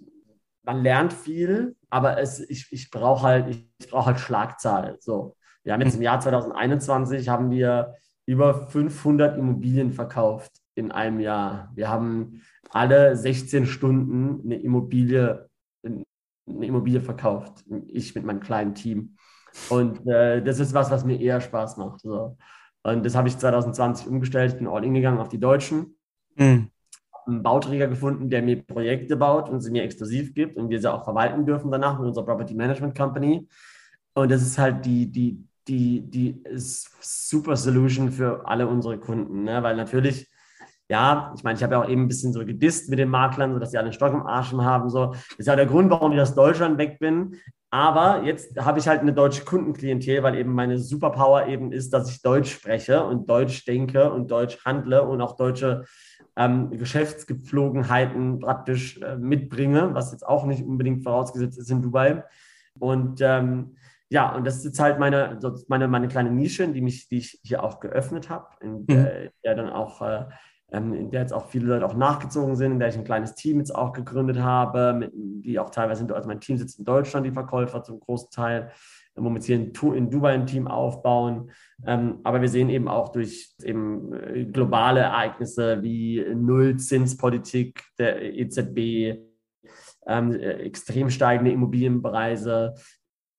man 0.68 0.84
lernt 0.84 1.14
viel, 1.14 1.76
aber 1.90 2.20
es, 2.20 2.42
ich, 2.42 2.68
ich 2.72 2.92
brauche 2.92 3.24
halt, 3.24 3.48
ich, 3.48 3.66
ich 3.80 3.90
brauche 3.90 4.08
halt 4.08 4.20
Schlagzahl. 4.20 4.98
So, 5.00 5.38
wir 5.64 5.72
haben 5.72 5.82
jetzt 5.82 5.96
im 5.96 6.02
Jahr 6.02 6.20
2021 6.20 7.30
haben 7.30 7.50
wir 7.50 7.96
über 8.26 8.68
500 8.68 9.38
Immobilien 9.38 9.94
verkauft 9.94 10.52
in 10.76 10.92
einem 10.92 11.22
Jahr. 11.22 11.72
Wir 11.74 11.90
haben 11.90 12.42
alle 12.70 13.16
16 13.16 13.66
Stunden 13.66 14.42
eine 14.44 14.62
Immobilie, 14.62 15.50
eine 15.86 16.04
Immobilie 16.46 17.00
verkauft. 17.00 17.64
Ich 17.88 18.14
mit 18.14 18.26
meinem 18.26 18.42
kleinen 18.42 18.76
Team. 18.76 19.16
Und 19.70 20.06
äh, 20.06 20.44
das 20.44 20.60
ist 20.60 20.74
was, 20.74 20.92
was 20.92 21.06
mir 21.06 21.20
eher 21.20 21.40
Spaß 21.40 21.78
macht. 21.78 22.02
So. 22.02 22.38
Und 22.84 23.06
das 23.06 23.16
habe 23.16 23.30
ich 23.30 23.38
2020 23.38 24.08
umgestellt. 24.08 24.52
Ich 24.52 24.58
bin 24.58 24.68
all 24.68 24.84
in 24.84 24.94
gegangen 24.94 25.20
auf 25.20 25.30
die 25.30 25.40
Deutschen. 25.40 25.98
Mhm 26.36 26.72
einen 27.28 27.44
Bauträger 27.44 27.88
gefunden, 27.88 28.30
der 28.30 28.42
mir 28.42 28.62
Projekte 28.62 29.16
baut 29.16 29.50
und 29.50 29.62
sie 29.62 29.72
mir 29.72 29.84
exklusiv 29.84 30.34
gibt 30.34 30.58
und 30.58 30.70
wir 30.70 30.80
sie 30.80 30.92
auch 30.92 31.04
verwalten 31.04 31.46
dürfen 31.46 31.72
danach 31.72 32.00
mit 32.00 32.08
unserer 32.08 32.26
Property 32.26 32.56
Management 32.56 32.98
Company. 32.98 33.48
Und 34.14 34.32
das 34.32 34.42
ist 34.42 34.58
halt 34.58 34.86
die, 34.86 35.12
die, 35.12 35.44
die, 35.68 36.02
die 36.02 36.44
super 36.56 37.56
Solution 37.56 38.12
für 38.12 38.48
alle 38.48 38.68
unsere 38.68 39.00
Kunden, 39.00 39.44
ne? 39.44 39.62
weil 39.64 39.76
natürlich 39.76 40.28
ja, 40.90 41.34
ich 41.36 41.44
meine, 41.44 41.58
ich 41.58 41.64
habe 41.64 41.74
ja 41.74 41.82
auch 41.82 41.90
eben 41.90 42.04
ein 42.04 42.08
bisschen 42.08 42.32
so 42.32 42.46
gedisst 42.46 42.90
mit 42.90 42.98
den 42.98 43.10
Maklern, 43.10 43.54
sodass 43.54 43.72
sie 43.72 43.78
alle 43.78 43.88
einen 43.88 43.94
Stock 43.94 44.14
im 44.14 44.26
Arsch 44.26 44.54
haben. 44.54 44.90
So. 44.90 45.08
Das 45.08 45.36
ist 45.38 45.48
ja 45.48 45.56
der 45.56 45.66
Grund, 45.66 45.90
warum 45.90 46.14
ich 46.14 46.22
aus 46.22 46.34
Deutschland 46.34 46.78
weg 46.78 46.98
bin. 47.00 47.36
Aber 47.70 48.24
jetzt 48.24 48.58
habe 48.58 48.80
ich 48.80 48.88
halt 48.88 49.02
eine 49.02 49.14
deutsche 49.14 49.44
Kundenklientel, 49.44 50.24
weil 50.24 50.36
eben 50.36 50.54
meine 50.54 50.80
Superpower 50.80 51.48
eben 51.48 51.74
ist, 51.74 51.92
dass 51.92 52.10
ich 52.10 52.22
Deutsch 52.22 52.54
spreche 52.54 53.04
und 53.04 53.30
Deutsch 53.30 53.66
denke 53.66 54.10
und 54.10 54.32
Deutsch 54.32 54.64
handle 54.64 55.04
und 55.04 55.20
auch 55.20 55.36
deutsche 55.36 55.84
ähm, 56.38 56.70
Geschäftsgepflogenheiten 56.70 58.40
praktisch 58.40 59.02
äh, 59.02 59.18
mitbringe, 59.18 59.94
was 59.94 60.12
jetzt 60.12 60.26
auch 60.26 60.46
nicht 60.46 60.64
unbedingt 60.64 61.04
vorausgesetzt 61.04 61.58
ist 61.58 61.72
in 61.72 61.82
Dubai. 61.82 62.24
Und 62.80 63.20
ähm, 63.22 63.76
ja, 64.10 64.34
und 64.36 64.46
das 64.46 64.58
ist 64.58 64.66
jetzt 64.66 64.80
halt 64.80 65.00
meine, 65.00 65.40
meine, 65.68 65.88
meine 65.88 66.08
kleine 66.08 66.32
Nische, 66.32 66.68
die, 66.68 66.82
mich, 66.82 67.10
die 67.10 67.18
ich 67.18 67.40
hier 67.44 67.64
auch 67.64 67.80
geöffnet 67.80 68.30
habe, 68.30 68.48
in 68.62 68.86
der, 68.86 68.98
mhm. 68.98 69.30
der 69.44 69.56
dann 69.56 69.70
auch, 69.70 70.02
äh, 70.02 70.26
ähm, 70.72 70.94
in 70.94 71.12
der 71.12 71.22
jetzt 71.22 71.34
auch 71.34 71.48
viele 71.48 71.66
Leute 71.66 71.86
auch 71.86 71.96
nachgezogen 71.96 72.56
sind, 72.56 72.74
in 72.74 72.80
der 72.80 72.90
ich 72.90 72.98
ein 72.98 73.04
kleines 73.04 73.34
Team 73.34 73.58
jetzt 73.58 73.74
auch 73.74 73.92
gegründet 73.92 74.40
habe, 74.40 74.94
mit, 74.94 75.12
die 75.14 75.60
auch 75.60 75.72
teilweise, 75.72 76.08
also 76.14 76.28
mein 76.28 76.40
Team 76.40 76.58
sitzt 76.58 76.78
in 76.78 76.86
Deutschland, 76.86 77.26
die 77.26 77.32
Verkäufer 77.32 77.84
zum 77.84 78.00
großen 78.00 78.30
Teil 78.30 78.72
wo 79.18 79.30
wir 79.30 79.36
jetzt 79.36 79.46
hier 79.46 79.56
in, 79.56 79.74
in 79.96 80.10
Dubai 80.10 80.34
ein 80.34 80.46
Team 80.46 80.68
aufbauen. 80.68 81.52
Ähm, 81.86 82.20
aber 82.24 82.42
wir 82.42 82.50
sehen 82.50 82.70
eben 82.70 82.88
auch 82.88 83.10
durch 83.10 83.56
eben 83.64 84.14
äh, 84.14 84.46
globale 84.46 85.02
Ereignisse 85.02 85.82
wie 85.84 86.24
Nullzinspolitik 86.34 87.84
der 87.98 88.22
EZB, 88.22 89.20
ähm, 90.08 90.32
äh, 90.32 90.54
extrem 90.64 91.10
steigende 91.10 91.52
Immobilienpreise, 91.52 92.76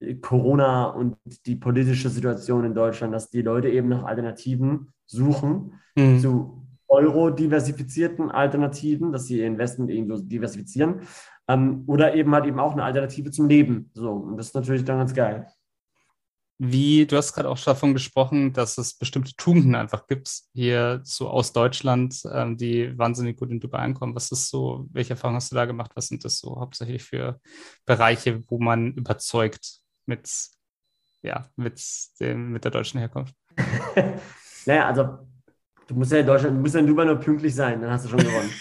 äh, 0.01 0.15
Corona 0.17 0.91
und 0.91 1.17
die 1.47 1.57
politische 1.57 2.11
Situation 2.11 2.65
in 2.65 2.75
Deutschland, 2.75 3.15
dass 3.15 3.31
die 3.31 3.43
Leute 3.43 3.69
eben 3.69 3.89
nach 3.89 4.05
Alternativen 4.05 4.89
suchen 5.07 5.73
mhm. 5.97 6.19
zu 6.21 6.65
euro-diversifizierten 6.89 8.31
Alternativen, 8.31 9.13
dass 9.13 9.27
sie 9.27 9.39
ihr 9.39 9.47
Investment 9.47 9.91
irgendwo 9.91 10.17
diversifizieren. 10.17 11.01
Ähm, 11.47 11.85
oder 11.87 12.15
eben 12.15 12.35
halt 12.35 12.47
eben 12.47 12.59
auch 12.59 12.73
eine 12.73 12.85
Alternative 12.85 13.31
zum 13.31 13.49
Leben. 13.49 13.91
So, 13.95 14.13
und 14.13 14.37
das 14.37 14.49
ist 14.49 14.55
natürlich 14.55 14.85
dann 14.85 14.99
ganz 14.99 15.15
geil. 15.15 15.47
Wie, 16.61 17.07
du 17.07 17.17
hast 17.17 17.35
gerade 17.35 17.49
auch 17.49 17.59
davon 17.59 17.95
gesprochen, 17.95 18.53
dass 18.53 18.79
es 18.79 18.95
bestimmte 18.95 19.33
Tugenden 19.37 19.77
einfach 19.77 20.09
gibt, 20.09 20.29
hier 20.55 21.01
so 21.05 21.29
aus 21.29 21.53
Deutschland, 21.53 22.21
ähm, 22.33 22.57
die 22.57 22.99
wahnsinnig 22.99 23.37
gut 23.37 23.53
in 23.53 23.61
Dubai 23.61 23.79
ankommen. 23.79 24.17
Was 24.17 24.33
ist 24.33 24.51
so, 24.51 24.89
welche 24.91 25.11
Erfahrungen 25.11 25.37
hast 25.37 25.53
du 25.53 25.55
da 25.55 25.67
gemacht? 25.67 25.93
Was 25.95 26.09
sind 26.09 26.25
das 26.25 26.39
so 26.39 26.59
hauptsächlich 26.59 27.05
für 27.05 27.41
Bereiche, 27.87 28.43
wo 28.49 28.59
man 28.59 28.93
überzeugt 28.95 29.79
mit, 30.07 30.29
ja, 31.23 31.49
mit, 31.55 31.81
dem, 32.19 32.51
mit 32.51 32.65
der 32.65 32.73
deutschen 32.73 32.99
Herkunft? 32.99 33.37
naja, 34.67 34.89
also 34.89 35.19
du 35.87 35.95
musst 35.95 36.11
ja 36.11 36.19
in 36.19 36.27
Deutschland, 36.27 36.57
du 36.57 36.61
musst 36.61 36.75
ja 36.75 36.81
in 36.81 36.89
Dubai 36.89 37.05
nur 37.05 37.21
pünktlich 37.21 37.55
sein, 37.55 37.81
dann 37.81 37.93
hast 37.93 38.07
du 38.07 38.09
schon 38.09 38.19
gewonnen. 38.19 38.53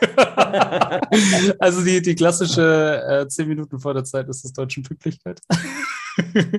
also 1.60 1.84
die, 1.84 2.02
die 2.02 2.16
klassische 2.16 3.00
äh, 3.08 3.28
zehn 3.28 3.46
Minuten 3.46 3.78
vor 3.78 3.94
der 3.94 4.02
Zeit 4.02 4.28
ist 4.28 4.42
das 4.42 4.52
deutsche 4.52 4.82
Pünktlichkeit 4.82 5.40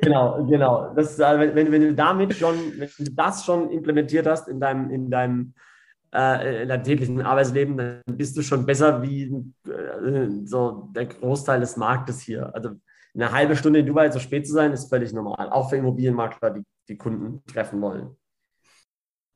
genau, 0.01 0.45
genau. 0.45 0.93
Das, 0.95 1.17
wenn, 1.17 1.55
wenn, 1.55 1.71
wenn 1.71 1.81
du 1.81 1.93
damit 1.93 2.35
schon, 2.35 2.55
wenn 2.77 2.89
du 2.97 3.11
das 3.11 3.45
schon 3.45 3.69
implementiert 3.71 4.27
hast 4.27 4.47
in 4.47 4.59
deinem, 4.59 4.89
in 4.89 5.09
deinem, 5.09 5.53
äh, 6.13 6.63
in 6.63 6.69
deinem 6.69 6.83
täglichen 6.83 7.21
Arbeitsleben, 7.21 7.77
dann 7.77 8.01
bist 8.05 8.35
du 8.37 8.41
schon 8.41 8.65
besser 8.65 9.01
wie 9.01 9.23
äh, 9.67 10.29
so 10.45 10.89
der 10.95 11.05
Großteil 11.05 11.59
des 11.59 11.77
Marktes 11.77 12.21
hier. 12.21 12.53
Also 12.53 12.71
eine 13.13 13.31
halbe 13.31 13.55
Stunde 13.55 13.79
in 13.79 13.85
Dubai 13.85 14.11
so 14.11 14.19
spät 14.19 14.45
zu 14.45 14.53
sein, 14.53 14.73
ist 14.73 14.89
völlig 14.89 15.13
normal. 15.13 15.49
Auch 15.49 15.69
für 15.69 15.77
Immobilienmakler, 15.77 16.51
die 16.51 16.63
die 16.87 16.97
Kunden 16.97 17.43
treffen 17.45 17.81
wollen. 17.81 18.15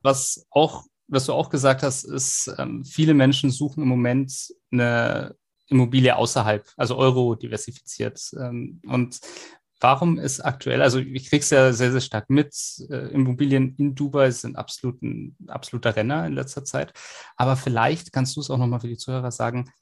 Was 0.02 0.46
auch, 0.50 0.84
was 1.08 1.26
du 1.26 1.32
auch 1.32 1.50
gesagt 1.50 1.82
hast, 1.82 2.04
ist, 2.04 2.52
ähm, 2.58 2.84
viele 2.84 3.14
Menschen 3.14 3.50
suchen 3.50 3.82
im 3.82 3.88
Moment 3.88 4.32
eine 4.72 5.34
Immobilie 5.66 6.14
außerhalb, 6.14 6.66
also 6.76 6.96
Euro 6.96 7.34
diversifiziert. 7.34 8.20
Ähm, 8.38 8.80
und 8.86 9.20
Warum 9.80 10.18
ist 10.18 10.40
aktuell, 10.40 10.82
also 10.82 10.98
ich 10.98 11.30
kriege 11.30 11.42
es 11.42 11.50
ja 11.50 11.72
sehr, 11.72 11.90
sehr 11.90 12.02
stark 12.02 12.28
mit, 12.28 12.54
äh, 12.90 13.08
Immobilien 13.08 13.74
in 13.78 13.94
Dubai 13.94 14.30
sind 14.30 14.56
absolut 14.56 15.02
ein 15.02 15.36
absoluter 15.48 15.96
Renner 15.96 16.26
in 16.26 16.34
letzter 16.34 16.64
Zeit. 16.64 16.92
Aber 17.36 17.56
vielleicht 17.56 18.12
kannst 18.12 18.36
du 18.36 18.40
es 18.40 18.50
auch 18.50 18.58
nochmal 18.58 18.80
für 18.80 18.88
die 18.88 18.98
Zuhörer 18.98 19.30
sagen, 19.30 19.72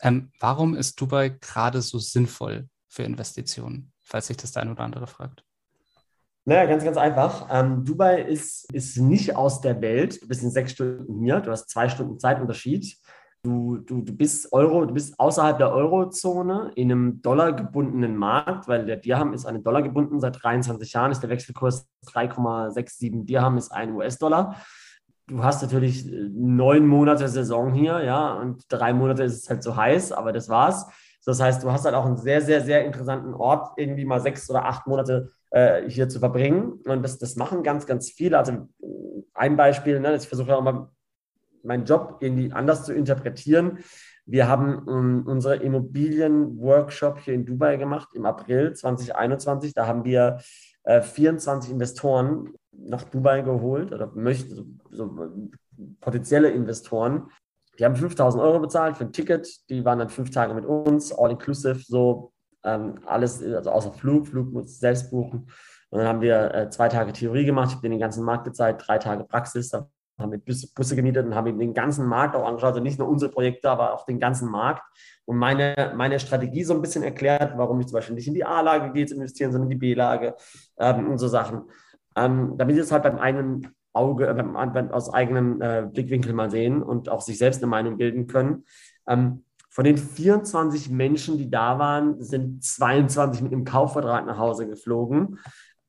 ähm, 0.00 0.30
warum 0.40 0.74
ist 0.76 1.00
Dubai 1.00 1.30
gerade 1.30 1.80
so 1.80 1.98
sinnvoll 1.98 2.68
für 2.86 3.04
Investitionen, 3.04 3.92
falls 4.02 4.26
sich 4.26 4.36
das 4.36 4.52
der 4.52 4.62
eine 4.62 4.72
oder 4.72 4.84
andere 4.84 5.06
fragt? 5.06 5.42
Naja, 6.48 6.66
ganz, 6.66 6.84
ganz 6.84 6.96
einfach. 6.96 7.48
Ähm, 7.50 7.84
Dubai 7.84 8.22
ist, 8.22 8.72
ist 8.72 8.98
nicht 8.98 9.34
aus 9.34 9.60
der 9.62 9.80
Welt. 9.80 10.22
Du 10.22 10.28
bist 10.28 10.44
in 10.44 10.50
sechs 10.50 10.72
Stunden 10.72 11.24
hier, 11.24 11.40
du 11.40 11.50
hast 11.50 11.68
zwei 11.68 11.88
Stunden 11.88 12.20
Zeitunterschied. 12.20 12.96
Du, 13.46 13.76
du, 13.76 14.02
du 14.02 14.12
bist 14.12 14.52
Euro, 14.52 14.84
du 14.84 14.92
bist 14.92 15.20
außerhalb 15.20 15.56
der 15.58 15.70
Eurozone 15.72 16.72
in 16.74 16.90
einem 16.90 17.22
dollargebundenen 17.22 18.16
Markt, 18.16 18.66
weil 18.66 18.84
der 18.84 18.96
Dirham 18.96 19.32
ist 19.32 19.46
den 19.46 19.62
Dollar 19.62 19.82
gebunden. 19.82 20.18
Seit 20.18 20.42
23 20.42 20.92
Jahren 20.92 21.12
ist 21.12 21.20
der 21.20 21.30
Wechselkurs 21.30 21.88
3,67 22.06 23.24
Dirham 23.24 23.56
ist 23.56 23.70
ein 23.70 23.94
US-Dollar. 23.94 24.56
Du 25.28 25.44
hast 25.44 25.62
natürlich 25.62 26.12
äh, 26.12 26.28
neun 26.32 26.88
Monate 26.88 27.28
Saison 27.28 27.72
hier, 27.72 28.02
ja, 28.02 28.34
und 28.34 28.64
drei 28.68 28.92
Monate 28.92 29.22
ist 29.22 29.44
es 29.44 29.48
halt 29.48 29.62
so 29.62 29.76
heiß, 29.76 30.10
aber 30.10 30.32
das 30.32 30.48
war's. 30.48 30.88
Das 31.24 31.40
heißt, 31.40 31.62
du 31.62 31.70
hast 31.70 31.84
halt 31.84 31.94
auch 31.94 32.04
einen 32.04 32.16
sehr, 32.16 32.40
sehr, 32.40 32.62
sehr 32.62 32.84
interessanten 32.84 33.32
Ort, 33.32 33.78
irgendwie 33.78 34.06
mal 34.06 34.20
sechs 34.20 34.50
oder 34.50 34.64
acht 34.64 34.88
Monate 34.88 35.30
äh, 35.50 35.88
hier 35.88 36.08
zu 36.08 36.18
verbringen. 36.18 36.80
Und 36.84 37.04
das, 37.04 37.18
das 37.18 37.36
machen 37.36 37.62
ganz, 37.62 37.86
ganz 37.86 38.10
viele. 38.10 38.38
Also 38.38 38.66
ein 39.34 39.56
Beispiel, 39.56 40.00
ne, 40.00 40.16
ich 40.16 40.26
versuche 40.26 40.56
auch 40.56 40.62
mal 40.62 40.88
meinen 41.66 41.84
Job 41.84 42.18
irgendwie 42.20 42.52
anders 42.52 42.84
zu 42.84 42.94
interpretieren. 42.94 43.78
Wir 44.24 44.48
haben 44.48 44.86
ähm, 44.88 45.22
unsere 45.26 45.56
Immobilien-Workshop 45.56 47.20
hier 47.20 47.34
in 47.34 47.46
Dubai 47.46 47.76
gemacht 47.76 48.08
im 48.14 48.26
April 48.26 48.72
2021. 48.74 49.72
Da 49.72 49.86
haben 49.86 50.04
wir 50.04 50.38
äh, 50.82 51.00
24 51.00 51.70
Investoren 51.70 52.54
nach 52.72 53.04
Dubai 53.04 53.42
geholt 53.42 53.92
oder 53.92 54.10
möchten 54.14 54.54
so, 54.54 54.66
so 54.90 55.50
potenzielle 56.00 56.50
Investoren. 56.50 57.30
Die 57.78 57.84
haben 57.84 57.94
5000 57.94 58.42
Euro 58.42 58.58
bezahlt 58.58 58.96
für 58.96 59.04
ein 59.04 59.12
Ticket. 59.12 59.48
Die 59.70 59.84
waren 59.84 59.98
dann 59.98 60.08
fünf 60.08 60.30
Tage 60.30 60.54
mit 60.54 60.64
uns, 60.64 61.12
all 61.12 61.30
inclusive, 61.30 61.80
so 61.86 62.32
ähm, 62.64 63.00
alles, 63.06 63.42
also 63.42 63.70
außer 63.70 63.92
Flug. 63.92 64.26
Flug 64.26 64.52
muss 64.52 64.78
selbst 64.78 65.10
buchen. 65.10 65.48
Und 65.90 65.98
dann 66.00 66.08
haben 66.08 66.20
wir 66.20 66.54
äh, 66.54 66.70
zwei 66.70 66.88
Tage 66.88 67.12
Theorie 67.12 67.44
gemacht. 67.44 67.68
Ich 67.68 67.76
habe 67.76 67.88
den 67.88 67.98
ganzen 67.98 68.24
Markt 68.24 68.44
gezeigt, 68.44 68.82
drei 68.86 68.98
Tage 68.98 69.24
Praxis. 69.24 69.68
Da 69.70 69.88
haben 70.18 70.30
mit 70.30 70.44
Busse 70.44 70.96
gemietet 70.96 71.26
und 71.26 71.34
haben 71.34 71.58
den 71.58 71.74
ganzen 71.74 72.06
Markt 72.06 72.34
auch 72.36 72.46
angeschaut, 72.46 72.70
also 72.70 72.80
nicht 72.80 72.98
nur 72.98 73.08
unsere 73.08 73.30
Projekte, 73.30 73.70
aber 73.70 73.94
auch 73.94 74.06
den 74.06 74.18
ganzen 74.18 74.50
Markt 74.50 74.82
und 75.26 75.36
meine, 75.36 75.92
meine 75.96 76.18
Strategie 76.18 76.64
so 76.64 76.74
ein 76.74 76.80
bisschen 76.80 77.02
erklärt, 77.02 77.54
warum 77.56 77.80
ich 77.80 77.86
zum 77.86 77.94
Beispiel 77.94 78.14
nicht 78.14 78.28
in 78.28 78.34
die 78.34 78.44
A-Lage 78.44 78.92
gehe 78.92 79.06
zu 79.06 79.14
investieren, 79.14 79.52
sondern 79.52 79.70
in 79.70 79.78
die 79.78 79.86
B-Lage 79.86 80.34
ähm, 80.78 81.10
und 81.10 81.18
so 81.18 81.28
Sachen. 81.28 81.62
Ähm, 82.16 82.54
damit 82.56 82.76
sie 82.76 82.80
es 82.80 82.92
halt 82.92 83.02
beim 83.02 83.18
eigenen 83.18 83.68
Auge, 83.92 84.26
äh, 84.26 84.92
aus 84.92 85.12
eigenem 85.12 85.60
äh, 85.60 85.86
Blickwinkel 85.92 86.32
mal 86.32 86.50
sehen 86.50 86.82
und 86.82 87.08
auch 87.08 87.20
sich 87.20 87.38
selbst 87.38 87.62
eine 87.62 87.70
Meinung 87.70 87.96
bilden 87.96 88.26
können. 88.26 88.64
Ähm, 89.06 89.44
von 89.70 89.84
den 89.84 89.98
24 89.98 90.88
Menschen, 90.90 91.36
die 91.36 91.50
da 91.50 91.78
waren, 91.78 92.22
sind 92.22 92.64
22 92.64 93.42
mit 93.42 93.52
einem 93.52 93.64
Kaufvertrag 93.64 94.24
nach 94.24 94.38
Hause 94.38 94.66
geflogen. 94.66 95.38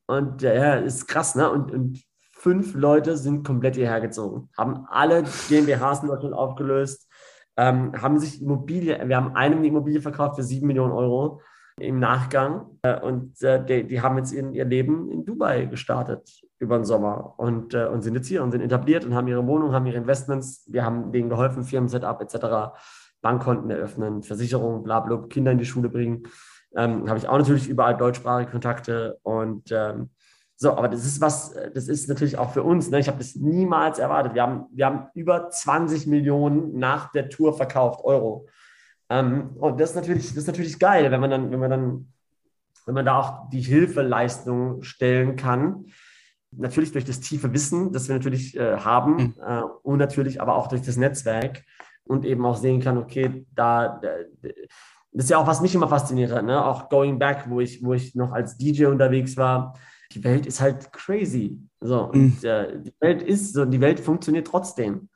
Und 0.06 0.42
ja, 0.42 0.74
ist 0.74 1.06
krass, 1.06 1.34
ne? 1.34 1.50
Und, 1.50 1.70
und 1.70 2.02
fünf 2.38 2.74
Leute 2.74 3.16
sind 3.16 3.44
komplett 3.44 3.74
hierher 3.74 4.00
gezogen, 4.00 4.48
haben 4.56 4.86
alle 4.88 5.24
GmbHs 5.48 6.02
in 6.02 6.08
Deutschland 6.08 6.34
aufgelöst, 6.34 7.08
ähm, 7.56 7.92
haben 8.00 8.18
sich 8.18 8.40
Immobilie, 8.40 9.08
wir 9.08 9.16
haben 9.16 9.34
einem 9.34 9.62
die 9.62 9.68
Immobilie 9.68 10.00
verkauft 10.00 10.36
für 10.36 10.44
sieben 10.44 10.68
Millionen 10.68 10.92
Euro 10.92 11.40
im 11.80 11.98
Nachgang 11.98 12.78
äh, 12.82 12.98
und 13.00 13.42
äh, 13.42 13.64
die, 13.64 13.86
die, 13.86 14.00
haben 14.00 14.16
jetzt 14.18 14.32
in, 14.32 14.52
ihr 14.52 14.64
Leben 14.64 15.10
in 15.10 15.24
Dubai 15.24 15.66
gestartet 15.66 16.28
über 16.60 16.76
den 16.76 16.84
Sommer 16.84 17.34
und, 17.38 17.74
äh, 17.74 17.86
und 17.86 18.02
sind 18.02 18.14
jetzt 18.14 18.28
hier 18.28 18.42
und 18.42 18.52
sind 18.52 18.62
etabliert 18.62 19.04
und 19.04 19.14
haben 19.14 19.28
ihre 19.28 19.46
Wohnung, 19.46 19.72
haben 19.72 19.86
ihre 19.86 19.98
Investments, 19.98 20.64
wir 20.68 20.84
haben 20.84 21.10
denen 21.10 21.28
geholfen, 21.28 21.64
Firmen-Setup 21.64 22.20
etc., 22.20 22.78
Bankkonten 23.20 23.70
eröffnen, 23.70 24.22
Versicherungen, 24.22 24.84
bla, 24.84 25.00
bla 25.00 25.26
Kinder 25.28 25.50
in 25.50 25.58
die 25.58 25.64
Schule 25.64 25.88
bringen. 25.88 26.22
Ähm, 26.76 27.08
habe 27.08 27.18
ich 27.18 27.28
auch 27.28 27.38
natürlich 27.38 27.68
überall 27.68 27.96
deutschsprachige 27.96 28.52
Kontakte 28.52 29.18
und 29.22 29.72
ähm, 29.72 30.10
so, 30.60 30.72
aber 30.76 30.88
das 30.88 31.06
ist 31.06 31.20
was, 31.20 31.54
das 31.72 31.86
ist 31.86 32.08
natürlich 32.08 32.36
auch 32.36 32.52
für 32.52 32.64
uns, 32.64 32.90
ne? 32.90 32.98
ich 32.98 33.06
habe 33.06 33.18
das 33.18 33.36
niemals 33.36 34.00
erwartet. 34.00 34.34
Wir 34.34 34.42
haben, 34.42 34.66
wir 34.72 34.86
haben 34.86 35.06
über 35.14 35.50
20 35.50 36.08
Millionen 36.08 36.76
nach 36.76 37.12
der 37.12 37.28
Tour 37.28 37.56
verkauft, 37.56 38.00
Euro. 38.02 38.48
Ähm, 39.08 39.50
und 39.60 39.80
das 39.80 39.90
ist 39.90 39.96
natürlich, 39.96 40.26
das 40.26 40.38
ist 40.38 40.46
natürlich 40.48 40.80
geil, 40.80 41.12
wenn 41.12 41.20
man 41.20 41.30
dann, 41.30 41.52
wenn 41.52 41.60
man 41.60 41.70
dann, 41.70 42.12
wenn 42.86 42.94
man 42.96 43.06
da 43.06 43.20
auch 43.20 43.48
die 43.50 43.60
Hilfeleistung 43.60 44.82
stellen 44.82 45.36
kann. 45.36 45.86
Natürlich 46.50 46.90
durch 46.90 47.04
das 47.04 47.20
tiefe 47.20 47.52
Wissen, 47.52 47.92
das 47.92 48.08
wir 48.08 48.16
natürlich 48.16 48.56
äh, 48.56 48.78
haben 48.78 49.14
mhm. 49.14 49.34
äh, 49.40 49.62
und 49.84 49.98
natürlich 49.98 50.42
aber 50.42 50.56
auch 50.56 50.66
durch 50.66 50.82
das 50.82 50.96
Netzwerk 50.96 51.62
und 52.02 52.24
eben 52.24 52.44
auch 52.44 52.56
sehen 52.56 52.80
kann, 52.80 52.98
okay, 52.98 53.46
da, 53.54 54.00
da 54.02 54.08
das 55.12 55.24
ist 55.24 55.30
ja 55.30 55.38
auch, 55.38 55.46
was 55.46 55.60
mich 55.60 55.74
immer 55.76 55.88
fasziniert 55.88 56.32
hat, 56.32 56.44
ne? 56.44 56.64
auch 56.64 56.88
Going 56.88 57.20
Back, 57.20 57.44
wo 57.48 57.60
ich, 57.60 57.84
wo 57.84 57.92
ich 57.92 58.16
noch 58.16 58.32
als 58.32 58.58
DJ 58.58 58.86
unterwegs 58.86 59.36
war 59.36 59.74
die 60.12 60.24
Welt 60.24 60.46
ist 60.46 60.60
halt 60.60 60.92
crazy. 60.92 61.58
So, 61.80 62.04
und 62.04 62.42
mhm. 62.42 62.48
äh, 62.48 62.80
die 62.80 62.94
Welt 63.00 63.22
ist 63.22 63.52
so, 63.52 63.64
die 63.64 63.80
Welt 63.80 64.00
funktioniert 64.00 64.46
trotzdem. 64.46 65.08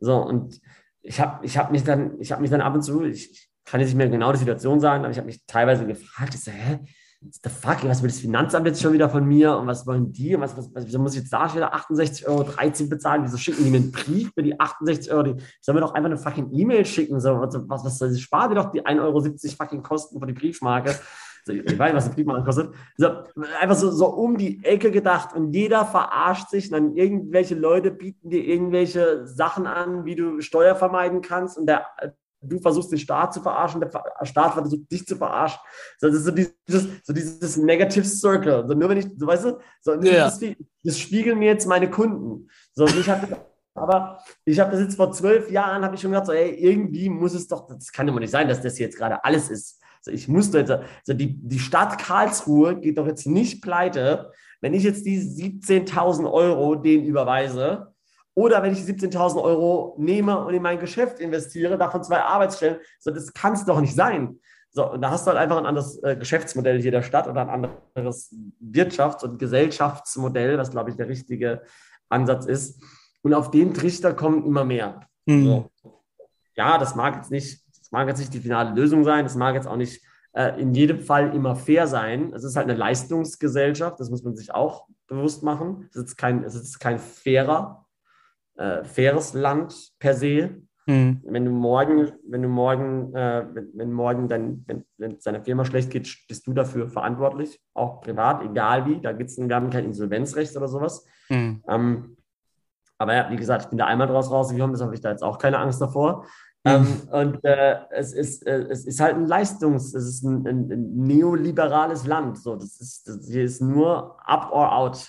So, 0.00 0.16
und 0.16 0.60
ich 1.02 1.20
habe 1.20 1.44
ich 1.44 1.56
hab 1.58 1.70
mich 1.70 1.84
dann, 1.84 2.20
ich 2.20 2.32
habe 2.32 2.42
mich 2.42 2.50
dann 2.50 2.60
ab 2.60 2.74
und 2.74 2.82
zu, 2.82 3.02
ich, 3.04 3.30
ich 3.30 3.50
kann 3.64 3.80
jetzt 3.80 3.88
nicht 3.88 3.98
mehr 3.98 4.08
genau 4.08 4.32
die 4.32 4.38
Situation 4.38 4.80
sagen, 4.80 5.04
aber 5.04 5.10
ich 5.10 5.18
habe 5.18 5.26
mich 5.26 5.44
teilweise 5.46 5.86
gefragt, 5.86 6.34
ich 6.34 6.40
so, 6.42 6.50
hä? 6.50 6.78
What 7.20 7.34
the 7.42 7.50
fuck, 7.50 7.82
was 7.82 8.00
will 8.00 8.10
das 8.10 8.20
Finanzamt 8.20 8.64
jetzt 8.64 8.80
schon 8.80 8.92
wieder 8.92 9.10
von 9.10 9.24
mir 9.24 9.56
und 9.56 9.66
was 9.66 9.84
wollen 9.88 10.12
die 10.12 10.36
und 10.36 10.40
was, 10.40 10.56
was, 10.56 10.72
was 10.72 10.86
wieso 10.86 11.00
muss 11.00 11.14
ich 11.14 11.22
jetzt 11.22 11.32
da 11.32 11.48
schon 11.48 11.56
wieder 11.56 11.74
68,13 11.74 12.26
Euro 12.28 12.88
bezahlen? 12.88 13.24
Wieso 13.24 13.36
schicken 13.36 13.64
die 13.64 13.70
mir 13.70 13.78
einen 13.78 13.90
Brief 13.90 14.30
für 14.32 14.42
die 14.44 14.58
68 14.58 15.12
Euro? 15.12 15.22
Die, 15.24 15.30
ich 15.32 15.58
soll 15.60 15.74
mir 15.74 15.80
doch 15.80 15.94
einfach 15.94 16.10
eine 16.10 16.16
fucking 16.16 16.52
E-Mail 16.52 16.84
schicken. 16.86 17.18
So, 17.18 17.40
was, 17.40 17.58
was, 17.84 18.00
was, 18.00 18.20
spar 18.20 18.48
dir 18.48 18.54
doch 18.54 18.70
die 18.70 18.86
1,70 18.86 19.00
Euro 19.00 19.56
fucking 19.56 19.82
Kosten 19.82 20.20
für 20.20 20.26
die 20.26 20.32
Briefmarke 20.32 20.94
ich 21.46 21.78
weiß, 21.78 21.94
was 21.94 22.08
ein 22.08 22.14
Briefmarken 22.14 22.44
kostet. 22.44 22.74
So, 22.96 23.08
einfach 23.60 23.76
so, 23.76 23.90
so 23.90 24.06
um 24.06 24.36
die 24.36 24.64
Ecke 24.64 24.90
gedacht 24.90 25.34
und 25.34 25.52
jeder 25.52 25.84
verarscht 25.84 26.50
sich. 26.50 26.66
Und 26.66 26.72
dann 26.72 26.96
irgendwelche 26.96 27.54
Leute 27.54 27.90
bieten 27.90 28.30
dir 28.30 28.44
irgendwelche 28.44 29.26
Sachen 29.26 29.66
an, 29.66 30.04
wie 30.04 30.16
du 30.16 30.40
Steuer 30.40 30.74
vermeiden 30.74 31.20
kannst 31.20 31.58
und 31.58 31.66
der, 31.66 31.86
du 32.40 32.58
versuchst 32.60 32.92
den 32.92 32.98
Staat 32.98 33.34
zu 33.34 33.40
verarschen, 33.40 33.80
der 33.80 33.90
Staat 34.22 34.54
versucht 34.54 34.90
dich 34.90 35.06
zu 35.06 35.16
verarschen. 35.16 35.60
So, 35.98 36.08
das 36.08 36.16
ist 36.16 36.24
so 36.24 36.30
dieses, 36.30 36.88
so 37.02 37.12
dieses 37.12 37.56
Negative 37.56 38.04
Circle. 38.04 38.66
So, 38.66 38.74
nur 38.74 38.88
wenn 38.88 38.98
ich, 38.98 39.08
so 39.16 39.26
weißt 39.26 39.44
du, 39.44 39.58
so, 39.80 39.94
ja. 39.94 40.24
das, 40.24 40.40
das 40.82 40.98
spiegeln 40.98 41.38
mir 41.38 41.48
jetzt 41.48 41.66
meine 41.66 41.90
Kunden. 41.90 42.48
So, 42.72 42.86
ich 42.86 43.08
hatte 43.08 43.36
aber 43.78 44.18
ich 44.44 44.58
habe 44.60 44.72
das 44.72 44.80
jetzt 44.80 44.96
vor 44.96 45.12
zwölf 45.12 45.50
Jahren, 45.50 45.84
habe 45.84 45.94
ich 45.94 46.00
schon 46.00 46.10
gedacht, 46.10 46.26
so, 46.26 46.32
ey, 46.32 46.50
irgendwie 46.50 47.08
muss 47.08 47.34
es 47.34 47.46
doch, 47.46 47.66
das 47.66 47.92
kann 47.92 48.08
immer 48.08 48.20
nicht 48.20 48.30
sein, 48.30 48.48
dass 48.48 48.60
das 48.60 48.78
jetzt 48.78 48.96
gerade 48.96 49.24
alles 49.24 49.50
ist. 49.50 49.80
Also 49.98 50.10
ich 50.10 50.28
musste 50.28 50.58
jetzt, 50.58 50.70
also 50.70 51.14
die, 51.14 51.36
die 51.36 51.58
Stadt 51.58 51.98
Karlsruhe 51.98 52.78
geht 52.78 52.98
doch 52.98 53.06
jetzt 53.06 53.26
nicht 53.26 53.62
pleite, 53.62 54.32
wenn 54.60 54.74
ich 54.74 54.82
jetzt 54.82 55.06
die 55.06 55.20
17.000 55.20 56.30
Euro 56.30 56.74
denen 56.74 57.04
überweise 57.04 57.92
oder 58.34 58.62
wenn 58.62 58.72
ich 58.72 58.84
die 58.84 58.92
17.000 58.92 59.42
Euro 59.42 59.96
nehme 59.98 60.44
und 60.44 60.54
in 60.54 60.62
mein 60.62 60.78
Geschäft 60.78 61.18
investiere, 61.18 61.76
davon 61.76 62.04
zwei 62.04 62.20
Arbeitsstellen. 62.20 62.78
So, 63.00 63.10
das 63.10 63.32
kann 63.32 63.54
es 63.54 63.64
doch 63.64 63.80
nicht 63.80 63.94
sein. 63.94 64.38
So, 64.70 64.92
und 64.92 65.02
da 65.02 65.10
hast 65.10 65.26
du 65.26 65.30
halt 65.30 65.38
einfach 65.38 65.56
ein 65.56 65.66
anderes 65.66 66.02
äh, 66.02 66.14
Geschäftsmodell 66.16 66.80
hier 66.80 66.90
der 66.90 67.02
Stadt 67.02 67.26
oder 67.26 67.48
ein 67.48 67.68
anderes 67.94 68.34
Wirtschafts- 68.60 69.24
und 69.24 69.38
Gesellschaftsmodell, 69.38 70.58
was, 70.58 70.70
glaube 70.70 70.90
ich, 70.90 70.96
der 70.96 71.08
richtige 71.08 71.62
Ansatz 72.08 72.46
ist. 72.46 72.82
Und 73.22 73.34
auf 73.34 73.50
den 73.50 73.74
Trichter 73.74 74.14
kommen 74.14 74.44
immer 74.44 74.64
mehr. 74.64 75.00
Mhm. 75.26 75.44
So. 75.44 75.70
Ja, 76.54 76.78
das 76.78 76.94
mag 76.94 77.16
jetzt 77.16 77.30
nicht, 77.30 77.64
das 77.88 77.92
mag 77.92 78.08
jetzt 78.08 78.18
nicht 78.18 78.34
die 78.34 78.40
finale 78.40 78.74
Lösung 78.74 79.02
sein, 79.02 79.24
das 79.24 79.34
mag 79.34 79.54
jetzt 79.54 79.66
auch 79.66 79.76
nicht 79.76 80.02
äh, 80.32 80.60
in 80.60 80.74
jedem 80.74 81.00
Fall 81.00 81.34
immer 81.34 81.56
fair 81.56 81.86
sein. 81.86 82.34
Es 82.34 82.44
ist 82.44 82.54
halt 82.54 82.68
eine 82.68 82.78
Leistungsgesellschaft, 82.78 83.98
das 83.98 84.10
muss 84.10 84.22
man 84.22 84.36
sich 84.36 84.54
auch 84.54 84.86
bewusst 85.06 85.42
machen. 85.42 85.88
Es 85.90 85.96
ist 85.96 86.16
kein, 86.16 86.44
es 86.44 86.54
ist 86.54 86.78
kein 86.78 86.98
fairer, 86.98 87.86
äh, 88.56 88.84
faires 88.84 89.32
Land 89.32 89.92
per 89.98 90.12
se. 90.12 90.60
Mhm. 90.86 91.22
Wenn 91.24 91.44
du 91.46 91.50
morgen, 91.50 92.12
wenn 92.28 92.42
du 92.42 92.48
morgen, 92.48 93.14
äh, 93.14 93.46
wenn, 93.54 93.70
wenn, 93.74 93.92
morgen 93.92 94.28
dein, 94.28 94.64
wenn, 94.66 94.84
wenn 94.98 95.12
es 95.12 95.24
deiner 95.24 95.42
Firma 95.42 95.64
schlecht 95.64 95.90
geht, 95.90 96.08
bist 96.28 96.46
du 96.46 96.52
dafür 96.52 96.88
verantwortlich, 96.88 97.58
auch 97.72 98.02
privat, 98.02 98.42
egal 98.42 98.84
wie. 98.84 99.00
Da 99.00 99.12
gibt 99.12 99.30
es 99.30 99.38
wir 99.38 99.54
haben 99.54 99.70
kein 99.70 99.86
Insolvenzrecht 99.86 100.54
oder 100.56 100.68
sowas. 100.68 101.06
Mhm. 101.30 101.62
Ähm, 101.66 102.16
aber 102.98 103.14
ja, 103.14 103.30
wie 103.30 103.36
gesagt, 103.36 103.64
ich 103.64 103.68
bin 103.68 103.78
da 103.78 103.86
einmal 103.86 104.08
draus 104.08 104.30
rausgekommen, 104.30 104.72
deshalb 104.72 104.88
habe 104.88 104.96
ich 104.96 105.00
da 105.00 105.10
jetzt 105.10 105.22
auch 105.22 105.38
keine 105.38 105.58
Angst 105.58 105.80
davor. 105.80 106.26
Mhm. 106.68 106.86
Ähm, 106.86 107.08
und 107.10 107.44
äh, 107.44 107.76
es, 107.90 108.12
ist, 108.12 108.46
äh, 108.46 108.66
es 108.70 108.84
ist 108.84 109.00
halt 109.00 109.16
ein 109.16 109.26
Leistungs-, 109.26 109.94
es 109.94 110.06
ist 110.06 110.22
ein, 110.24 110.46
ein, 110.46 110.70
ein 110.70 111.06
neoliberales 111.06 112.06
Land. 112.06 112.38
So, 112.38 112.56
das 112.56 112.80
ist, 112.80 113.08
das 113.08 113.26
hier 113.28 113.44
ist 113.44 113.60
nur 113.60 114.16
up 114.28 114.50
or 114.52 114.72
out. 114.72 115.08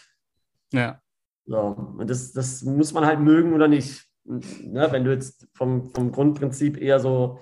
Ja. 0.72 1.02
So, 1.46 1.58
und 1.98 2.10
das, 2.10 2.32
das 2.32 2.62
muss 2.64 2.94
man 2.94 3.06
halt 3.06 3.20
mögen 3.20 3.54
oder 3.54 3.68
nicht 3.68 4.10
ne, 4.30 4.88
wenn 4.92 5.04
du 5.04 5.12
jetzt 5.12 5.48
vom, 5.54 5.90
vom 5.90 6.12
Grundprinzip 6.12 6.80
eher 6.80 7.00
so 7.00 7.40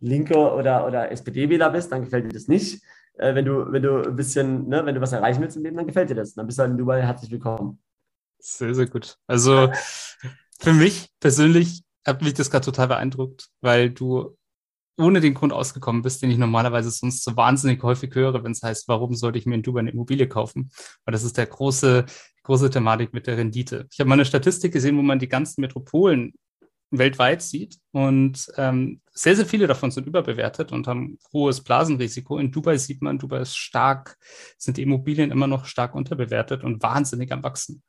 Linker 0.00 0.56
oder, 0.56 0.86
oder 0.86 1.10
SPD-Wähler 1.10 1.70
bist, 1.70 1.92
dann 1.92 2.04
gefällt 2.04 2.24
dir 2.24 2.34
das 2.34 2.48
nicht. 2.48 2.82
Äh, 3.14 3.34
wenn, 3.34 3.44
du, 3.44 3.70
wenn 3.70 3.82
du 3.82 4.02
ein 4.02 4.16
bisschen, 4.16 4.68
ne, 4.68 4.84
wenn 4.84 4.94
du 4.94 5.00
was 5.00 5.12
erreichen 5.12 5.40
willst 5.40 5.56
im 5.56 5.62
Leben, 5.62 5.76
dann 5.76 5.86
gefällt 5.86 6.10
dir 6.10 6.14
das. 6.14 6.34
Dann 6.34 6.46
bist 6.46 6.58
du 6.58 6.62
halt 6.62 6.72
in 6.72 6.78
Dubai 6.78 7.02
herzlich 7.02 7.30
willkommen. 7.30 7.80
Sehr, 8.38 8.74
sehr 8.74 8.86
gut. 8.86 9.16
Also 9.26 9.70
für 10.58 10.72
mich 10.72 11.10
persönlich 11.20 11.83
hat 12.04 12.22
mich 12.22 12.34
das 12.34 12.50
gerade 12.50 12.64
total 12.64 12.88
beeindruckt, 12.88 13.48
weil 13.60 13.90
du 13.90 14.36
ohne 14.96 15.20
den 15.20 15.34
Grund 15.34 15.52
ausgekommen 15.52 16.02
bist, 16.02 16.22
den 16.22 16.30
ich 16.30 16.38
normalerweise 16.38 16.90
sonst 16.90 17.24
so 17.24 17.36
wahnsinnig 17.36 17.82
häufig 17.82 18.14
höre, 18.14 18.44
wenn 18.44 18.52
es 18.52 18.62
heißt, 18.62 18.86
warum 18.88 19.14
sollte 19.14 19.38
ich 19.38 19.46
mir 19.46 19.56
in 19.56 19.62
Dubai 19.62 19.80
eine 19.80 19.90
Immobilie 19.90 20.28
kaufen? 20.28 20.70
Weil 21.04 21.12
das 21.12 21.24
ist 21.24 21.36
der 21.36 21.46
große, 21.46 22.04
große 22.44 22.70
Thematik 22.70 23.12
mit 23.12 23.26
der 23.26 23.36
Rendite. 23.36 23.88
Ich 23.92 23.98
habe 23.98 24.08
mal 24.08 24.14
eine 24.14 24.24
Statistik 24.24 24.72
gesehen, 24.72 24.96
wo 24.96 25.02
man 25.02 25.18
die 25.18 25.28
ganzen 25.28 25.62
Metropolen 25.62 26.34
weltweit 26.90 27.42
sieht 27.42 27.78
und 27.90 28.52
ähm, 28.56 29.00
sehr, 29.12 29.34
sehr 29.34 29.46
viele 29.46 29.66
davon 29.66 29.90
sind 29.90 30.06
überbewertet 30.06 30.70
und 30.70 30.86
haben 30.86 31.18
hohes 31.32 31.60
Blasenrisiko. 31.60 32.38
In 32.38 32.52
Dubai 32.52 32.76
sieht 32.76 33.02
man, 33.02 33.18
Dubai 33.18 33.40
ist 33.40 33.56
stark, 33.56 34.16
sind 34.58 34.76
die 34.76 34.82
Immobilien 34.82 35.32
immer 35.32 35.48
noch 35.48 35.64
stark 35.64 35.96
unterbewertet 35.96 36.62
und 36.62 36.82
wahnsinnig 36.82 37.32
am 37.32 37.42
Wachsen. 37.42 37.82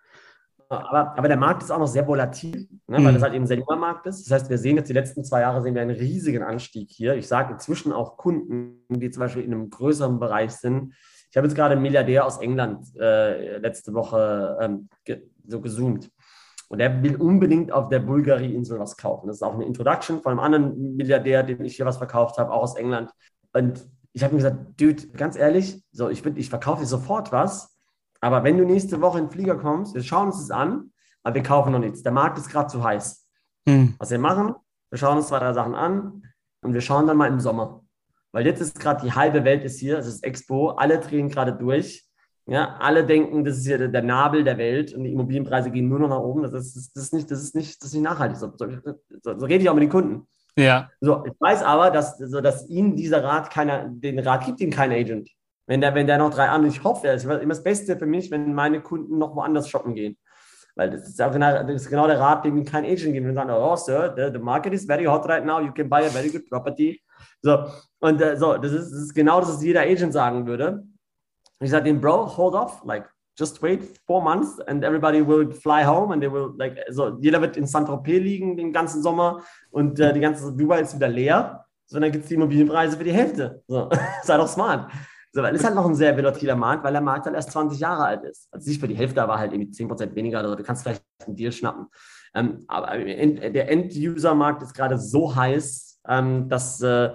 Aber, 0.70 1.18
aber 1.18 1.28
der 1.28 1.38
Markt 1.38 1.64
ist 1.64 1.72
auch 1.72 1.80
noch 1.80 1.88
sehr 1.88 2.08
volatil, 2.08 2.68
ne, 2.88 3.00
mhm. 3.00 3.06
weil 3.06 3.14
das 3.14 3.24
halt 3.24 3.34
eben 3.34 3.44
ein 3.44 3.48
sehr 3.48 3.60
junger 3.60 3.76
Markt 3.76 4.08
ist. 4.08 4.26
Das 4.26 4.32
heißt, 4.32 4.50
wir 4.50 4.58
sehen 4.58 4.78
jetzt 4.78 4.90
die 4.90 4.94
letzten 4.94 5.24
zwei 5.24 5.42
Jahre 5.42 5.62
sehen 5.62 5.76
wir 5.76 5.82
einen 5.82 5.96
riesigen 5.96 6.44
Anstieg 6.44 6.90
hier. 6.92 7.16
Ich 7.16 7.28
sage 7.28 7.54
inzwischen 7.54 7.94
auch 7.94 8.18
Kunden, 8.18 8.86
die 8.90 9.10
zum 9.12 9.22
Beispiel 9.22 9.44
in 9.44 9.54
einem 9.54 9.70
größeren 9.70 10.20
Bereich 10.20 10.52
sind. 10.52 10.94
Ich 11.30 11.38
habe 11.38 11.48
jetzt 11.48 11.56
gerade 11.56 11.74
einen 11.74 11.82
Milliardär 11.82 12.26
aus 12.26 12.40
England 12.40 12.88
äh, 13.00 13.58
letzte 13.58 13.94
Woche 13.94 14.58
ähm, 14.62 14.90
ge 15.04 15.24
so 15.48 15.62
gezoomt. 15.62 16.10
Und 16.70 16.80
der 16.80 17.04
will 17.04 17.18
unbedingt 17.18 17.72
auf 17.72 17.90
der 17.90 18.00
Bulgari-Insel 18.00 18.80
was 18.80 18.98
kaufen. 18.98 19.28
Das 19.28 19.38
ist 19.38 19.44
auch 19.44 19.54
eine 19.54 19.66
Introduction 19.66 20.22
von 20.22 20.32
einem 20.32 20.40
anderen 20.40 20.96
Milliardär, 20.96 21.44
dem 21.44 21.64
ich 21.64 21.76
hier 21.76 21.86
was 21.86 21.98
verkauft 21.98 22.38
habe, 22.38 22.52
auch 22.52 22.64
aus 22.64 22.76
England. 22.76 23.12
Und 23.54 23.88
ich 24.14 24.24
habe 24.24 24.34
ihm 24.34 24.38
gesagt, 24.38 24.80
Dude, 24.80 25.08
ganz 25.10 25.36
ehrlich, 25.36 25.84
so, 25.92 26.10
ich, 26.10 26.26
ich 26.26 26.50
verkaufe 26.50 26.82
dir 26.82 26.88
sofort 26.88 27.32
was, 27.32 27.75
aber 28.26 28.44
wenn 28.44 28.58
du 28.58 28.66
nächste 28.66 29.02
Woche 29.02 29.20
in 29.20 29.26
den 29.26 29.32
Flieger 29.32 29.56
kommst, 29.56 29.94
wir 29.94 30.02
schauen 30.02 30.30
uns 30.30 30.40
das 30.40 30.50
an, 30.50 30.92
aber 31.22 31.36
wir 31.36 31.44
kaufen 31.44 31.72
noch 31.72 31.78
nichts. 31.78 32.02
Der 32.02 32.12
Markt 32.12 32.40
ist 32.40 32.50
gerade 32.50 32.66
zu 32.66 32.84
heiß. 32.84 33.24
Hm. 33.68 33.94
Was 34.00 34.10
wir 34.10 34.18
machen, 34.18 34.56
wir 34.90 34.98
schauen 34.98 35.18
uns 35.18 35.28
zwei, 35.28 35.38
drei 35.38 35.54
Sachen 35.54 35.76
an 35.76 36.24
und 36.64 36.74
wir 36.74 36.82
schauen 36.82 37.06
dann 37.06 37.18
mal 37.18 37.28
im 37.28 37.40
Sommer. 37.40 37.84
Weil 38.32 38.48
jetzt 38.48 38.62
ist 38.62 38.80
gerade 38.80 39.06
die 39.06 39.14
halbe 39.14 39.44
Welt 39.44 39.64
ist 39.64 39.80
hier, 39.80 40.00
es 40.00 40.08
ist 40.08 40.24
Expo, 40.24 40.70
alle 40.70 41.00
drehen 41.00 41.30
gerade 41.30 41.54
durch. 41.54 42.04
Ja, 42.48 42.78
alle 42.80 43.06
denken, 43.06 43.44
das 43.44 43.58
ist 43.58 43.68
hier 43.68 43.78
der, 43.78 43.90
der, 43.90 44.02
Nabel 44.02 44.44
der 44.44 44.58
Welt 44.58 44.92
und 44.96 45.04
die 45.04 45.12
Immobilienpreise 45.12 45.70
gehen 45.70 45.88
nur 45.88 46.00
noch 46.00 46.10
nach 46.10 46.20
oben. 46.20 46.42
Das 46.42 46.52
ist, 46.52 46.96
das 46.96 47.04
ist, 47.04 47.14
nicht, 47.14 47.30
das 47.30 47.44
ist, 47.44 47.54
nicht, 47.54 47.80
das 47.80 47.90
ist 47.90 47.94
nicht 47.94 48.04
nachhaltig. 48.04 48.38
So, 48.38 48.52
so, 48.56 48.68
so, 49.22 49.38
so 49.38 49.46
rede 49.46 49.62
ich 49.62 49.70
auch 49.70 49.76
mit 49.76 49.84
den 49.84 49.92
Kunden. 49.92 50.28
Ja. 50.58 50.90
So, 51.00 51.24
ich 51.28 51.34
weiß 51.40 51.62
aber, 51.62 51.92
dass, 51.92 52.18
so, 52.18 52.42
dass 52.42 52.68
ihnen 52.70 52.96
dieser 52.96 53.24
Rat 53.24 53.52
keiner, 53.52 53.88
den 53.88 54.18
Rat 54.18 54.48
gibt 54.48 54.62
ihnen 54.62 54.72
kein 54.72 54.92
Agent. 54.92 55.30
Wenn 55.68 55.82
der, 55.82 55.96
wenn 55.96 56.08
der 56.08 56.18
noch 56.18 56.34
drei 56.34 56.50
andere, 56.50 56.72
ich 56.72 56.84
hoffe, 56.84 57.08
das 57.08 57.24
ist 57.24 57.30
immer 57.30 57.50
das 57.50 57.64
Beste 57.64 57.98
für 57.98 58.06
mich, 58.06 58.30
wenn 58.30 58.54
meine 58.54 58.82
Kunden 58.82 59.18
noch 59.18 59.36
woanders 59.36 59.70
shoppen 59.70 59.96
gehen. 59.96 60.18
Weil 60.76 60.92
das 60.92 61.08
ist, 61.08 61.18
genau, 61.18 61.64
das 61.64 61.84
ist 61.84 61.90
genau 61.90 62.06
der 62.06 62.20
Rat, 62.20 62.44
den 62.44 62.66
kein 62.66 62.84
Agent 62.84 63.14
gibt. 63.14 63.26
Und 63.26 63.34
sagen, 63.34 63.50
oh, 63.50 63.76
Sir, 63.76 64.14
the, 64.16 64.30
the 64.32 64.44
market 64.44 64.74
is 64.74 64.86
very 64.86 65.06
hot 65.06 65.26
right 65.28 65.46
now, 65.46 65.60
you 65.60 65.72
can 65.72 65.90
buy 65.90 66.06
a 66.06 66.10
very 66.10 66.30
good 66.30 66.48
property. 66.50 67.02
So, 67.42 67.66
und 68.00 68.22
äh, 68.22 68.36
so, 68.36 68.58
das 68.58 68.72
ist, 68.72 68.92
das 68.92 69.00
ist 69.04 69.14
genau 69.14 69.40
das, 69.40 69.50
was 69.50 69.64
jeder 69.64 69.82
Agent 69.82 70.14
sagen 70.14 70.46
würde. 70.46 70.84
ich 71.62 71.70
sage 71.70 71.86
dem, 71.86 72.02
Bro, 72.02 72.36
hold 72.36 72.56
off, 72.56 72.84
like, 72.84 73.10
just 73.38 73.62
wait 73.62 73.98
four 74.06 74.22
months 74.22 74.60
and 74.68 74.84
everybody 74.84 75.22
will 75.22 75.52
fly 75.52 75.84
home 75.84 76.12
and 76.12 76.22
they 76.22 76.32
will, 76.32 76.54
like, 76.58 76.78
so, 76.90 77.18
jeder 77.20 77.42
wird 77.42 77.58
in 77.58 77.66
Saint-Tropez 77.66 78.22
liegen 78.22 78.58
den 78.58 78.74
ganzen 78.74 79.02
Sommer 79.02 79.42
und 79.72 80.00
äh, 80.00 80.14
die 80.14 80.20
ganze 80.20 80.54
Dubai 80.54 80.82
ist 80.82 80.96
wieder 80.96 81.08
leer. 81.08 81.66
So, 81.86 82.00
dann 82.00 82.12
gibt 82.12 82.24
es 82.24 82.30
die 82.30 82.36
Immobilienpreise 82.36 82.98
für 82.98 83.04
die 83.04 83.14
Hälfte. 83.14 83.64
So, 83.68 83.90
sei 84.24 84.38
doch 84.38 84.48
smart. 84.48 84.92
So, 85.36 85.44
weil 85.44 85.54
ist 85.54 85.66
halt 85.66 85.76
noch 85.76 85.86
ein 85.86 85.96
sehr 85.96 86.16
volatiler 86.16 86.56
Markt, 86.56 86.86
weil 86.86 86.94
der 86.94 87.02
Markt 87.02 87.26
halt 87.26 87.36
erst 87.36 87.52
20 87.52 87.78
Jahre 87.78 88.06
alt 88.06 88.24
ist. 88.24 88.48
Also 88.52 88.70
nicht 88.70 88.80
für 88.80 88.88
die 88.88 88.96
Hälfte, 88.96 89.22
aber 89.22 89.38
halt 89.38 89.52
irgendwie 89.52 89.70
10% 89.70 90.16
weniger 90.16 90.40
oder 90.40 90.48
so. 90.48 90.56
Du 90.56 90.64
kannst 90.64 90.84
vielleicht 90.84 91.04
einen 91.26 91.36
Deal 91.36 91.52
schnappen. 91.52 91.88
Ähm, 92.34 92.64
aber 92.70 92.98
der 92.98 93.70
End-User-Markt 93.70 94.64
ist 94.64 94.74
gerade 94.74 94.98
so 94.98 95.36
heiß, 95.36 96.00
ähm, 96.08 96.48
dass, 96.48 96.80
äh, 96.82 97.12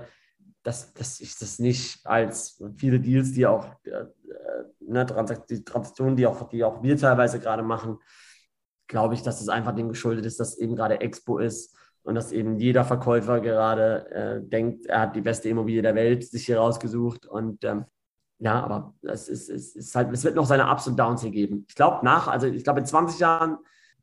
dass, 0.63 0.93
dass 0.93 1.19
ich 1.21 1.39
das 1.39 1.61
nicht 1.61 2.07
als 2.07 2.63
viele 2.77 3.01
Deals, 3.01 3.33
die 3.33 3.47
auch 3.47 3.65
äh, 3.85 4.05
ne, 4.81 5.07
die 5.49 5.65
Transaktionen, 5.65 6.15
die 6.15 6.27
auch, 6.27 6.47
die 6.51 6.63
auch 6.63 6.83
wir 6.83 6.99
teilweise 6.99 7.41
gerade 7.41 7.63
machen, 7.63 8.01
glaube 8.87 9.15
ich, 9.15 9.23
dass 9.23 9.39
das 9.39 9.49
einfach 9.49 9.75
dem 9.75 9.89
geschuldet 9.89 10.27
ist, 10.27 10.39
dass 10.39 10.59
eben 10.59 10.77
gerade 10.77 11.01
Expo 11.01 11.39
ist 11.39 11.75
und 12.03 12.17
dass 12.17 12.33
eben 12.33 12.59
jeder 12.59 12.85
Verkäufer 12.85 13.41
gerade 13.41 14.11
äh, 14.11 14.47
denkt, 14.47 14.85
er 14.85 15.01
hat 15.01 15.17
die 15.17 15.23
beste 15.23 15.49
Immobilie 15.49 15.81
der 15.81 15.95
Welt 15.95 16.29
sich 16.29 16.45
hier 16.45 16.59
rausgesucht 16.59 17.25
und 17.25 17.65
ähm, 17.65 17.87
ja, 18.41 18.63
aber 18.63 18.95
es, 19.03 19.29
ist, 19.29 19.51
es, 19.51 19.77
ist 19.77 19.95
halt, 19.95 20.13
es 20.13 20.25
wird 20.25 20.35
noch 20.35 20.47
seine 20.47 20.71
Ups 20.71 20.87
und 20.87 20.99
Downs 20.99 21.21
hier 21.21 21.31
geben. 21.31 21.67
Ich 21.69 21.75
glaube, 21.75 22.05
nach, 22.05 22.27
also 22.27 22.47
ich 22.47 22.65
glaube, 22.65 22.81
in 22.81 22.87
20 22.87 23.21
Jahren 23.21 23.59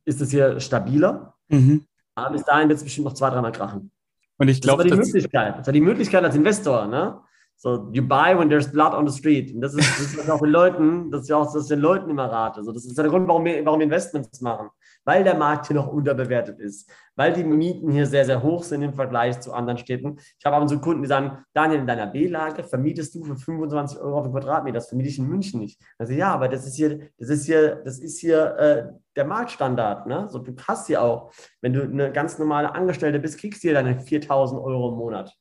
ist 0.06 0.22
es 0.22 0.30
hier 0.30 0.60
stabiler. 0.60 1.34
Mhm. 1.50 1.86
Aber 2.14 2.34
bis 2.34 2.44
dahin 2.44 2.70
wird 2.70 2.78
es 2.78 2.84
bestimmt 2.84 3.06
noch 3.06 3.14
zwei, 3.14 3.30
dreimal 3.32 3.52
krachen. 3.52 3.92
Und 4.38 4.48
ich 4.48 4.62
glaube, 4.62 4.84
das 4.84 4.92
war 4.92 4.98
die 4.98 5.06
Möglichkeit. 5.08 5.60
Das 5.60 5.66
war 5.66 5.74
die 5.74 5.82
Möglichkeit 5.82 6.24
als 6.24 6.36
Investor, 6.36 6.88
ne? 6.88 7.20
So, 7.60 7.90
you 7.92 8.04
buy 8.04 8.38
when 8.38 8.50
there's 8.50 8.72
blood 8.72 8.94
on 8.94 9.08
the 9.08 9.18
street. 9.18 9.54
Und 9.54 9.62
das 9.62 9.74
ist, 9.74 10.00
das 10.00 10.14
ist 10.14 10.30
auch 10.30 10.40
den 10.40 10.52
Leuten, 10.52 11.12
das 11.12 11.24
ist 11.24 11.30
ja 11.30 11.38
auch, 11.38 11.52
das 11.52 11.68
den 11.68 11.80
Leuten 11.80 12.10
immer 12.10 12.32
rate. 12.32 12.64
So, 12.64 12.72
das 12.72 12.86
ist 12.86 12.98
der 12.98 13.08
Grund, 13.08 13.28
warum 13.28 13.46
wir, 13.46 13.66
warum 13.66 13.80
wir 13.80 13.86
Investments 13.86 14.42
machen 14.42 14.70
weil 15.08 15.24
der 15.24 15.36
Markt 15.36 15.68
hier 15.68 15.78
noch 15.78 15.88
unterbewertet 15.88 16.60
ist, 16.60 16.92
weil 17.16 17.32
die 17.32 17.46
Mieten 17.46 17.90
hier 17.90 18.06
sehr, 18.06 18.26
sehr 18.26 18.44
hoch 18.44 18.62
sind 18.62 18.82
im 18.82 18.94
Vergleich 18.94 19.40
zu 19.40 19.54
anderen 19.54 19.78
Städten. 19.78 20.18
Ich 20.38 20.46
habe 20.46 20.58
aber 20.58 20.68
so 20.68 20.78
Kunden, 20.80 21.02
die 21.02 21.08
sagen, 21.08 21.46
Daniel, 21.54 21.80
in 21.80 21.88
deiner 21.88 22.08
B-Lage 22.08 22.66
vermietest 22.66 23.16
du 23.16 23.24
für 23.24 23.38
25 23.38 24.00
Euro 24.00 24.18
auf 24.18 24.24
den 24.26 24.34
Quadratmeter, 24.34 24.76
das 24.76 24.90
vermiete 24.90 25.10
ich 25.10 25.18
in 25.18 25.28
München 25.30 25.62
nicht. 25.62 25.82
Also 25.98 26.12
ja, 26.12 26.34
aber 26.34 26.50
das 26.50 26.68
ist 26.68 26.76
hier, 26.76 27.10
das 27.18 27.30
ist 27.30 27.46
hier, 27.46 27.78
das 27.86 28.00
ist 28.00 28.20
hier 28.20 28.58
äh, 28.58 28.84
der 29.16 29.24
Marktstandard. 29.24 30.08
Ne? 30.08 30.28
So, 30.30 30.40
du 30.40 30.54
hast 30.68 30.88
hier 30.88 31.02
auch, 31.02 31.32
wenn 31.62 31.72
du 31.72 31.84
eine 31.84 32.12
ganz 32.12 32.38
normale 32.38 32.76
Angestellte 32.76 33.20
bist, 33.20 33.40
kriegst 33.40 33.64
du 33.64 33.70
hier 33.70 33.76
deine 33.76 34.02
4.000 34.02 34.62
Euro 34.62 34.90
im 34.90 34.96
Monat. 34.96 35.34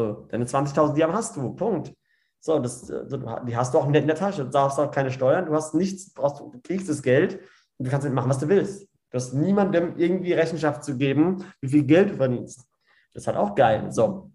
So, 0.00 0.26
deine 0.30 0.46
20.000 0.46 0.94
Dirham 0.94 1.12
hast 1.12 1.36
du, 1.36 1.54
Punkt. 1.54 1.92
So, 2.40 2.58
das, 2.58 2.88
äh, 2.88 3.04
die 3.46 3.54
hast 3.54 3.74
du 3.74 3.78
auch 3.78 3.86
in 3.86 3.92
der 3.92 4.14
Tasche. 4.14 4.44
Du 4.44 4.50
darfst 4.50 4.78
auch 4.78 4.90
keine 4.90 5.10
Steuern, 5.10 5.44
du 5.44 5.52
hast 5.52 5.74
nichts, 5.74 6.12
brauchst, 6.14 6.40
du 6.40 6.58
kriegst 6.62 6.88
das 6.88 7.02
Geld 7.02 7.40
und 7.76 7.86
du 7.86 7.90
kannst 7.90 8.08
machen, 8.08 8.30
was 8.30 8.38
du 8.38 8.48
willst. 8.48 8.88
Du 9.10 9.16
hast 9.16 9.34
niemandem 9.34 9.94
irgendwie 9.98 10.32
Rechenschaft 10.32 10.84
zu 10.84 10.96
geben, 10.96 11.44
wie 11.60 11.68
viel 11.68 11.84
Geld 11.84 12.10
du 12.10 12.16
verdienst. 12.16 12.64
Das 13.12 13.24
ist 13.24 13.26
halt 13.26 13.36
auch 13.36 13.54
geil. 13.54 13.90
So. 13.90 14.30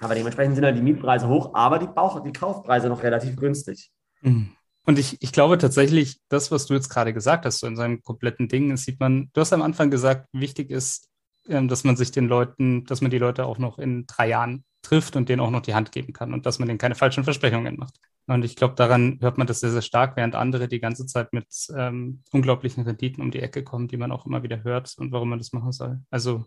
Aber 0.00 0.14
dementsprechend 0.14 0.54
sind 0.54 0.64
halt 0.64 0.78
die 0.78 0.82
Mietpreise 0.82 1.28
hoch, 1.28 1.50
aber 1.54 1.78
die, 1.78 1.86
Bauch 1.86 2.22
die 2.22 2.32
Kaufpreise 2.32 2.88
noch 2.88 3.02
relativ 3.02 3.36
günstig. 3.36 3.90
Mhm. 4.22 4.52
Und 4.84 4.98
ich, 4.98 5.20
ich 5.20 5.32
glaube 5.32 5.58
tatsächlich, 5.58 6.20
das, 6.28 6.50
was 6.50 6.66
du 6.66 6.74
jetzt 6.74 6.88
gerade 6.88 7.12
gesagt 7.12 7.44
hast, 7.44 7.58
so 7.58 7.66
in 7.66 7.76
seinem 7.76 8.02
kompletten 8.02 8.48
Ding, 8.48 8.76
sieht 8.76 8.98
man, 8.98 9.30
du 9.32 9.40
hast 9.40 9.52
am 9.52 9.62
Anfang 9.62 9.90
gesagt, 9.90 10.26
wichtig 10.32 10.70
ist, 10.70 11.08
ähm, 11.48 11.68
dass 11.68 11.84
man 11.84 11.96
sich 11.96 12.12
den 12.12 12.28
Leuten, 12.28 12.84
dass 12.86 13.00
man 13.00 13.10
die 13.10 13.18
Leute 13.18 13.44
auch 13.44 13.58
noch 13.58 13.78
in 13.78 14.06
drei 14.06 14.28
Jahren 14.28 14.64
trifft 14.82 15.16
und 15.16 15.28
denen 15.28 15.40
auch 15.40 15.50
noch 15.50 15.62
die 15.62 15.74
Hand 15.74 15.92
geben 15.92 16.12
kann 16.12 16.34
und 16.34 16.44
dass 16.44 16.58
man 16.58 16.68
denen 16.68 16.78
keine 16.78 16.94
falschen 16.94 17.24
Versprechungen 17.24 17.76
macht. 17.76 17.94
Und 18.26 18.44
ich 18.44 18.56
glaube, 18.56 18.74
daran 18.74 19.18
hört 19.20 19.38
man 19.38 19.46
das 19.46 19.60
sehr, 19.60 19.70
sehr 19.70 19.82
stark, 19.82 20.16
während 20.16 20.34
andere 20.34 20.68
die 20.68 20.80
ganze 20.80 21.06
Zeit 21.06 21.32
mit 21.32 21.46
ähm, 21.76 22.22
unglaublichen 22.32 22.84
Renditen 22.84 23.22
um 23.22 23.30
die 23.30 23.40
Ecke 23.40 23.64
kommen, 23.64 23.88
die 23.88 23.96
man 23.96 24.12
auch 24.12 24.26
immer 24.26 24.42
wieder 24.42 24.62
hört 24.62 24.94
und 24.98 25.12
warum 25.12 25.30
man 25.30 25.38
das 25.38 25.52
machen 25.52 25.72
soll. 25.72 26.00
Also 26.10 26.44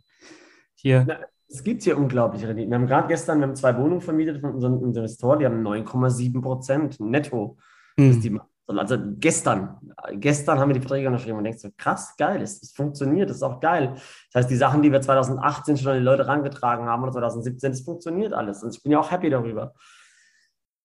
hier. 0.75 1.25
es 1.47 1.63
gibt 1.63 1.83
hier 1.83 1.97
unglaubliche 1.97 2.47
Renditen. 2.47 2.71
Wir 2.71 2.77
haben 2.77 2.88
gerade 2.88 3.07
gestern, 3.07 3.39
wir 3.39 3.47
haben 3.47 3.55
zwei 3.55 3.77
Wohnungen 3.77 4.01
vermietet 4.01 4.41
von 4.41 4.53
unserem 4.53 4.83
Investor, 4.83 5.38
die 5.38 5.45
haben 5.45 5.65
9,7 5.65 6.41
Prozent 6.41 6.99
netto. 6.99 7.57
Hm. 7.97 8.21
Die, 8.21 8.39
also 8.68 8.97
gestern, 9.20 9.78
gestern 10.13 10.59
haben 10.59 10.70
wir 10.70 10.74
die 10.74 10.80
Verträge 10.80 11.07
unterschrieben 11.07 11.38
und 11.38 11.43
denkst 11.43 11.61
so, 11.61 11.70
krass, 11.78 12.16
geil, 12.18 12.41
es, 12.41 12.61
es 12.63 12.72
funktioniert, 12.72 13.30
es 13.30 13.38
ist 13.38 13.43
auch 13.43 13.59
geil. 13.59 13.93
Das 14.32 14.41
heißt, 14.41 14.49
die 14.49 14.55
Sachen, 14.55 14.82
die 14.82 14.91
wir 14.91 15.01
2018 15.01 15.78
schon 15.78 15.91
an 15.91 15.97
die 15.99 16.03
Leute 16.03 16.28
rangetragen 16.28 16.88
haben 16.88 17.03
oder 17.03 17.11
2017, 17.11 17.72
das 17.72 17.82
funktioniert 17.82 18.34
alles. 18.34 18.63
Und 18.63 18.76
ich 18.76 18.82
bin 18.82 18.91
ja 18.91 18.99
auch 18.99 19.11
happy 19.11 19.30
darüber. 19.30 19.74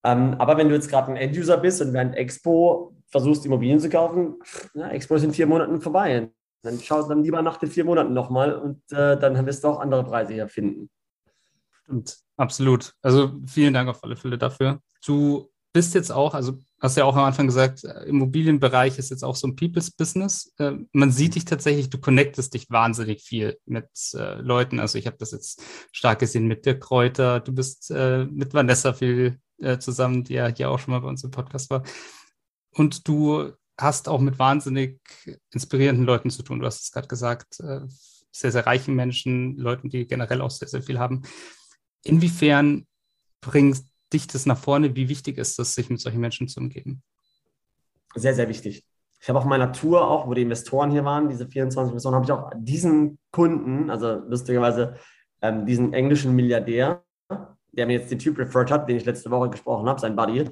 Ähm, 0.04 0.34
aber 0.38 0.56
wenn 0.56 0.68
du 0.68 0.74
jetzt 0.74 0.90
gerade 0.90 1.10
ein 1.10 1.16
End-User 1.16 1.56
bist 1.56 1.80
und 1.80 1.92
während 1.92 2.14
Expo 2.16 2.96
versuchst, 3.08 3.44
Immobilien 3.46 3.80
zu 3.80 3.88
kaufen, 3.88 4.36
ja, 4.74 4.88
Expo 4.88 5.16
ist 5.16 5.24
in 5.24 5.32
vier 5.32 5.46
Monaten 5.46 5.80
vorbei. 5.80 6.30
Dann 6.62 6.78
schau 6.80 7.02
dann 7.08 7.22
lieber 7.22 7.40
nach 7.40 7.56
den 7.56 7.70
vier 7.70 7.84
Monaten 7.84 8.12
nochmal 8.12 8.54
und 8.54 8.80
äh, 8.92 9.18
dann 9.18 9.46
wirst 9.46 9.64
du 9.64 9.68
auch 9.68 9.80
andere 9.80 10.04
Preise 10.04 10.34
hier 10.34 10.48
finden. 10.48 10.90
Stimmt, 11.84 12.18
absolut. 12.36 12.94
Also 13.02 13.32
vielen 13.46 13.72
Dank 13.72 13.88
auf 13.88 14.04
alle 14.04 14.16
Fälle 14.16 14.36
dafür. 14.36 14.80
Du 15.04 15.50
bist 15.72 15.94
jetzt 15.94 16.10
auch, 16.10 16.34
also 16.34 16.58
hast 16.80 16.96
ja 16.96 17.04
auch 17.04 17.14
am 17.14 17.24
Anfang 17.24 17.46
gesagt, 17.46 17.84
äh, 17.84 18.04
Immobilienbereich 18.04 18.98
ist 18.98 19.10
jetzt 19.10 19.22
auch 19.22 19.36
so 19.36 19.46
ein 19.46 19.54
People's 19.54 19.90
Business. 19.90 20.52
Äh, 20.58 20.72
man 20.92 21.12
sieht 21.12 21.34
dich 21.34 21.44
tatsächlich, 21.44 21.90
du 21.90 21.98
connectest 21.98 22.54
dich 22.54 22.70
wahnsinnig 22.70 23.22
viel 23.22 23.58
mit 23.66 23.88
äh, 24.14 24.40
Leuten. 24.40 24.80
Also 24.80 24.98
ich 24.98 25.06
habe 25.06 25.18
das 25.18 25.32
jetzt 25.32 25.62
stark 25.92 26.20
gesehen 26.20 26.46
mit 26.46 26.64
der 26.64 26.78
Kräuter. 26.78 27.40
Du 27.40 27.52
bist 27.52 27.90
mit 27.90 28.54
Vanessa 28.54 28.92
viel 28.92 29.38
zusammen, 29.78 30.24
die 30.24 30.34
ja 30.34 30.46
hier 30.48 30.70
auch 30.70 30.78
schon 30.78 30.92
mal 30.92 31.00
bei 31.00 31.08
uns 31.08 31.22
im 31.22 31.30
Podcast 31.30 31.68
war. 31.70 31.82
Und 32.72 33.06
du 33.06 33.52
hast 33.78 34.08
auch 34.08 34.20
mit 34.20 34.38
wahnsinnig 34.38 35.00
inspirierenden 35.52 36.06
Leuten 36.06 36.30
zu 36.30 36.42
tun. 36.42 36.60
Du 36.60 36.66
hast 36.66 36.82
es 36.82 36.92
gerade 36.92 37.08
gesagt, 37.08 37.54
sehr, 37.56 38.52
sehr 38.52 38.66
reichen 38.66 38.94
Menschen, 38.94 39.56
Leuten, 39.56 39.90
die 39.90 40.06
generell 40.06 40.40
auch 40.40 40.50
sehr, 40.50 40.68
sehr 40.68 40.82
viel 40.82 40.98
haben. 40.98 41.22
Inwiefern 42.04 42.86
bringt 43.42 43.82
dich 44.12 44.26
das 44.26 44.46
nach 44.46 44.58
vorne? 44.58 44.94
Wie 44.96 45.08
wichtig 45.08 45.38
ist 45.38 45.58
es, 45.58 45.74
sich 45.74 45.90
mit 45.90 46.00
solchen 46.00 46.20
Menschen 46.20 46.48
zu 46.48 46.60
umgeben? 46.60 47.02
Sehr, 48.14 48.34
sehr 48.34 48.48
wichtig. 48.48 48.84
Ich 49.20 49.28
habe 49.28 49.38
auch 49.38 49.44
meiner 49.44 49.72
Tour, 49.72 50.08
auch 50.08 50.26
wo 50.26 50.34
die 50.34 50.42
Investoren 50.42 50.90
hier 50.90 51.04
waren, 51.04 51.28
diese 51.28 51.46
24 51.46 51.92
Investoren, 51.92 52.14
habe 52.14 52.24
ich 52.24 52.32
auch 52.32 52.50
diesen 52.56 53.18
Kunden, 53.30 53.90
also 53.90 54.22
lustigerweise 54.26 54.96
ähm, 55.42 55.66
diesen 55.66 55.92
englischen 55.92 56.34
Milliardär, 56.34 57.02
der 57.72 57.86
mir 57.86 57.98
jetzt 57.98 58.10
den 58.10 58.18
Typ 58.18 58.38
referred 58.38 58.70
hat, 58.70 58.88
den 58.88 58.96
ich 58.96 59.04
letzte 59.04 59.30
Woche 59.30 59.50
gesprochen 59.50 59.88
habe, 59.88 60.00
sein 60.00 60.16
Buddy, 60.16 60.48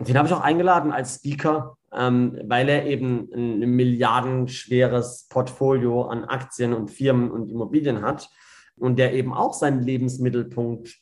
den 0.00 0.16
habe 0.16 0.28
ich 0.28 0.34
auch 0.34 0.42
eingeladen 0.42 0.92
als 0.92 1.16
Speaker, 1.16 1.76
ähm, 1.92 2.38
weil 2.44 2.68
er 2.68 2.86
eben 2.86 3.28
ein 3.34 3.70
milliardenschweres 3.70 5.26
Portfolio 5.28 6.04
an 6.04 6.24
Aktien 6.24 6.72
und 6.72 6.90
Firmen 6.90 7.30
und 7.30 7.50
Immobilien 7.50 8.02
hat 8.02 8.30
und 8.76 8.98
der 8.98 9.12
eben 9.14 9.34
auch 9.34 9.54
seinen 9.54 9.82
Lebensmittelpunkt 9.82 10.94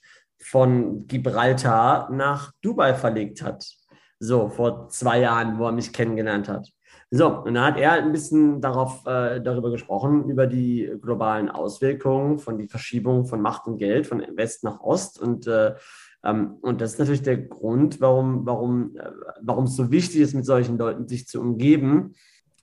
von 0.48 1.06
Gibraltar 1.06 2.10
nach 2.10 2.52
Dubai 2.62 2.94
verlegt 2.94 3.42
hat. 3.42 3.66
So, 4.20 4.48
vor 4.48 4.88
zwei 4.88 5.20
Jahren, 5.20 5.58
wo 5.58 5.66
er 5.66 5.72
mich 5.72 5.92
kennengelernt 5.92 6.48
hat. 6.48 6.68
So, 7.10 7.28
und 7.42 7.54
dann 7.54 7.64
hat 7.64 7.78
er 7.78 7.92
ein 7.92 8.12
bisschen 8.12 8.60
darauf, 8.60 9.04
äh, 9.06 9.40
darüber 9.40 9.70
gesprochen, 9.70 10.28
über 10.28 10.46
die 10.46 10.92
globalen 11.02 11.48
Auswirkungen 11.48 12.38
von 12.38 12.58
die 12.58 12.68
Verschiebung 12.68 13.26
von 13.26 13.40
Macht 13.40 13.66
und 13.66 13.78
Geld 13.78 14.06
von 14.06 14.24
West 14.36 14.64
nach 14.64 14.80
Ost 14.80 15.20
und 15.20 15.46
äh, 15.46 15.74
ähm, 16.24 16.56
und 16.60 16.80
das 16.80 16.94
ist 16.94 16.98
natürlich 16.98 17.22
der 17.22 17.38
Grund, 17.38 18.00
warum, 18.00 18.46
warum, 18.46 18.96
äh, 18.96 19.64
es 19.64 19.76
so 19.76 19.90
wichtig 19.90 20.20
ist, 20.20 20.34
mit 20.34 20.44
solchen 20.44 20.78
Leuten 20.78 21.06
sich 21.06 21.28
zu 21.28 21.40
umgeben. 21.40 22.14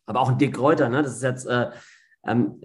Aber 0.05 0.19
auch 0.19 0.29
ein 0.29 0.37
Dick 0.37 0.59
Reuter, 0.59 0.89
ne? 0.89 1.01
das 1.01 1.15
ist 1.15 1.23
jetzt, 1.23 1.45
äh, 1.45 1.69
ähm, 2.25 2.61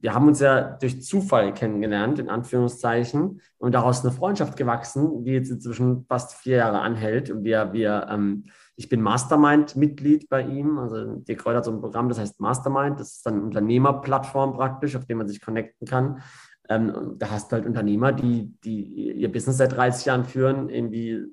wir 0.00 0.14
haben 0.14 0.28
uns 0.28 0.40
ja 0.40 0.60
durch 0.62 1.02
Zufall 1.02 1.52
kennengelernt, 1.52 2.18
in 2.18 2.28
Anführungszeichen, 2.28 3.40
und 3.58 3.74
daraus 3.74 4.04
eine 4.04 4.12
Freundschaft 4.12 4.56
gewachsen, 4.56 5.24
die 5.24 5.32
jetzt 5.32 5.50
inzwischen 5.50 6.04
fast 6.06 6.34
vier 6.34 6.58
Jahre 6.58 6.80
anhält. 6.80 7.30
Und 7.30 7.44
wir, 7.44 7.72
wir 7.72 8.06
ähm, 8.08 8.44
ich 8.76 8.88
bin 8.88 9.02
Mastermind-Mitglied 9.02 10.28
bei 10.28 10.42
ihm. 10.42 10.78
Also 10.78 11.16
Dick 11.16 11.44
Reuter 11.44 11.58
hat 11.58 11.64
so 11.64 11.72
ein 11.72 11.80
Programm, 11.80 12.08
das 12.08 12.20
heißt 12.20 12.38
Mastermind. 12.38 13.00
Das 13.00 13.14
ist 13.14 13.26
dann 13.26 13.34
eine 13.34 13.42
Unternehmerplattform 13.42 14.54
praktisch, 14.54 14.94
auf 14.94 15.04
der 15.04 15.16
man 15.16 15.26
sich 15.26 15.40
connecten 15.40 15.86
kann. 15.86 16.22
Ähm, 16.68 17.16
da 17.18 17.30
hast 17.30 17.50
du 17.50 17.56
halt 17.56 17.66
Unternehmer, 17.66 18.12
die, 18.12 18.54
die 18.62 19.12
ihr 19.16 19.32
Business 19.32 19.56
seit 19.56 19.76
30 19.76 20.06
Jahren 20.06 20.24
führen, 20.24 20.68
irgendwie 20.68 21.24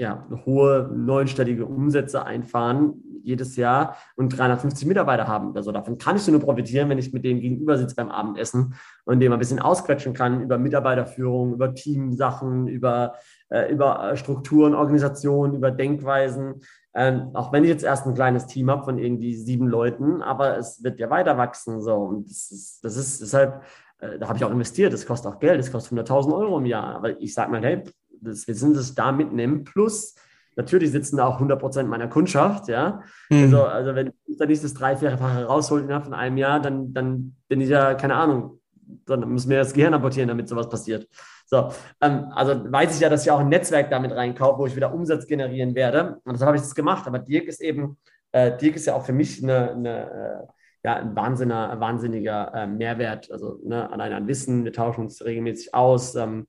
ja, 0.00 0.26
hohe 0.46 0.90
neunstellige 0.94 1.66
Umsätze 1.66 2.24
einfahren 2.24 2.94
jedes 3.22 3.56
Jahr 3.56 3.96
und 4.16 4.30
350 4.30 4.88
Mitarbeiter 4.88 5.28
haben. 5.28 5.54
Also 5.54 5.72
davon 5.72 5.98
kann 5.98 6.16
ich 6.16 6.26
nur 6.26 6.40
profitieren, 6.40 6.88
wenn 6.88 6.96
ich 6.96 7.12
mit 7.12 7.22
denen 7.22 7.40
gegenüber 7.40 7.76
sitze 7.76 7.96
beim 7.96 8.08
Abendessen 8.08 8.72
und 9.04 9.20
dem 9.20 9.30
ein 9.30 9.38
bisschen 9.38 9.58
ausquetschen 9.58 10.14
kann 10.14 10.40
über 10.40 10.56
Mitarbeiterführung, 10.56 11.52
über 11.52 11.74
Teamsachen, 11.74 12.66
über, 12.66 13.12
äh, 13.50 13.70
über 13.70 14.16
Strukturen, 14.16 14.74
Organisationen, 14.74 15.52
über 15.52 15.70
Denkweisen. 15.70 16.62
Ähm, 16.94 17.32
auch 17.34 17.52
wenn 17.52 17.64
ich 17.64 17.68
jetzt 17.68 17.84
erst 17.84 18.06
ein 18.06 18.14
kleines 18.14 18.46
Team 18.46 18.70
habe 18.70 18.84
von 18.84 18.96
irgendwie 18.96 19.34
sieben 19.34 19.68
Leuten, 19.68 20.22
aber 20.22 20.56
es 20.56 20.82
wird 20.82 20.98
ja 20.98 21.10
weiter 21.10 21.36
wachsen. 21.36 21.82
So. 21.82 21.94
Und 21.96 22.30
das 22.30 22.50
ist, 22.50 22.82
das 22.82 22.96
ist 22.96 23.20
deshalb 23.20 23.62
äh, 23.98 24.18
da 24.18 24.28
habe 24.28 24.38
ich 24.38 24.44
auch 24.44 24.50
investiert, 24.50 24.94
das 24.94 25.04
kostet 25.04 25.30
auch 25.30 25.38
Geld, 25.38 25.60
das 25.60 25.70
kostet 25.70 25.98
100.000 25.98 26.34
Euro 26.34 26.56
im 26.56 26.64
Jahr. 26.64 26.96
Aber 26.96 27.20
ich 27.20 27.34
sage 27.34 27.50
mal, 27.50 27.62
hey, 27.62 27.84
das, 28.22 28.46
wir 28.46 28.54
sind 28.54 28.76
es 28.76 28.94
da 28.94 29.12
mitnehmen. 29.12 29.64
Plus, 29.64 30.14
natürlich 30.56 30.90
sitzen 30.92 31.16
da 31.16 31.26
auch 31.26 31.34
100 31.34 31.58
Prozent 31.58 31.88
meiner 31.88 32.08
Kundschaft, 32.08 32.68
ja. 32.68 33.02
Mhm. 33.30 33.44
Also, 33.44 33.64
also, 33.64 33.94
wenn 33.94 34.12
ich 34.26 34.38
da 34.38 34.46
nicht 34.46 34.62
das 34.62 34.74
Dreifache 34.74 35.44
rausholt 35.44 35.84
innerhalb 35.84 36.04
von 36.04 36.14
einem 36.14 36.36
Jahr, 36.36 36.60
dann, 36.60 36.92
dann 36.92 37.36
bin 37.48 37.60
ich 37.60 37.68
ja, 37.68 37.94
keine 37.94 38.14
Ahnung, 38.14 38.60
dann 39.06 39.28
muss 39.30 39.46
mir 39.46 39.58
das 39.58 39.72
Gehirn 39.72 39.94
abortieren, 39.94 40.28
damit 40.28 40.48
sowas 40.48 40.68
passiert. 40.68 41.08
So, 41.46 41.72
ähm, 42.00 42.26
also 42.32 42.72
weiß 42.72 42.94
ich 42.94 43.00
ja, 43.00 43.08
dass 43.08 43.24
ich 43.24 43.30
auch 43.30 43.40
ein 43.40 43.48
Netzwerk 43.48 43.90
damit 43.90 44.12
reinkaufe, 44.12 44.58
wo 44.60 44.66
ich 44.66 44.76
wieder 44.76 44.94
Umsatz 44.94 45.26
generieren 45.26 45.74
werde. 45.74 46.20
Und 46.24 46.34
deshalb 46.34 46.46
habe 46.46 46.56
ich 46.56 46.62
das 46.62 46.74
gemacht. 46.74 47.06
Aber 47.06 47.18
Dirk 47.18 47.46
ist 47.46 47.60
eben, 47.60 47.98
äh, 48.32 48.56
Dirk 48.56 48.76
ist 48.76 48.86
ja 48.86 48.94
auch 48.94 49.04
für 49.04 49.12
mich 49.12 49.42
eine, 49.42 49.72
eine 49.72 50.10
äh, 50.10 50.46
ja, 50.84 50.96
ein 50.96 51.14
wahnsinniger, 51.14 51.80
wahnsinniger 51.80 52.54
äh, 52.54 52.66
Mehrwert. 52.66 53.30
Also 53.30 53.58
ne, 53.64 53.90
allein 53.90 54.12
an 54.12 54.28
Wissen, 54.28 54.64
wir 54.64 54.72
tauschen 54.72 55.02
uns 55.02 55.24
regelmäßig 55.24 55.74
aus. 55.74 56.14
Ähm, 56.14 56.46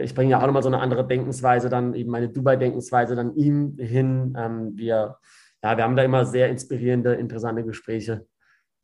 ich 0.00 0.14
bringe 0.14 0.30
ja 0.30 0.40
auch 0.40 0.46
nochmal 0.46 0.62
so 0.62 0.68
eine 0.68 0.80
andere 0.80 1.06
Denkensweise, 1.06 1.68
dann 1.68 1.94
eben 1.94 2.10
meine 2.10 2.28
Dubai-Denkensweise 2.28 3.14
dann 3.14 3.34
ihm 3.34 3.76
hin. 3.78 4.34
Ähm, 4.38 4.72
wir, 4.76 5.18
ja, 5.62 5.76
wir 5.76 5.84
haben 5.84 5.96
da 5.96 6.02
immer 6.02 6.24
sehr 6.24 6.48
inspirierende, 6.48 7.14
interessante 7.14 7.64
Gespräche, 7.64 8.26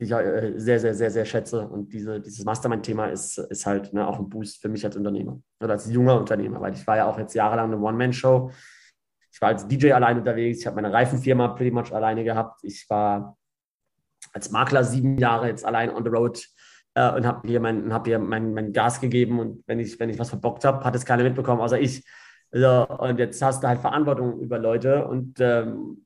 die 0.00 0.04
ich 0.04 0.12
äh, 0.12 0.52
sehr, 0.56 0.80
sehr, 0.80 0.94
sehr, 0.94 1.10
sehr 1.10 1.24
schätze. 1.24 1.66
Und 1.68 1.92
diese, 1.92 2.20
dieses 2.20 2.44
Mastermind-Thema 2.44 3.06
ist, 3.06 3.38
ist 3.38 3.66
halt 3.66 3.92
ne, 3.92 4.06
auch 4.06 4.18
ein 4.18 4.28
Boost 4.28 4.60
für 4.60 4.68
mich 4.68 4.84
als 4.84 4.96
Unternehmer 4.96 5.40
oder 5.60 5.72
als 5.72 5.90
junger 5.90 6.18
Unternehmer, 6.18 6.60
weil 6.60 6.74
ich 6.74 6.86
war 6.86 6.96
ja 6.96 7.06
auch 7.06 7.18
jetzt 7.18 7.34
jahrelang 7.34 7.72
eine 7.72 7.80
One-Man-Show. 7.80 8.50
Ich 9.32 9.40
war 9.40 9.48
als 9.48 9.66
DJ 9.66 9.92
allein 9.92 10.18
unterwegs, 10.18 10.60
ich 10.60 10.66
habe 10.66 10.76
meine 10.76 10.92
Reifenfirma 10.92 11.48
pretty 11.48 11.70
much 11.70 11.92
alleine 11.92 12.22
gehabt. 12.22 12.60
Ich 12.64 12.88
war 12.90 13.36
als 14.32 14.50
Makler 14.50 14.84
sieben 14.84 15.18
Jahre 15.18 15.48
jetzt 15.48 15.64
allein 15.64 15.90
on 15.90 16.04
the 16.04 16.10
road 16.10 16.46
äh, 16.94 17.12
und 17.12 17.26
habe 17.26 17.46
hier, 17.46 17.60
mein, 17.60 17.92
hab 17.92 18.06
hier 18.06 18.18
mein, 18.18 18.54
mein 18.54 18.72
Gas 18.72 19.00
gegeben 19.00 19.38
und 19.40 19.62
wenn 19.66 19.80
ich, 19.80 19.98
wenn 19.98 20.10
ich 20.10 20.18
was 20.18 20.30
verbockt 20.30 20.64
habe, 20.64 20.84
hat 20.84 20.94
es 20.94 21.04
keiner 21.04 21.22
mitbekommen, 21.22 21.60
außer 21.60 21.80
ich. 21.80 22.04
So, 22.50 22.86
und 22.86 23.18
jetzt 23.18 23.40
hast 23.40 23.62
du 23.62 23.68
halt 23.68 23.80
Verantwortung 23.80 24.40
über 24.40 24.58
Leute 24.58 25.06
und 25.06 25.40
ähm, 25.40 26.04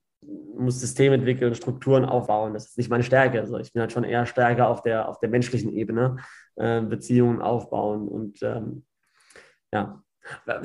musst 0.57 0.81
Systeme 0.81 1.17
entwickeln, 1.17 1.55
Strukturen 1.55 2.05
aufbauen. 2.05 2.55
Das 2.55 2.67
ist 2.67 2.79
nicht 2.79 2.91
meine 2.91 3.03
Stärke. 3.03 3.41
Also 3.41 3.59
ich 3.59 3.73
bin 3.73 3.81
halt 3.81 3.93
schon 3.93 4.05
eher 4.05 4.27
stärker 4.27 4.69
auf 4.69 4.83
der, 4.83 5.09
auf 5.09 5.19
der 5.19 5.29
menschlichen 5.29 5.73
Ebene, 5.73 6.17
äh, 6.55 6.81
Beziehungen 6.81 7.43
aufbauen 7.43 8.09
und 8.09 8.43
ähm, 8.43 8.85
ja. 9.73 10.03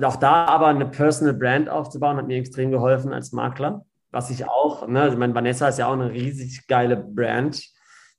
Auch 0.02 0.16
da 0.16 0.46
aber 0.46 0.68
eine 0.68 0.88
Personal 0.88 1.36
Brand 1.36 1.70
aufzubauen, 1.70 2.18
hat 2.18 2.28
mir 2.28 2.38
extrem 2.38 2.72
geholfen 2.72 3.14
als 3.14 3.32
Makler 3.32 3.86
was 4.12 4.30
ich 4.30 4.46
auch, 4.48 4.88
ne, 4.88 5.08
ich 5.08 5.16
meine, 5.16 5.34
Vanessa 5.34 5.70
ist 5.70 5.80
ja 5.80 5.88
auch 5.88 5.94
eine 5.94 6.12
riesig 6.12 6.68
geile 6.68 6.98
Brand. 6.98 7.64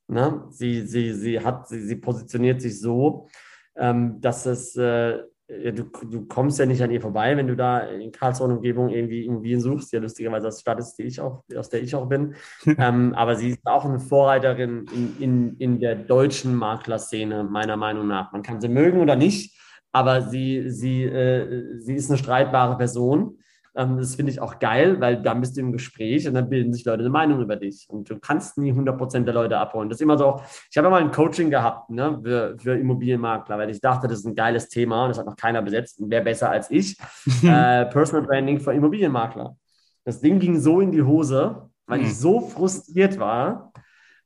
Ne? 0.08 0.44
Sie, 0.50 0.86
sie, 0.86 1.12
sie, 1.14 1.40
hat, 1.40 1.68
sie, 1.68 1.80
sie 1.80 1.96
positioniert 1.96 2.60
sich 2.60 2.80
so, 2.80 3.28
ähm, 3.76 4.20
dass 4.20 4.46
es, 4.46 4.76
äh, 4.76 5.18
du, 5.48 5.84
du 5.84 6.26
kommst 6.26 6.58
ja 6.58 6.66
nicht 6.66 6.82
an 6.82 6.90
ihr 6.90 7.00
vorbei, 7.00 7.36
wenn 7.36 7.46
du 7.46 7.56
da 7.56 7.80
in 7.80 8.12
Karlsruhe 8.12 8.48
Umgebung 8.48 8.88
irgendwie 8.88 9.24
Immobilien 9.24 9.60
suchst, 9.60 9.92
ja 9.92 10.00
lustigerweise 10.00 10.48
aus 10.48 10.60
Stadt 10.60 10.78
ist, 10.78 10.96
die 10.96 11.04
ich 11.04 11.20
auch, 11.20 11.44
aus 11.56 11.68
der 11.68 11.82
ich 11.82 11.94
auch 11.94 12.08
bin. 12.08 12.34
ähm, 12.78 13.14
aber 13.14 13.36
sie 13.36 13.50
ist 13.50 13.66
auch 13.66 13.84
eine 13.84 14.00
Vorreiterin 14.00 14.86
in, 14.92 15.16
in, 15.20 15.56
in 15.58 15.80
der 15.80 15.94
deutschen 15.94 16.54
Maklerszene, 16.54 17.44
meiner 17.44 17.76
Meinung 17.76 18.06
nach. 18.08 18.32
Man 18.32 18.42
kann 18.42 18.60
sie 18.60 18.68
mögen 18.68 19.00
oder 19.00 19.16
nicht, 19.16 19.58
aber 19.92 20.22
sie, 20.22 20.70
sie, 20.70 21.04
äh, 21.04 21.78
sie 21.78 21.94
ist 21.94 22.10
eine 22.10 22.18
streitbare 22.18 22.76
Person. 22.76 23.38
Ähm, 23.74 23.96
das 23.96 24.14
finde 24.16 24.32
ich 24.32 24.40
auch 24.40 24.58
geil, 24.58 25.00
weil 25.00 25.22
dann 25.22 25.40
bist 25.40 25.56
du 25.56 25.60
im 25.60 25.72
Gespräch 25.72 26.28
und 26.28 26.34
dann 26.34 26.48
bilden 26.48 26.72
sich 26.72 26.84
Leute 26.84 27.00
eine 27.00 27.10
Meinung 27.10 27.40
über 27.40 27.56
dich. 27.56 27.86
Und 27.88 28.10
du 28.10 28.18
kannst 28.18 28.58
nie 28.58 28.72
100% 28.72 29.24
der 29.24 29.34
Leute 29.34 29.58
abholen. 29.58 29.88
Das 29.88 29.96
ist 29.96 30.02
immer 30.02 30.18
so, 30.18 30.40
ich 30.70 30.76
habe 30.76 30.86
ja 30.86 30.90
mal 30.90 31.00
ein 31.00 31.10
Coaching 31.10 31.50
gehabt 31.50 31.90
ne, 31.90 32.20
für, 32.22 32.56
für 32.58 32.78
Immobilienmakler, 32.78 33.58
weil 33.58 33.70
ich 33.70 33.80
dachte, 33.80 34.08
das 34.08 34.20
ist 34.20 34.26
ein 34.26 34.34
geiles 34.34 34.68
Thema 34.68 35.04
und 35.04 35.10
das 35.10 35.18
hat 35.18 35.26
noch 35.26 35.36
keiner 35.36 35.62
besetzt 35.62 36.00
und 36.00 36.10
wer 36.10 36.20
besser 36.20 36.50
als 36.50 36.70
ich. 36.70 36.98
äh, 37.42 37.86
Personal 37.86 38.26
Branding 38.26 38.60
für 38.60 38.72
Immobilienmakler. 38.72 39.56
Das 40.04 40.20
Ding 40.20 40.38
ging 40.38 40.58
so 40.58 40.80
in 40.80 40.92
die 40.92 41.02
Hose, 41.02 41.68
weil 41.86 42.00
hm. 42.00 42.06
ich 42.06 42.18
so 42.18 42.40
frustriert 42.40 43.18
war, 43.18 43.72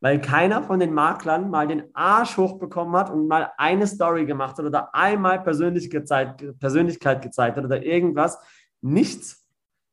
weil 0.00 0.20
keiner 0.20 0.62
von 0.62 0.78
den 0.78 0.92
Maklern 0.92 1.50
mal 1.50 1.66
den 1.66 1.84
Arsch 1.94 2.36
hochbekommen 2.36 2.96
hat 2.96 3.10
und 3.10 3.28
mal 3.28 3.50
eine 3.56 3.86
Story 3.86 4.26
gemacht 4.26 4.58
hat 4.58 4.64
oder 4.64 4.94
einmal 4.94 5.42
gezeigt, 5.42 6.44
Persönlichkeit 6.58 7.22
gezeigt 7.22 7.56
hat 7.56 7.64
oder 7.64 7.82
irgendwas. 7.82 8.38
Nichts. 8.82 9.44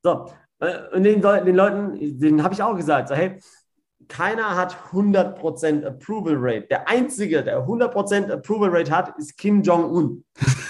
So, 0.04 0.30
äh, 0.60 0.96
und 0.96 1.04
den, 1.04 1.22
den 1.22 1.56
Leuten, 1.56 2.20
denen 2.20 2.44
habe 2.44 2.54
ich 2.54 2.62
auch 2.64 2.76
gesagt, 2.76 3.10
so, 3.10 3.16
hey, 3.16 3.40
keiner 4.08 4.56
hat 4.56 4.76
100% 4.92 5.86
Approval 5.86 6.36
Rate. 6.38 6.68
Der 6.68 6.88
Einzige, 6.88 7.44
der 7.44 7.66
100% 7.66 8.32
Approval 8.32 8.70
Rate 8.70 8.92
hat, 8.92 9.18
ist 9.18 9.38
Kim 9.38 9.62
Jong-un. 9.62 10.24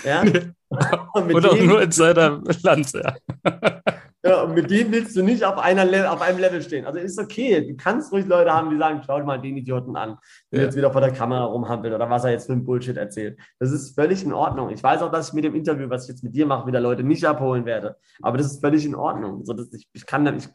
Ja? 0.04 0.24
Oder 1.14 1.52
auch 1.52 1.62
nur 1.62 1.82
in 1.82 1.92
seinem 1.92 2.44
Land, 2.64 2.94
ja. 2.94 3.16
Ja, 4.26 4.44
und 4.44 4.54
mit 4.54 4.72
dem 4.72 4.90
willst 4.94 5.18
du 5.18 5.22
nicht 5.22 5.44
auf, 5.44 5.58
einer 5.58 6.12
auf 6.12 6.22
einem 6.22 6.40
Level 6.40 6.62
stehen. 6.62 6.86
Also 6.86 6.98
ist 6.98 7.20
okay. 7.20 7.68
Du 7.68 7.76
kannst 7.76 8.14
ruhig 8.14 8.26
Leute 8.26 8.54
haben, 8.54 8.70
die 8.70 8.78
sagen, 8.78 9.02
schau 9.06 9.20
dir 9.20 9.26
mal 9.26 9.42
den 9.42 9.58
Idioten 9.58 9.98
an, 9.98 10.18
der 10.50 10.62
ja. 10.62 10.66
jetzt 10.66 10.78
wieder 10.78 10.92
vor 10.92 11.02
der 11.02 11.12
Kamera 11.12 11.44
rumhampelt 11.44 11.94
oder 11.94 12.10
was 12.10 12.24
er 12.24 12.32
jetzt 12.32 12.46
für 12.46 12.54
ein 12.54 12.64
Bullshit 12.64 12.96
erzählt. 12.96 13.38
Das 13.60 13.72
ist 13.72 13.96
völlig 13.96 14.24
in 14.24 14.32
Ordnung. 14.32 14.70
Ich 14.70 14.82
weiß 14.82 15.02
auch, 15.02 15.12
dass 15.12 15.28
ich 15.28 15.34
mit 15.34 15.44
dem 15.44 15.56
Interview, 15.56 15.90
was 15.90 16.04
ich 16.04 16.10
jetzt 16.10 16.24
mit 16.24 16.34
dir 16.34 16.46
mache, 16.46 16.66
wieder 16.66 16.80
Leute 16.80 17.04
nicht 17.04 17.26
abholen 17.26 17.66
werde. 17.66 17.98
Aber 18.22 18.38
das 18.38 18.48
ist 18.48 18.62
völlig 18.62 18.86
in 18.86 18.96
Ordnung. 18.96 19.44
So, 19.44 19.52
das, 19.52 19.74
ich, 19.74 19.90
ich 19.92 20.06
kann, 20.06 20.26
ich, 20.38 20.48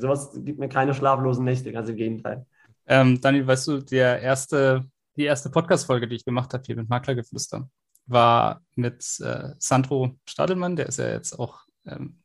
sowas 0.00 0.30
gibt 0.44 0.60
mir 0.60 0.68
keine 0.68 0.94
schlaflosen 0.94 1.44
Nächte, 1.44 1.72
ganz 1.72 1.88
im 1.88 1.96
Gegenteil. 1.96 2.46
Ähm, 2.86 3.20
Daniel, 3.20 3.44
weißt 3.44 3.66
du, 3.66 3.78
der 3.80 4.20
erste, 4.20 4.84
die 5.16 5.24
erste 5.24 5.50
Podcast-Folge, 5.50 6.06
die 6.06 6.14
ich 6.14 6.24
gemacht 6.24 6.54
habe 6.54 6.62
hier 6.64 6.76
mit 6.76 6.88
Maklergeflüster, 6.88 7.68
war 8.06 8.62
mit 8.76 9.04
äh, 9.20 9.50
Sandro 9.58 10.16
Stadelmann, 10.28 10.76
der 10.76 10.86
ist 10.86 10.98
ja 11.00 11.08
jetzt 11.08 11.36
auch 11.36 11.64
ähm, 11.86 12.20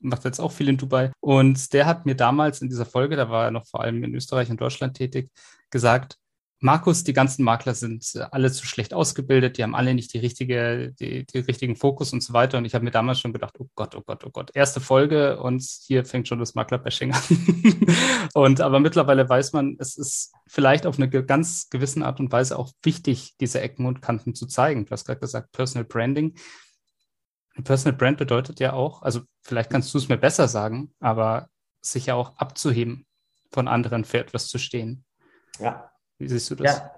macht 0.00 0.24
jetzt 0.24 0.40
auch 0.40 0.52
viel 0.52 0.68
in 0.68 0.76
Dubai. 0.76 1.12
Und 1.20 1.72
der 1.72 1.86
hat 1.86 2.06
mir 2.06 2.14
damals 2.14 2.62
in 2.62 2.68
dieser 2.68 2.86
Folge, 2.86 3.16
da 3.16 3.30
war 3.30 3.46
er 3.46 3.50
noch 3.50 3.66
vor 3.66 3.80
allem 3.80 4.02
in 4.04 4.14
Österreich 4.14 4.50
und 4.50 4.60
Deutschland 4.60 4.96
tätig, 4.96 5.30
gesagt, 5.70 6.16
Markus, 6.60 7.04
die 7.04 7.12
ganzen 7.12 7.44
Makler 7.44 7.74
sind 7.74 8.10
äh, 8.14 8.24
alle 8.30 8.50
zu 8.50 8.66
schlecht 8.66 8.94
ausgebildet, 8.94 9.58
die 9.58 9.62
haben 9.62 9.74
alle 9.74 9.94
nicht 9.94 10.14
die 10.14 10.18
richtige, 10.18 10.94
die, 10.98 11.26
die 11.26 11.38
richtigen 11.40 11.76
Fokus 11.76 12.14
und 12.14 12.22
so 12.22 12.32
weiter. 12.32 12.56
Und 12.56 12.64
ich 12.64 12.74
habe 12.74 12.84
mir 12.84 12.90
damals 12.90 13.20
schon 13.20 13.34
gedacht, 13.34 13.54
oh 13.58 13.68
Gott, 13.74 13.94
oh 13.94 14.02
Gott, 14.04 14.24
oh 14.24 14.30
Gott, 14.30 14.50
erste 14.54 14.80
Folge 14.80 15.38
und 15.38 15.62
hier 15.62 16.06
fängt 16.06 16.28
schon 16.28 16.38
das 16.38 16.54
Maklerbashing 16.54 17.12
an. 17.12 17.22
und 18.34 18.62
aber 18.62 18.80
mittlerweile 18.80 19.28
weiß 19.28 19.52
man, 19.52 19.76
es 19.78 19.98
ist 19.98 20.32
vielleicht 20.46 20.86
auf 20.86 20.98
eine 20.98 21.10
ganz 21.10 21.68
gewisse 21.68 22.04
Art 22.04 22.20
und 22.20 22.32
Weise 22.32 22.58
auch 22.58 22.72
wichtig, 22.82 23.34
diese 23.38 23.60
Ecken 23.60 23.84
und 23.84 24.00
Kanten 24.00 24.34
zu 24.34 24.46
zeigen. 24.46 24.86
Du 24.86 24.92
hast 24.92 25.04
gerade 25.04 25.20
gesagt, 25.20 25.52
Personal 25.52 25.84
Branding. 25.84 26.34
Personal 27.62 27.96
Brand 27.96 28.18
bedeutet 28.18 28.60
ja 28.60 28.72
auch, 28.72 29.02
also 29.02 29.20
vielleicht 29.42 29.70
kannst 29.70 29.92
du 29.94 29.98
es 29.98 30.08
mir 30.08 30.18
besser 30.18 30.48
sagen, 30.48 30.92
aber 31.00 31.48
sich 31.80 32.06
ja 32.06 32.14
auch 32.14 32.36
abzuheben 32.36 33.06
von 33.52 33.68
anderen 33.68 34.04
für 34.04 34.18
etwas 34.18 34.48
zu 34.48 34.58
stehen. 34.58 35.04
Ja. 35.58 35.90
Wie 36.18 36.28
siehst 36.28 36.50
du 36.50 36.54
das? 36.54 36.78
Ja, 36.78 36.96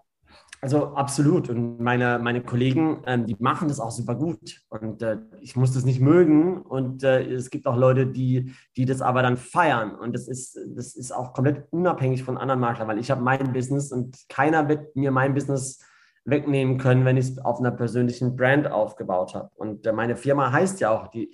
also 0.60 0.94
absolut. 0.94 1.48
Und 1.48 1.80
meine, 1.80 2.18
meine 2.18 2.42
Kollegen, 2.42 3.02
ähm, 3.06 3.26
die 3.26 3.36
machen 3.38 3.68
das 3.68 3.78
auch 3.78 3.90
super 3.90 4.16
gut. 4.16 4.60
Und 4.68 5.02
äh, 5.02 5.18
ich 5.40 5.54
muss 5.54 5.72
das 5.72 5.84
nicht 5.84 6.00
mögen. 6.00 6.62
Und 6.62 7.04
äh, 7.04 7.22
es 7.32 7.50
gibt 7.50 7.66
auch 7.66 7.76
Leute, 7.76 8.06
die, 8.06 8.54
die 8.76 8.84
das 8.84 9.00
aber 9.00 9.22
dann 9.22 9.36
feiern. 9.36 9.94
Und 9.94 10.14
das 10.14 10.26
ist, 10.26 10.58
das 10.74 10.96
ist 10.96 11.12
auch 11.12 11.32
komplett 11.32 11.66
unabhängig 11.70 12.24
von 12.24 12.38
anderen 12.38 12.60
Maklern, 12.60 12.88
weil 12.88 12.98
ich 12.98 13.10
habe 13.10 13.22
mein 13.22 13.52
Business 13.52 13.92
und 13.92 14.16
keiner 14.28 14.68
wird 14.68 14.96
mir 14.96 15.12
mein 15.12 15.34
Business 15.34 15.80
wegnehmen 16.28 16.78
können, 16.78 17.04
wenn 17.04 17.16
ich 17.16 17.30
es 17.30 17.38
auf 17.38 17.60
einer 17.60 17.70
persönlichen 17.70 18.36
Brand 18.36 18.70
aufgebaut 18.70 19.34
habe. 19.34 19.50
Und 19.56 19.86
äh, 19.86 19.92
meine 19.92 20.16
Firma 20.16 20.52
heißt 20.52 20.80
ja 20.80 20.90
auch, 20.90 21.08
die, 21.08 21.32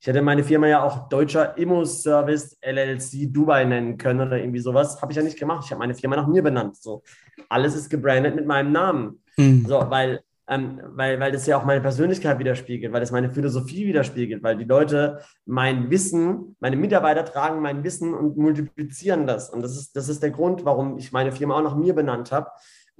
ich 0.00 0.06
hätte 0.06 0.20
meine 0.20 0.44
Firma 0.44 0.66
ja 0.66 0.82
auch 0.82 1.08
Deutscher 1.08 1.56
Immo-Service 1.56 2.58
LLC 2.60 3.32
Dubai 3.32 3.64
nennen 3.64 3.96
können 3.96 4.20
oder 4.20 4.38
irgendwie 4.38 4.60
sowas. 4.60 5.00
Habe 5.00 5.12
ich 5.12 5.16
ja 5.16 5.22
nicht 5.22 5.38
gemacht. 5.38 5.62
Ich 5.64 5.70
habe 5.70 5.78
meine 5.78 5.94
Firma 5.94 6.16
nach 6.16 6.26
mir 6.26 6.42
benannt. 6.42 6.76
So. 6.76 7.02
Alles 7.48 7.74
ist 7.74 7.88
gebrandet 7.88 8.34
mit 8.34 8.46
meinem 8.46 8.70
Namen. 8.70 9.22
Hm. 9.36 9.64
So, 9.66 9.82
weil, 9.88 10.20
ähm, 10.46 10.78
weil, 10.88 11.18
weil 11.20 11.32
das 11.32 11.46
ja 11.46 11.56
auch 11.56 11.64
meine 11.64 11.80
Persönlichkeit 11.80 12.38
widerspiegelt, 12.38 12.92
weil 12.92 13.00
das 13.00 13.12
meine 13.12 13.30
Philosophie 13.30 13.86
widerspiegelt, 13.86 14.42
weil 14.42 14.58
die 14.58 14.64
Leute 14.64 15.20
mein 15.46 15.90
Wissen, 15.90 16.54
meine 16.60 16.76
Mitarbeiter 16.76 17.24
tragen 17.24 17.62
mein 17.62 17.82
Wissen 17.82 18.12
und 18.12 18.36
multiplizieren 18.36 19.26
das. 19.26 19.48
Und 19.48 19.62
das 19.62 19.74
ist, 19.74 19.96
das 19.96 20.10
ist 20.10 20.22
der 20.22 20.32
Grund, 20.32 20.66
warum 20.66 20.98
ich 20.98 21.12
meine 21.12 21.32
Firma 21.32 21.54
auch 21.54 21.62
nach 21.62 21.76
mir 21.76 21.94
benannt 21.94 22.30
habe 22.30 22.50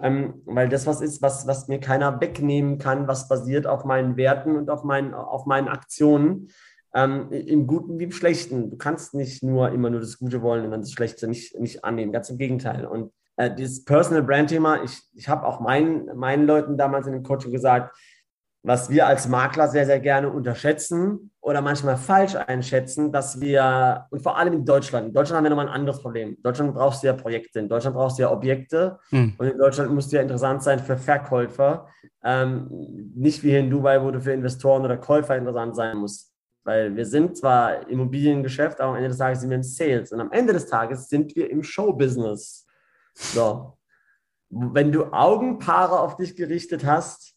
ähm, 0.03 0.42
weil 0.45 0.68
das 0.68 0.86
was 0.86 1.01
ist, 1.01 1.22
was, 1.22 1.47
was 1.47 1.68
mir 1.68 1.80
keiner 1.80 2.20
wegnehmen 2.20 2.78
kann, 2.78 3.07
was 3.07 3.28
basiert 3.28 3.66
auf 3.66 3.84
meinen 3.84 4.16
Werten 4.16 4.57
und 4.57 4.70
auf 4.70 4.84
meinen, 4.84 5.14
auf 5.14 5.47
meinen 5.47 5.68
Aktionen, 5.68 6.49
ähm, 6.95 7.30
im 7.30 7.66
Guten 7.66 7.99
wie 7.99 8.05
im 8.05 8.12
Schlechten. 8.12 8.70
Du 8.70 8.76
kannst 8.76 9.14
nicht 9.14 9.42
nur 9.42 9.70
immer 9.70 9.90
nur 9.90 10.01
das 10.01 10.18
Gute 10.18 10.42
wollen 10.42 10.64
und 10.64 10.70
dann 10.70 10.80
das 10.80 10.92
Schlechte 10.92 11.26
nicht, 11.26 11.59
nicht 11.59 11.84
annehmen, 11.84 12.12
ganz 12.12 12.30
im 12.30 12.38
Gegenteil. 12.38 12.86
Und 12.86 13.12
äh, 13.36 13.53
dieses 13.53 13.84
Personal 13.84 14.22
Brand 14.22 14.51
Thema, 14.51 14.82
ich, 14.82 15.01
ich 15.14 15.28
habe 15.28 15.47
auch 15.47 15.61
meinen, 15.61 16.16
meinen 16.16 16.47
Leuten 16.47 16.76
damals 16.76 17.07
in 17.07 17.12
dem 17.12 17.24
Coaching 17.24 17.53
gesagt, 17.53 17.97
was 18.65 18.89
wir 18.89 19.07
als 19.07 19.29
Makler 19.29 19.69
sehr, 19.69 19.85
sehr 19.85 20.01
gerne 20.01 20.31
unterschätzen 20.31 21.31
oder 21.43 21.61
manchmal 21.61 21.99
falsch 21.99 22.35
einschätzen, 22.35 23.12
dass 23.12 23.39
wir, 23.39 24.07
und 24.11 24.23
vor 24.23 24.39
allem 24.39 24.55
in 24.55 24.65
Deutschland, 24.65 25.09
in 25.09 25.12
Deutschland 25.12 25.37
haben 25.37 25.45
wir 25.45 25.51
nochmal 25.51 25.69
ein 25.69 25.75
anderes 25.75 26.01
Problem. 26.01 26.31
In 26.31 26.43
Deutschland 26.43 26.75
brauchst 26.75 27.03
du 27.03 27.09
ja 27.09 27.12
Projekte, 27.12 27.59
in 27.59 27.69
Deutschland 27.69 27.95
brauchst 27.95 28.19
du 28.19 28.23
ja 28.23 28.33
Objekte 28.33 28.99
hm. 29.11 29.35
und 29.37 29.47
in 29.47 29.59
Deutschland 29.59 29.93
musst 29.93 30.11
du 30.11 30.17
ja 30.17 30.23
interessant 30.23 30.62
sein 30.62 30.79
für 30.79 30.97
Verkäufer. 30.97 31.89
Ähm, 32.25 32.69
nicht 33.15 33.43
wie 33.43 33.51
hier 33.51 33.61
in 33.61 33.69
Dubai, 33.69 34.03
wo 34.03 34.11
du 34.11 34.19
für 34.19 34.33
Investoren 34.33 34.83
oder 34.83 34.97
Käufer 34.97 35.37
interessant 35.37 35.77
sein 35.77 35.99
musst. 35.99 36.33
Weil 36.65 36.97
wir 36.97 37.05
sind 37.05 37.37
zwar 37.37 37.87
Immobiliengeschäft, 37.91 38.81
aber 38.81 38.93
am 38.93 38.97
Ende 38.97 39.11
des 39.11 39.19
Tages 39.19 39.41
sind 39.41 39.51
wir 39.51 39.57
im 39.57 39.62
Sales 39.62 40.11
und 40.11 40.21
am 40.23 40.33
Ende 40.33 40.55
des 40.55 40.67
Tages 40.67 41.11
sind 41.11 41.37
wir 41.37 41.51
im 41.51 41.62
Showbusiness. 41.62 42.67
So. 43.12 43.77
Wenn 44.49 44.91
du 44.91 45.12
Augenpaare 45.12 46.01
auf 46.01 46.17
dich 46.17 46.35
gerichtet 46.35 46.87
hast, 46.87 47.34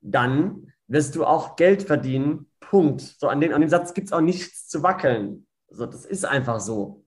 dann 0.00 0.72
wirst 0.86 1.14
du 1.16 1.24
auch 1.24 1.56
Geld 1.56 1.82
verdienen. 1.82 2.50
Punkt. 2.60 3.00
So 3.00 3.28
an, 3.28 3.40
den, 3.40 3.52
an 3.52 3.60
dem 3.60 3.70
Satz 3.70 3.94
gibt 3.94 4.08
es 4.08 4.12
auch 4.12 4.20
nichts 4.20 4.68
zu 4.68 4.82
wackeln. 4.82 5.46
So, 5.70 5.86
das 5.86 6.04
ist 6.04 6.24
einfach 6.24 6.60
so. 6.60 7.04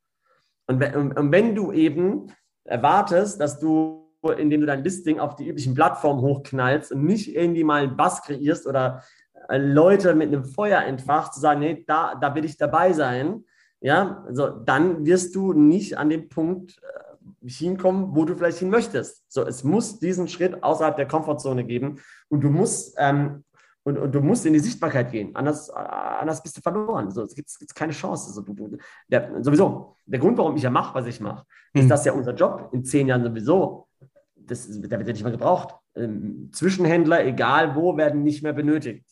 Und 0.68 0.80
wenn, 0.80 1.18
und 1.18 1.32
wenn 1.32 1.56
du 1.56 1.72
eben 1.72 2.32
erwartest, 2.64 3.40
dass 3.40 3.60
du, 3.60 4.08
indem 4.38 4.62
du 4.62 4.68
dein 4.68 4.84
Listing 4.84 5.20
auf 5.20 5.36
die 5.36 5.48
üblichen 5.48 5.74
Plattformen 5.74 6.22
hochknallst 6.22 6.92
und 6.92 7.04
nicht 7.04 7.36
irgendwie 7.36 7.64
mal 7.64 7.84
einen 7.84 7.98
Bass 7.98 8.22
kreierst 8.22 8.68
oder 8.68 9.04
äh, 9.50 9.58
Leute 9.58 10.16
mit 10.16 10.28
einem 10.28 10.46
Feuer 10.46 10.82
entfacht, 10.82 11.34
zu 11.34 11.40
sagen, 11.40 11.60
nee, 11.60 11.84
da, 11.88 12.16
da 12.16 12.36
will 12.36 12.46
ich 12.46 12.58
dabei 12.58 12.94
sein, 12.94 13.44
ja, 13.82 14.24
also 14.28 14.50
dann 14.50 15.06
wirst 15.06 15.36
du 15.36 15.54
nicht 15.54 15.98
an 15.98 16.10
dem 16.10 16.30
Punkt 16.30 16.78
äh, 16.84 17.11
hinkommen, 17.44 18.16
wo 18.16 18.26
du 18.26 18.36
vielleicht 18.36 18.60
hin 18.60 18.70
möchtest. 18.70 19.24
So, 19.32 19.46
es 19.46 19.64
muss 19.64 20.00
diesen 20.00 20.28
Schritt 20.28 20.64
außerhalb 20.64 20.96
der 20.96 21.08
Komfortzone 21.08 21.64
geben 21.66 22.00
und 22.30 22.42
du 22.42 22.50
musst 22.50 22.96
ähm, 22.98 23.44
und, 23.84 23.98
und, 23.98 24.14
du 24.14 24.22
musst 24.22 24.46
in 24.46 24.54
die 24.54 24.60
Sichtbarkeit 24.60 25.12
gehen. 25.12 25.36
Anders, 25.36 25.70
äh, 25.70 25.74
anders 25.74 26.44
bist 26.44 26.56
du 26.58 26.62
verloren. 26.62 27.10
So, 27.10 27.24
es 27.24 27.34
gibt 27.34 27.50
keine 27.76 27.94
Chance. 27.94 28.32
So, 28.32 28.42
du, 28.42 28.78
der, 29.08 29.44
sowieso, 29.44 29.96
der 30.06 30.20
Grund, 30.20 30.38
warum 30.38 30.56
ich 30.56 30.64
ja 30.64 30.70
mache, 30.70 30.94
was 30.94 31.08
ich 31.08 31.20
mache, 31.20 31.46
ist, 31.74 31.84
hm. 31.84 31.90
dass 31.90 32.06
ja 32.06 32.14
unser 32.14 32.36
Job 32.36 32.70
in 32.74 32.86
zehn 32.86 33.08
Jahren 33.08 33.24
sowieso, 33.24 33.88
das, 34.36 34.68
der 34.70 35.00
wird 35.00 35.08
ja 35.08 35.14
nicht 35.14 35.24
mehr 35.24 35.32
gebraucht. 35.32 35.76
Ähm, 35.96 36.50
Zwischenhändler, 36.52 37.26
egal 37.26 37.76
wo, 37.76 37.98
werden 37.98 38.24
nicht 38.24 38.44
mehr 38.44 38.54
benötigt. 38.54 39.06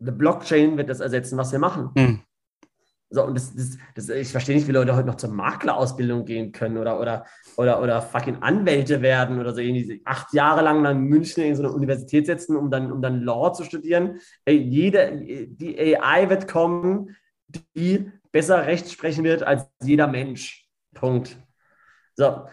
The 0.00 0.10
Blockchain 0.10 0.76
wird 0.76 0.90
das 0.90 1.00
ersetzen, 1.00 1.38
was 1.38 1.52
wir 1.52 1.58
machen. 1.58 1.90
Hm. 1.96 2.20
So, 3.14 3.24
und 3.24 3.36
das, 3.36 3.54
das, 3.54 3.78
das, 3.94 4.08
ich 4.08 4.32
verstehe 4.32 4.56
nicht, 4.56 4.66
wie 4.66 4.72
Leute 4.72 4.96
heute 4.96 5.06
noch 5.06 5.14
zur 5.14 5.30
Maklerausbildung 5.30 6.24
gehen 6.24 6.50
können 6.50 6.78
oder, 6.78 6.98
oder, 7.00 7.24
oder, 7.56 7.80
oder 7.80 8.02
fucking 8.02 8.42
Anwälte 8.42 9.02
werden 9.02 9.38
oder 9.38 9.54
so 9.54 9.60
irgendwie 9.60 10.02
acht 10.04 10.34
Jahre 10.34 10.62
lang 10.62 10.84
in 10.84 11.02
München 11.02 11.44
in 11.44 11.54
so 11.54 11.62
eine 11.62 11.72
Universität 11.72 12.26
setzen, 12.26 12.56
um 12.56 12.72
dann, 12.72 12.90
um 12.90 13.00
dann 13.00 13.22
Law 13.22 13.52
zu 13.52 13.62
studieren. 13.62 14.18
Ey, 14.44 14.56
jede, 14.56 15.12
die 15.16 15.96
AI 15.96 16.28
wird 16.28 16.48
kommen, 16.48 17.16
die 17.76 18.10
besser 18.32 18.66
Recht 18.66 18.90
sprechen 18.90 19.22
wird 19.22 19.44
als 19.44 19.64
jeder 19.80 20.08
Mensch. 20.08 20.68
Punkt. 20.92 21.36
So, 22.16 22.48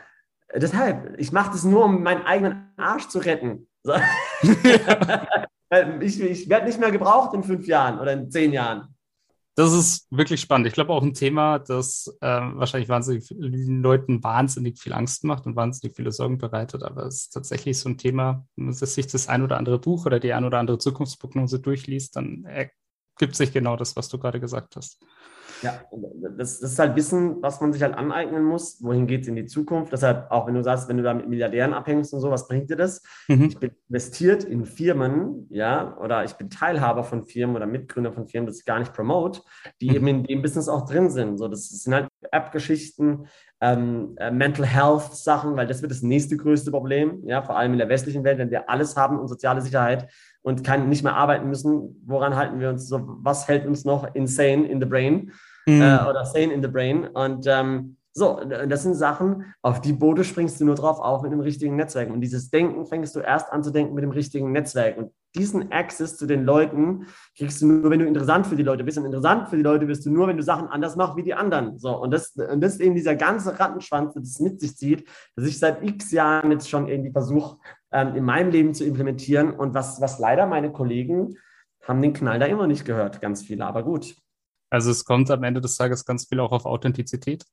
deshalb, 0.55 1.19
ich 1.19 1.31
mache 1.31 1.53
das 1.53 1.63
nur, 1.63 1.85
um 1.85 2.03
meinen 2.03 2.23
eigenen 2.23 2.71
Arsch 2.77 3.07
zu 3.07 3.17
retten. 3.17 3.67
So. 3.81 3.93
ich 6.01 6.21
ich 6.21 6.49
werde 6.49 6.67
nicht 6.67 6.79
mehr 6.79 6.91
gebraucht 6.91 7.33
in 7.33 7.41
fünf 7.41 7.65
Jahren 7.65 7.99
oder 7.99 8.13
in 8.13 8.29
zehn 8.29 8.53
Jahren 8.53 8.93
das 9.55 9.73
ist 9.73 10.07
wirklich 10.09 10.39
spannend. 10.39 10.67
Ich 10.67 10.73
glaube 10.73 10.93
auch 10.93 11.03
ein 11.03 11.13
Thema, 11.13 11.59
das 11.59 12.07
äh, 12.21 12.27
wahrscheinlich 12.27 12.89
wahnsinnig 12.89 13.25
vielen 13.27 13.81
Leuten 13.81 14.23
wahnsinnig 14.23 14.79
viel 14.79 14.93
Angst 14.93 15.23
macht 15.25 15.45
und 15.45 15.55
wahnsinnig 15.55 15.95
viele 15.95 16.11
Sorgen 16.11 16.37
bereitet. 16.37 16.83
Aber 16.83 17.05
es 17.05 17.23
ist 17.23 17.29
tatsächlich 17.31 17.77
so 17.77 17.89
ein 17.89 17.97
Thema, 17.97 18.45
wenn 18.55 18.65
man 18.65 18.73
sich 18.73 19.07
das 19.07 19.27
ein 19.27 19.43
oder 19.43 19.57
andere 19.57 19.79
Buch 19.79 20.05
oder 20.05 20.19
die 20.19 20.33
ein 20.33 20.45
oder 20.45 20.59
andere 20.59 20.77
Zukunftsprognose 20.77 21.59
durchliest, 21.59 22.15
dann 22.15 22.45
ergibt 22.45 23.35
sich 23.35 23.51
genau 23.51 23.75
das, 23.75 23.95
was 23.95 24.07
du 24.07 24.17
gerade 24.17 24.39
gesagt 24.39 24.77
hast. 24.77 25.03
Ja, 25.61 25.79
das, 26.37 26.59
das, 26.59 26.71
ist 26.71 26.79
halt 26.79 26.95
Wissen, 26.95 27.41
was 27.41 27.61
man 27.61 27.71
sich 27.71 27.83
halt 27.83 27.93
aneignen 27.93 28.43
muss. 28.43 28.81
Wohin 28.83 29.07
geht 29.07 29.21
es 29.21 29.27
in 29.27 29.35
die 29.35 29.45
Zukunft? 29.45 29.91
Deshalb, 29.91 30.31
auch 30.31 30.47
wenn 30.47 30.55
du 30.55 30.63
sagst, 30.63 30.89
wenn 30.89 30.97
du 30.97 31.03
da 31.03 31.13
mit 31.13 31.29
Milliardären 31.29 31.73
abhängst 31.73 32.13
und 32.13 32.19
so, 32.19 32.31
was 32.31 32.47
bringt 32.47 32.69
dir 32.69 32.75
das? 32.75 33.03
Mhm. 33.27 33.43
Ich 33.45 33.59
bin 33.59 33.71
investiert 33.89 34.43
in 34.43 34.65
Firmen, 34.65 35.47
ja, 35.49 35.97
oder 35.97 36.23
ich 36.23 36.33
bin 36.33 36.49
Teilhaber 36.49 37.03
von 37.03 37.23
Firmen 37.23 37.55
oder 37.55 37.67
Mitgründer 37.67 38.11
von 38.11 38.27
Firmen, 38.27 38.47
das 38.47 38.59
ich 38.59 38.65
gar 38.65 38.79
nicht 38.79 38.93
promote, 38.93 39.41
die 39.81 39.89
mhm. 39.89 39.95
eben 39.95 40.07
in 40.07 40.23
dem 40.23 40.41
Business 40.41 40.67
auch 40.67 40.89
drin 40.89 41.09
sind. 41.09 41.37
So, 41.37 41.47
das 41.47 41.69
sind 41.69 41.93
halt 41.93 42.07
App-Geschichten, 42.31 43.27
ähm, 43.59 44.15
äh, 44.17 44.31
Mental 44.31 44.65
Health-Sachen, 44.65 45.55
weil 45.55 45.67
das 45.67 45.81
wird 45.81 45.91
das 45.91 46.01
nächste 46.01 46.37
größte 46.37 46.71
Problem, 46.71 47.21
ja, 47.25 47.43
vor 47.43 47.57
allem 47.57 47.73
in 47.73 47.79
der 47.79 47.89
westlichen 47.89 48.23
Welt, 48.23 48.39
wenn 48.39 48.49
wir 48.49 48.69
alles 48.69 48.97
haben 48.97 49.19
und 49.19 49.27
soziale 49.27 49.61
Sicherheit 49.61 50.09
und 50.41 50.63
kann 50.63 50.89
nicht 50.89 51.03
mehr 51.03 51.15
arbeiten 51.15 51.47
müssen. 51.47 52.01
Woran 52.05 52.35
halten 52.35 52.59
wir 52.59 52.69
uns 52.69 52.87
so? 52.87 53.01
Was 53.21 53.47
hält 53.47 53.65
uns 53.65 53.85
noch 53.85 54.15
insane 54.15 54.67
in 54.67 54.79
the 54.79 54.87
brain 54.87 55.31
mhm. 55.65 55.81
äh, 55.81 56.09
oder 56.09 56.25
sane 56.25 56.53
in 56.53 56.61
the 56.61 56.67
brain? 56.67 57.07
Und 57.07 57.45
ähm, 57.47 57.97
so, 58.13 58.41
das 58.43 58.83
sind 58.83 58.95
Sachen, 58.95 59.53
auf 59.61 59.79
die 59.79 59.93
Boote 59.93 60.25
springst 60.25 60.59
du 60.59 60.65
nur 60.65 60.75
drauf 60.75 60.99
auf 60.99 61.21
mit 61.21 61.31
dem 61.31 61.39
richtigen 61.39 61.77
Netzwerk. 61.77 62.09
Und 62.09 62.19
dieses 62.19 62.49
Denken 62.49 62.85
fängst 62.85 63.15
du 63.15 63.21
erst 63.21 63.51
an 63.53 63.63
zu 63.63 63.71
denken 63.71 63.93
mit 63.93 64.03
dem 64.03 64.11
richtigen 64.11 64.51
Netzwerk. 64.51 64.97
Und 64.97 65.11
diesen 65.33 65.71
Access 65.71 66.17
zu 66.17 66.25
den 66.25 66.43
Leuten 66.43 67.07
kriegst 67.37 67.61
du 67.61 67.67
nur, 67.67 67.89
wenn 67.89 67.99
du 67.99 68.05
interessant 68.05 68.47
für 68.47 68.57
die 68.57 68.63
Leute 68.63 68.83
bist. 68.83 68.97
Und 68.97 69.05
interessant 69.05 69.47
für 69.47 69.55
die 69.55 69.63
Leute 69.63 69.85
bist 69.85 70.05
du 70.05 70.11
nur, 70.11 70.27
wenn 70.27 70.35
du 70.35 70.43
Sachen 70.43 70.67
anders 70.67 70.97
machst 70.97 71.15
wie 71.15 71.23
die 71.23 71.33
anderen. 71.33 71.77
So, 71.79 71.97
und 71.97 72.11
das, 72.11 72.35
und 72.35 72.59
das 72.59 72.73
ist 72.73 72.81
eben 72.81 72.95
dieser 72.95 73.15
ganze 73.15 73.57
Rattenschwanz, 73.57 74.13
der 74.13 74.23
das 74.23 74.41
mit 74.41 74.59
sich 74.59 74.75
zieht, 74.75 75.07
dass 75.37 75.45
ich 75.45 75.57
seit 75.57 75.81
x 75.81 76.11
Jahren 76.11 76.51
jetzt 76.51 76.69
schon 76.69 76.89
irgendwie 76.89 77.11
versuche, 77.11 77.59
ähm, 77.93 78.15
in 78.15 78.25
meinem 78.25 78.51
Leben 78.51 78.73
zu 78.73 78.83
implementieren. 78.83 79.51
Und 79.51 79.73
was, 79.73 80.01
was 80.01 80.19
leider 80.19 80.47
meine 80.47 80.73
Kollegen 80.73 81.37
haben 81.87 82.01
den 82.01 82.11
Knall 82.11 82.39
da 82.39 82.45
immer 82.45 82.67
nicht 82.67 82.83
gehört, 82.83 83.21
ganz 83.21 83.41
viele, 83.41 83.65
aber 83.65 83.83
gut. 83.83 84.15
Also 84.71 84.89
es 84.89 85.03
kommt 85.03 85.29
am 85.29 85.43
Ende 85.43 85.61
des 85.61 85.75
Tages 85.75 86.05
ganz 86.05 86.25
viel 86.27 86.39
auch 86.39 86.51
auf 86.51 86.65
Authentizität. 86.65 87.45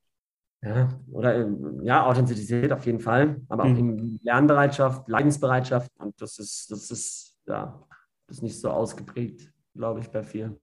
Ja, 0.62 0.88
oder 1.12 1.36
ähm, 1.36 1.82
ja, 1.82 2.06
Authentizität 2.06 2.72
auf 2.72 2.86
jeden 2.86 3.00
Fall, 3.00 3.40
aber 3.48 3.64
auch 3.64 3.68
mhm. 3.68 4.18
Lernbereitschaft, 4.22 5.08
Leidensbereitschaft. 5.08 5.90
Und 5.98 6.20
das 6.20 6.38
ist, 6.38 6.70
das 6.70 6.90
ist, 6.90 7.36
ja, 7.46 7.84
das 8.26 8.38
ist 8.38 8.42
nicht 8.42 8.60
so 8.60 8.70
ausgeprägt, 8.70 9.52
glaube 9.74 10.00
ich, 10.00 10.08
bei 10.08 10.22
vielen. 10.22 10.58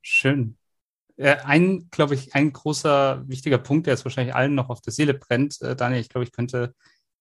Schön. 0.00 0.56
Äh, 1.16 1.36
ein, 1.44 1.88
glaube 1.90 2.14
ich, 2.14 2.34
ein 2.34 2.52
großer, 2.52 3.28
wichtiger 3.28 3.58
Punkt, 3.58 3.86
der 3.86 3.94
jetzt 3.94 4.04
wahrscheinlich 4.04 4.34
allen 4.34 4.54
noch 4.54 4.70
auf 4.70 4.80
der 4.80 4.92
Seele 4.92 5.14
brennt, 5.14 5.60
äh, 5.62 5.76
Daniel, 5.76 6.00
ich 6.00 6.08
glaube, 6.08 6.24
ich 6.24 6.32
könnte 6.32 6.74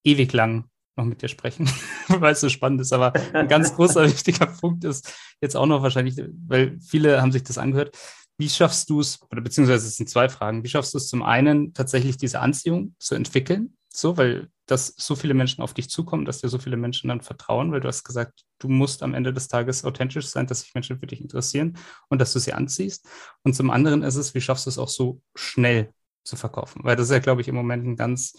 ewig 0.03 0.33
lang 0.33 0.65
noch 0.95 1.05
mit 1.05 1.21
dir 1.21 1.29
sprechen, 1.29 1.69
weil 2.07 2.33
es 2.33 2.41
so 2.41 2.49
spannend 2.49 2.81
ist. 2.81 2.93
Aber 2.93 3.13
ein 3.33 3.47
ganz 3.47 3.73
großer, 3.75 4.05
wichtiger 4.05 4.47
Punkt 4.47 4.83
ist 4.83 5.13
jetzt 5.41 5.55
auch 5.55 5.65
noch 5.65 5.83
wahrscheinlich, 5.83 6.21
weil 6.47 6.79
viele 6.79 7.21
haben 7.21 7.31
sich 7.31 7.43
das 7.43 7.57
angehört, 7.57 7.97
wie 8.41 8.49
schaffst 8.49 8.89
du 8.89 8.99
es, 8.99 9.21
oder 9.29 9.39
beziehungsweise 9.39 9.87
es 9.87 9.97
sind 9.97 10.09
zwei 10.09 10.27
Fragen, 10.27 10.63
wie 10.63 10.67
schaffst 10.67 10.95
du 10.95 10.97
es 10.97 11.07
zum 11.07 11.21
einen 11.21 11.75
tatsächlich 11.75 12.17
diese 12.17 12.39
Anziehung 12.39 12.95
zu 12.97 13.13
entwickeln, 13.13 13.77
so, 13.93 14.17
weil 14.17 14.49
dass 14.65 14.95
so 14.97 15.15
viele 15.15 15.35
Menschen 15.35 15.61
auf 15.61 15.75
dich 15.75 15.89
zukommen, 15.89 16.25
dass 16.25 16.39
dir 16.39 16.49
so 16.49 16.57
viele 16.57 16.77
Menschen 16.77 17.09
dann 17.09 17.21
vertrauen, 17.21 17.71
weil 17.71 17.81
du 17.81 17.87
hast 17.87 18.03
gesagt, 18.03 18.45
du 18.57 18.67
musst 18.67 19.03
am 19.03 19.13
Ende 19.13 19.31
des 19.31 19.47
Tages 19.47 19.85
authentisch 19.85 20.27
sein, 20.27 20.47
dass 20.47 20.61
sich 20.61 20.73
Menschen 20.73 20.97
für 20.97 21.05
dich 21.05 21.21
interessieren 21.21 21.77
und 22.09 22.19
dass 22.19 22.33
du 22.33 22.39
sie 22.39 22.53
anziehst. 22.53 23.07
Und 23.43 23.53
zum 23.53 23.69
anderen 23.69 24.01
ist 24.01 24.15
es, 24.15 24.33
wie 24.33 24.41
schaffst 24.41 24.65
du 24.65 24.69
es 24.71 24.79
auch 24.79 24.89
so 24.89 25.21
schnell 25.35 25.93
zu 26.23 26.35
verkaufen? 26.35 26.83
Weil 26.83 26.95
das 26.95 27.07
ist 27.07 27.11
ja, 27.11 27.19
glaube 27.19 27.41
ich, 27.41 27.47
im 27.47 27.55
Moment 27.55 27.85
ein 27.85 27.95
ganz 27.95 28.33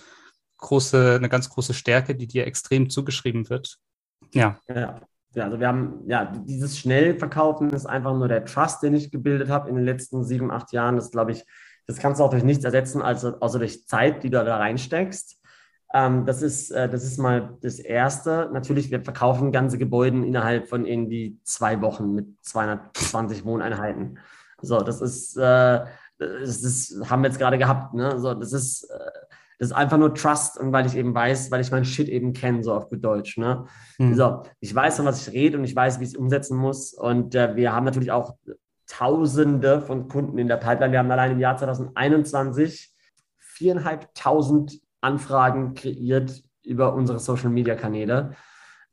große, 0.57 1.17
eine 1.17 1.29
ganz 1.29 1.49
große 1.49 1.75
Stärke, 1.75 2.17
die 2.17 2.27
dir 2.27 2.47
extrem 2.47 2.91
zugeschrieben 2.91 3.49
wird. 3.49 3.79
Ja. 4.33 4.59
ja. 4.69 5.01
Ja, 5.35 5.45
also 5.45 5.61
wir 5.61 5.69
haben, 5.69 6.01
ja, 6.07 6.27
dieses 6.27 6.79
Schnellverkaufen 6.79 7.71
ist 7.71 7.87
einfach 7.87 8.15
nur 8.15 8.29
der 8.29 8.45
Trust, 8.45 8.83
den 8.83 8.95
ich 8.95 9.11
gebildet 9.11 9.49
habe 9.49 9.69
in 9.69 9.77
den 9.77 9.85
letzten 9.85 10.25
sieben, 10.25 10.51
acht 10.51 10.73
Jahren. 10.73 10.97
Das 10.97 11.11
glaube 11.11 11.33
ich, 11.33 11.45
das 11.87 11.99
kannst 11.99 12.21
du 12.21 12.25
auch 12.25 12.31
durch 12.31 12.45
nichts 12.45 12.65
ersetzen, 12.65 13.01
also 13.01 13.39
außer 13.41 13.59
durch 13.59 13.87
Zeit, 13.87 14.23
die 14.23 14.31
du 14.31 14.45
da 14.45 14.57
reinsteckst. 14.57 15.41
Ähm, 15.95 16.27
das, 16.27 16.43
ist, 16.43 16.71
äh, 16.71 16.89
das 16.89 17.05
ist 17.05 17.19
mal 17.19 17.57
das 17.61 17.79
Erste. 17.79 18.51
Natürlich, 18.53 18.91
wir 18.91 19.03
verkaufen 19.03 19.53
ganze 19.53 19.79
Gebäude 19.79 20.25
innerhalb 20.25 20.69
von 20.69 20.87
irgendwie 20.87 21.39
zwei 21.45 21.81
Wochen 21.81 22.15
mit 22.15 22.27
220 22.43 23.45
Wohneinheiten. 23.45 24.19
So, 24.61 24.81
das 24.81 25.01
ist, 25.01 25.37
äh, 25.37 25.85
das, 26.19 26.63
das 26.63 27.11
haben 27.11 27.23
wir 27.23 27.29
jetzt 27.29 27.39
gerade 27.39 27.59
gehabt. 27.59 27.95
Ne? 27.95 28.19
So, 28.19 28.35
das 28.35 28.53
ist, 28.53 28.85
äh, 28.85 29.11
das 29.63 29.71
ist 29.71 29.77
einfach 29.77 29.97
nur 29.97 30.13
Trust 30.13 30.59
und 30.59 30.73
weil 30.73 30.87
ich 30.87 30.97
eben 30.97 31.15
weiß, 31.15 31.53
weil 31.53 31.61
ich 31.61 31.71
meinen 31.71 31.85
Shit 31.85 32.09
eben 32.09 32.33
kenne, 32.33 32.65
so 32.65 32.75
auf 32.75 32.89
gut 32.89 33.05
Deutsch. 33.05 33.39
Ne? 33.39 33.65
Mhm. 33.97 34.17
So, 34.17 34.43
ich 34.59 34.75
weiß, 34.75 34.97
von 34.97 35.07
was 35.07 35.25
ich 35.25 35.33
rede 35.33 35.57
und 35.57 35.63
ich 35.63 35.77
weiß, 35.77 36.01
wie 36.01 36.03
ich 36.03 36.11
es 36.11 36.17
umsetzen 36.17 36.57
muss. 36.57 36.93
Und 36.93 37.37
äh, 37.37 37.55
wir 37.55 37.73
haben 37.73 37.85
natürlich 37.85 38.11
auch 38.11 38.35
Tausende 38.89 39.81
von 39.81 40.09
Kunden 40.09 40.37
in 40.37 40.49
der 40.49 40.57
Pipeline. 40.57 40.91
Wir 40.91 40.99
haben 40.99 41.13
allein 41.13 41.31
im 41.31 41.39
Jahr 41.39 41.57
2021 41.57 42.93
viereinhalbtausend 43.39 44.81
Anfragen 45.01 45.75
kreiert 45.75 46.43
über 46.65 46.93
unsere 46.95 47.21
Social 47.21 47.51
Media 47.51 47.77
Kanäle. 47.77 48.33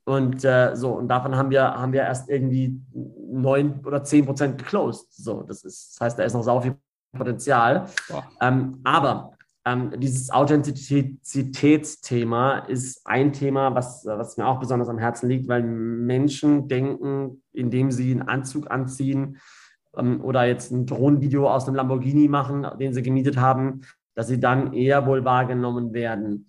Und 0.04 0.44
äh, 0.44 0.76
so, 0.76 0.92
und 0.92 1.08
davon 1.08 1.34
haben 1.34 1.50
wir, 1.50 1.64
haben 1.64 1.92
wir 1.92 2.02
erst 2.02 2.30
irgendwie 2.30 2.80
neun 2.94 3.80
oder 3.84 4.04
zehn 4.04 4.24
Prozent 4.24 4.56
geclosed. 4.56 5.12
So, 5.12 5.42
das 5.42 5.64
ist, 5.64 5.96
das 5.96 6.00
heißt, 6.00 6.18
da 6.20 6.22
ist 6.22 6.34
noch 6.34 6.44
sau 6.44 6.60
viel 6.60 6.76
Potenzial. 7.12 7.86
Ähm, 8.40 8.78
aber 8.84 9.32
ähm, 9.66 9.92
dieses 9.98 10.30
Authentizitätsthema 10.30 12.60
ist 12.60 13.02
ein 13.04 13.34
Thema, 13.34 13.74
was, 13.74 14.06
was 14.06 14.38
mir 14.38 14.46
auch 14.46 14.58
besonders 14.58 14.88
am 14.88 14.96
Herzen 14.98 15.28
liegt, 15.28 15.48
weil 15.48 15.62
Menschen 15.62 16.66
denken, 16.66 17.42
indem 17.52 17.90
sie 17.90 18.10
einen 18.10 18.22
Anzug 18.22 18.70
anziehen 18.70 19.36
ähm, 19.96 20.24
oder 20.24 20.46
jetzt 20.46 20.72
ein 20.72 20.86
Drohnenvideo 20.86 21.50
aus 21.50 21.66
einem 21.66 21.76
Lamborghini 21.76 22.28
machen, 22.28 22.66
den 22.78 22.94
sie 22.94 23.02
gemietet 23.02 23.36
haben, 23.36 23.82
dass 24.14 24.28
sie 24.28 24.40
dann 24.40 24.72
eher 24.72 25.06
wohl 25.06 25.26
wahrgenommen 25.26 25.92
werden. 25.92 26.46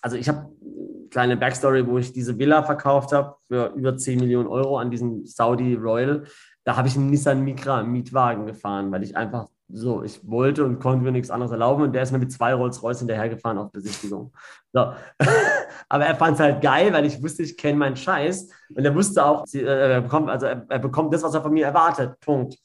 Also 0.00 0.16
ich 0.16 0.28
habe 0.28 0.52
eine 0.60 1.08
kleine 1.10 1.36
Backstory, 1.36 1.88
wo 1.88 1.98
ich 1.98 2.12
diese 2.12 2.38
Villa 2.38 2.62
verkauft 2.62 3.10
habe 3.12 3.34
für 3.48 3.72
über 3.74 3.96
10 3.96 4.20
Millionen 4.20 4.46
Euro 4.46 4.78
an 4.78 4.92
diesen 4.92 5.26
Saudi 5.26 5.74
Royal. 5.74 6.22
Da 6.62 6.76
habe 6.76 6.86
ich 6.86 6.96
einen 6.96 7.10
Nissan 7.10 7.42
Micra 7.42 7.82
Mietwagen 7.82 8.46
gefahren, 8.46 8.92
weil 8.92 9.02
ich 9.02 9.16
einfach 9.16 9.48
so, 9.70 10.02
ich 10.02 10.26
wollte 10.26 10.64
und 10.64 10.80
konnte 10.80 11.04
mir 11.04 11.12
nichts 11.12 11.30
anderes 11.30 11.52
erlauben 11.52 11.82
und 11.82 11.92
der 11.92 12.02
ist 12.02 12.10
mir 12.10 12.18
mit 12.18 12.32
zwei 12.32 12.54
Rolls-Royce 12.54 13.00
hinterhergefahren 13.00 13.58
auf 13.58 13.70
Besichtigung. 13.70 14.32
So. 14.72 14.92
Aber 15.90 16.06
er 16.06 16.14
fand 16.14 16.34
es 16.34 16.40
halt 16.40 16.62
geil, 16.62 16.92
weil 16.92 17.04
ich 17.04 17.22
wusste, 17.22 17.42
ich 17.42 17.56
kenne 17.56 17.78
meinen 17.78 17.96
Scheiß 17.96 18.48
und 18.74 18.84
er 18.84 18.94
wusste 18.94 19.24
auch, 19.24 19.44
äh, 19.52 19.60
er 19.60 20.00
bekommt, 20.00 20.30
also 20.30 20.46
er, 20.46 20.64
er, 20.68 20.78
bekommt 20.78 21.12
das, 21.12 21.22
was 21.22 21.34
er 21.34 21.42
von 21.42 21.52
mir 21.52 21.66
erwartet. 21.66 22.18
Punkt. 22.20 22.56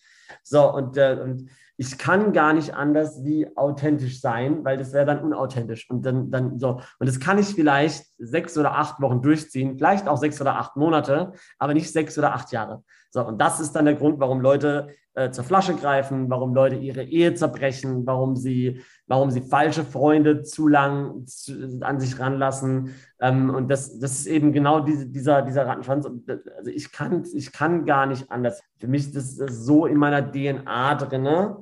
So, 0.43 0.73
und, 0.73 0.95
äh, 0.95 1.19
und 1.21 1.49
ich 1.75 1.97
kann 1.97 2.31
gar 2.31 2.53
nicht 2.53 2.73
anders 2.73 3.23
wie 3.23 3.47
authentisch 3.57 4.21
sein, 4.21 4.63
weil 4.63 4.77
das 4.77 4.93
wäre 4.93 5.05
dann 5.05 5.23
unauthentisch. 5.23 5.89
Und 5.89 6.05
dann, 6.05 6.31
dann 6.31 6.59
so. 6.59 6.81
Und 6.99 7.09
das 7.09 7.19
kann 7.19 7.37
ich 7.37 7.47
vielleicht 7.47 8.05
sechs 8.17 8.57
oder 8.57 8.77
acht 8.77 9.01
Wochen 9.01 9.21
durchziehen, 9.21 9.77
vielleicht 9.77 10.07
auch 10.07 10.17
sechs 10.17 10.39
oder 10.39 10.55
acht 10.55 10.77
Monate, 10.77 11.33
aber 11.57 11.73
nicht 11.73 11.91
sechs 11.91 12.17
oder 12.17 12.33
acht 12.33 12.51
Jahre. 12.51 12.83
So, 13.09 13.25
und 13.25 13.39
das 13.41 13.59
ist 13.59 13.73
dann 13.73 13.85
der 13.85 13.95
Grund, 13.95 14.19
warum 14.19 14.39
Leute 14.39 14.89
äh, 15.15 15.29
zur 15.31 15.43
Flasche 15.43 15.75
greifen, 15.75 16.29
warum 16.29 16.53
Leute 16.55 16.75
ihre 16.75 17.03
Ehe 17.03 17.33
zerbrechen, 17.35 18.05
warum 18.05 18.35
sie, 18.35 18.81
warum 19.07 19.29
sie 19.29 19.41
falsche 19.41 19.83
Freunde 19.83 20.41
zu 20.41 20.67
lang 20.67 21.25
zu, 21.27 21.79
an 21.81 21.99
sich 21.99 22.19
ranlassen. 22.19 22.95
Ähm, 23.19 23.49
und 23.49 23.69
das, 23.69 23.99
das 23.99 24.19
ist 24.19 24.25
eben 24.25 24.53
genau 24.53 24.79
diese, 24.79 25.05
dieser, 25.07 25.43
dieser 25.43 25.67
Rattenschwanz. 25.67 26.05
Also 26.05 26.71
ich 26.71 26.91
kann, 26.91 27.23
ich 27.33 27.51
kann 27.51 27.85
gar 27.85 28.07
nicht 28.07 28.31
anders. 28.31 28.61
Für 28.79 28.87
mich 28.87 29.13
ist 29.15 29.39
das 29.39 29.65
so 29.65 29.85
in 29.85 29.97
meiner 29.97 30.31
DNA 30.31 30.95
drin, 30.95 31.55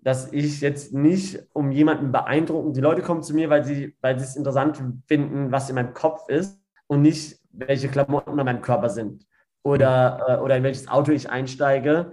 dass 0.00 0.32
ich 0.32 0.60
jetzt 0.60 0.94
nicht 0.94 1.42
um 1.52 1.72
jemanden 1.72 2.12
beeindrucken. 2.12 2.72
Die 2.72 2.80
Leute 2.80 3.02
kommen 3.02 3.22
zu 3.22 3.34
mir, 3.34 3.50
weil 3.50 3.64
sie, 3.64 3.96
weil 4.00 4.18
sie 4.18 4.24
es 4.24 4.36
interessant 4.36 4.82
finden, 5.06 5.52
was 5.52 5.68
in 5.68 5.74
meinem 5.74 5.94
Kopf 5.94 6.28
ist 6.28 6.58
und 6.86 7.02
nicht, 7.02 7.38
welche 7.52 7.88
Klamotten 7.88 8.38
an 8.38 8.46
meinem 8.46 8.62
Körper 8.62 8.88
sind 8.88 9.26
oder, 9.62 10.20
äh, 10.28 10.36
oder 10.42 10.56
in 10.56 10.62
welches 10.62 10.88
Auto 10.88 11.10
ich 11.12 11.30
einsteige 11.30 12.12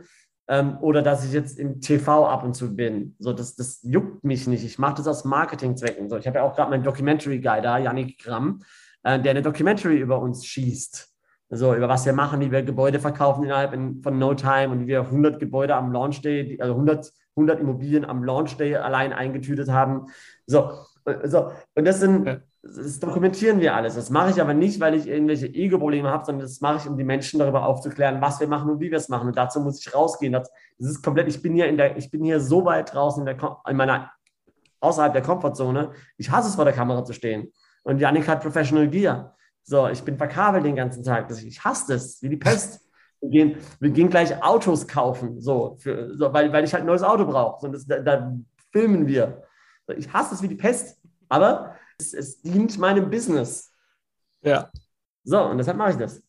ähm, 0.52 0.78
oder 0.82 1.02
dass 1.02 1.24
ich 1.24 1.32
jetzt 1.32 1.58
im 1.58 1.80
TV 1.80 2.28
ab 2.28 2.44
und 2.44 2.54
zu 2.56 2.76
bin. 2.76 3.16
So, 3.20 3.32
das, 3.32 3.56
das 3.56 3.80
juckt 3.84 4.26
mich 4.26 4.48
nicht. 4.48 4.66
Ich 4.66 4.78
mache 4.78 4.96
das 4.96 5.08
aus 5.08 5.24
Marketingzwecken. 5.24 6.10
So, 6.10 6.18
ich 6.18 6.28
habe 6.28 6.40
ja 6.40 6.44
auch 6.44 6.58
gerade 6.58 6.70
meinen 6.70 6.84
Documentary 6.84 7.40
Guy 7.40 7.62
da, 7.62 7.78
Yannick 7.78 8.22
Gramm, 8.22 8.60
äh, 9.04 9.18
der 9.18 9.32
eine 9.32 9.44
Documentary 9.44 9.98
über 9.98 10.20
uns 10.20 10.46
schießt. 10.46 11.08
So, 11.52 11.74
über 11.74 11.88
was 11.88 12.06
wir 12.06 12.12
machen, 12.12 12.42
wie 12.42 12.52
wir 12.52 12.64
Gebäude 12.64 13.00
verkaufen 13.00 13.46
innerhalb 13.46 13.72
in, 13.72 14.02
von 14.04 14.20
No 14.20 14.34
Time 14.34 14.70
und 14.70 14.82
wie 14.82 14.88
wir 14.88 15.02
100 15.04 15.40
Gebäude 15.40 15.74
am 15.74 15.94
Launch 15.94 16.22
Day, 16.22 16.58
also 16.60 16.74
100, 16.74 17.14
100 17.38 17.62
Immobilien 17.62 18.04
am 18.04 18.22
Launch 18.26 18.58
Day 18.58 18.76
allein 18.76 19.14
eingetütet 19.14 19.70
haben. 19.70 20.08
So, 20.48 20.70
äh, 21.06 21.30
so. 21.30 21.54
und 21.76 21.86
das 21.86 22.02
sind, 22.02 22.42
das 22.64 23.00
dokumentieren 23.00 23.60
wir 23.60 23.76
alles. 23.76 23.96
Das 23.96 24.12
mache 24.12 24.30
ich 24.30 24.40
aber 24.40 24.54
nicht, 24.54 24.80
weil 24.80 24.94
ich 24.94 25.08
irgendwelche 25.08 25.48
Ego-Probleme 25.48 26.10
habe, 26.10 26.26
sondern 26.26 26.46
das 26.46 26.62
mache 26.62 26.78
ich, 26.78 26.88
um 26.88 26.96
die 26.96 27.04
Menschen 27.04 27.40
darüber 27.40 27.66
aufzuklären, 27.66 28.22
was 28.22 28.40
wir 28.40 28.48
machen 28.48 28.70
und 28.70 28.80
wie 28.80 28.92
wir 28.92 28.98
es 28.98 29.10
machen. 29.10 29.28
Und 29.30 29.38
dazu 29.38 29.60
muss 29.60 29.80
ich 29.80 29.94
rausgehen. 29.94 30.34
Das, 30.34 30.52
das 30.78 30.92
ist 30.92 31.04
komplett, 31.04 31.28
ich 31.28 31.42
bin 31.42 31.56
hier 31.56 31.68
in 31.68 31.78
der, 31.78 31.98
ich 31.98 32.12
bin 32.12 32.24
hier 32.24 32.40
so 32.40 32.64
weit 32.64 32.94
draußen 32.94 33.26
in, 33.26 33.38
der, 33.38 33.62
in 33.68 33.76
meiner, 33.76 34.12
außerhalb 34.80 35.12
der 35.12 35.24
Komfortzone. 35.24 35.92
Ich 36.18 36.30
hasse 36.30 36.50
es, 36.50 36.56
vor 36.56 36.66
der 36.66 36.74
Kamera 36.74 37.04
zu 37.04 37.14
stehen. 37.14 37.52
Und 37.84 38.00
Janik 38.00 38.28
hat 38.28 38.42
Professional 38.42 38.88
Gear. 38.88 39.36
So, 39.64 39.88
ich 39.88 40.04
bin 40.04 40.18
verkabelt 40.18 40.64
den 40.64 40.76
ganzen 40.76 41.04
Tag. 41.04 41.32
Ich 41.32 41.64
hasse 41.64 41.94
das, 41.94 42.22
wie 42.22 42.30
die 42.30 42.38
Pest. 42.38 42.80
Wir 43.22 43.30
gehen, 43.30 43.58
wir 43.80 43.90
gehen 43.90 44.10
gleich 44.10 44.44
Autos 44.44 44.88
kaufen, 44.88 45.40
so, 45.40 45.78
für, 45.80 46.16
so 46.16 46.34
weil, 46.34 46.52
weil 46.52 46.64
ich 46.64 46.74
halt 46.74 46.84
ein 46.84 46.88
neues 46.88 47.04
Auto 47.04 47.26
brauche. 47.26 47.60
So, 47.62 47.86
da, 47.88 48.00
da 48.00 48.34
filmen 48.72 49.08
wir. 49.08 49.44
Ich 49.96 50.12
hasse 50.14 50.36
es 50.36 50.42
wie 50.44 50.48
die 50.48 50.56
Pest. 50.56 51.00
Aber 51.28 51.76
es, 52.02 52.14
es 52.14 52.42
dient 52.42 52.78
meinem 52.78 53.10
Business. 53.10 53.72
Ja. 54.42 54.72
So, 55.24 55.42
und 55.44 55.58
deshalb 55.58 55.78
mache 55.78 55.92
ich 55.92 55.98
das. 55.98 56.22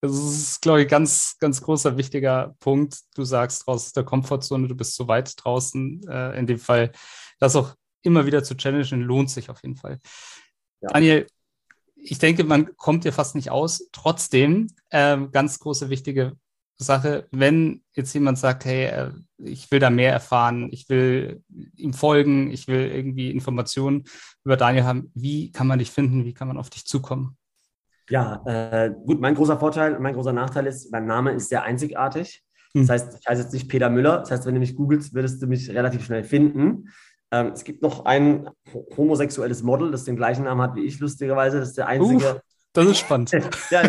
Das 0.00 0.12
ist, 0.12 0.60
glaube 0.60 0.82
ich, 0.82 0.88
ganz, 0.88 1.36
ganz 1.38 1.62
großer, 1.62 1.96
wichtiger 1.96 2.56
Punkt. 2.58 2.98
Du 3.14 3.22
sagst 3.22 3.68
raus 3.68 3.86
aus 3.86 3.92
der 3.92 4.02
Komfortzone, 4.02 4.66
du 4.66 4.74
bist 4.74 4.96
zu 4.96 5.06
weit 5.06 5.32
draußen. 5.36 6.02
Äh, 6.08 6.38
in 6.38 6.46
dem 6.48 6.58
Fall, 6.58 6.90
das 7.38 7.54
auch 7.54 7.76
immer 8.02 8.26
wieder 8.26 8.42
zu 8.42 8.56
challengen, 8.56 9.02
lohnt 9.02 9.30
sich 9.30 9.48
auf 9.48 9.62
jeden 9.62 9.76
Fall. 9.76 10.00
Ja. 10.80 10.88
Daniel, 10.88 11.26
ich 11.94 12.18
denke, 12.18 12.42
man 12.42 12.76
kommt 12.76 13.04
hier 13.04 13.12
fast 13.12 13.36
nicht 13.36 13.50
aus. 13.50 13.88
Trotzdem, 13.92 14.66
äh, 14.90 15.18
ganz 15.30 15.60
große 15.60 15.88
wichtige 15.88 16.36
Sache, 16.82 17.28
wenn 17.30 17.82
jetzt 17.94 18.12
jemand 18.12 18.38
sagt, 18.38 18.64
hey, 18.64 18.86
äh, 18.86 19.10
ich 19.38 19.70
will 19.70 19.80
da 19.80 19.90
mehr 19.90 20.12
erfahren, 20.12 20.68
ich 20.72 20.88
will 20.88 21.42
ihm 21.76 21.92
folgen, 21.92 22.50
ich 22.50 22.68
will 22.68 22.90
irgendwie 22.90 23.30
Informationen 23.30 24.04
über 24.44 24.56
Daniel 24.56 24.84
haben, 24.84 25.10
wie 25.14 25.50
kann 25.52 25.66
man 25.66 25.78
dich 25.78 25.90
finden, 25.90 26.24
wie 26.24 26.34
kann 26.34 26.48
man 26.48 26.58
auf 26.58 26.70
dich 26.70 26.86
zukommen? 26.86 27.36
Ja, 28.10 28.42
äh, 28.46 28.90
gut, 28.90 29.20
mein 29.20 29.34
großer 29.34 29.58
Vorteil, 29.58 29.98
mein 29.98 30.14
großer 30.14 30.32
Nachteil 30.32 30.66
ist, 30.66 30.92
mein 30.92 31.06
Name 31.06 31.32
ist 31.32 31.48
sehr 31.48 31.62
einzigartig. 31.62 32.42
Hm. 32.74 32.86
Das 32.86 32.90
heißt, 32.90 33.18
ich 33.20 33.26
heiße 33.26 33.42
jetzt 33.42 33.52
nicht 33.52 33.68
Peter 33.68 33.90
Müller. 33.90 34.18
Das 34.18 34.30
heißt, 34.30 34.46
wenn 34.46 34.54
du 34.54 34.60
mich 34.60 34.76
googelst, 34.76 35.14
würdest 35.14 35.42
du 35.42 35.46
mich 35.46 35.70
relativ 35.70 36.04
schnell 36.04 36.24
finden. 36.24 36.88
Ähm, 37.30 37.48
es 37.48 37.64
gibt 37.64 37.82
noch 37.82 38.04
ein 38.04 38.50
homosexuelles 38.96 39.62
Model, 39.62 39.90
das 39.90 40.04
den 40.04 40.16
gleichen 40.16 40.44
Namen 40.44 40.60
hat 40.60 40.74
wie 40.74 40.84
ich, 40.84 41.00
lustigerweise. 41.00 41.60
Das 41.60 41.70
ist 41.70 41.78
der 41.78 41.88
einzige. 41.88 42.36
Uh, 42.36 42.38
das 42.74 42.86
ist 42.86 42.98
spannend. 42.98 43.30
ja, 43.70 43.82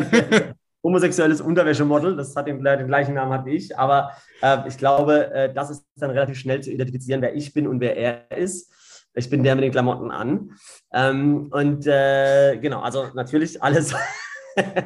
homosexuelles 0.84 1.42
Unterwäschemodel, 1.42 2.16
das 2.18 2.36
hat 2.36 2.48
den, 2.48 2.62
den, 2.64 2.88
gleichen 2.88 3.16
Namen 3.16 3.32
hat 3.32 3.46
wie 3.46 3.56
ich. 3.56 3.78
Aber 3.78 4.12
äh, 4.42 4.58
ich 4.68 4.78
glaube, 4.78 5.32
äh, 5.34 5.54
das 5.54 5.70
ist 5.70 5.86
dann 5.96 6.12
relativ 6.12 6.38
schnell 6.38 6.62
zu 6.62 6.72
identifizieren, 6.72 7.22
wer 7.22 7.36
ich 7.36 7.54
bin 7.54 7.68
und 7.68 7.80
wer 7.80 7.96
er 7.98 8.38
ist. 8.38 8.72
Ich 9.16 9.30
bin 9.30 9.44
der 9.44 9.56
mit 9.56 9.64
den 9.64 9.72
Klamotten 9.72 10.12
an. 10.12 10.52
Ähm, 10.92 11.48
und 11.52 11.88
äh, 11.88 12.58
genau, 12.58 12.82
also 12.82 13.08
natürlich 13.14 13.62
alles. 13.62 13.96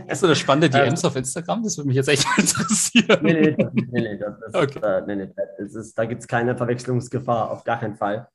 Hast 0.08 0.24
du 0.24 0.28
das 0.28 0.38
spannende 0.38 0.70
DMs 0.70 1.04
ähm, 1.04 1.08
auf 1.08 1.16
Instagram? 1.16 1.64
Das 1.64 1.78
würde 1.78 1.88
mich 1.88 1.96
jetzt 1.96 2.10
echt 2.10 2.26
interessieren. 2.38 3.20
Nee, 3.22 3.34
nee, 3.34 3.56
das, 3.58 3.74
nee, 3.74 4.02
nee, 4.02 4.18
das, 4.18 4.34
das 4.40 4.54
okay. 4.54 4.80
ist, 4.80 4.86
äh, 4.86 5.02
nee, 5.08 5.16
nee, 5.16 5.34
das 5.58 5.76
ist, 5.76 5.98
da 5.98 6.06
gibt 6.06 6.22
es 6.22 6.28
keine 6.28 6.56
Verwechslungsgefahr, 6.56 7.52
auf 7.52 7.64
gar 7.64 7.80
keinen 7.80 7.96
Fall. 7.96 8.30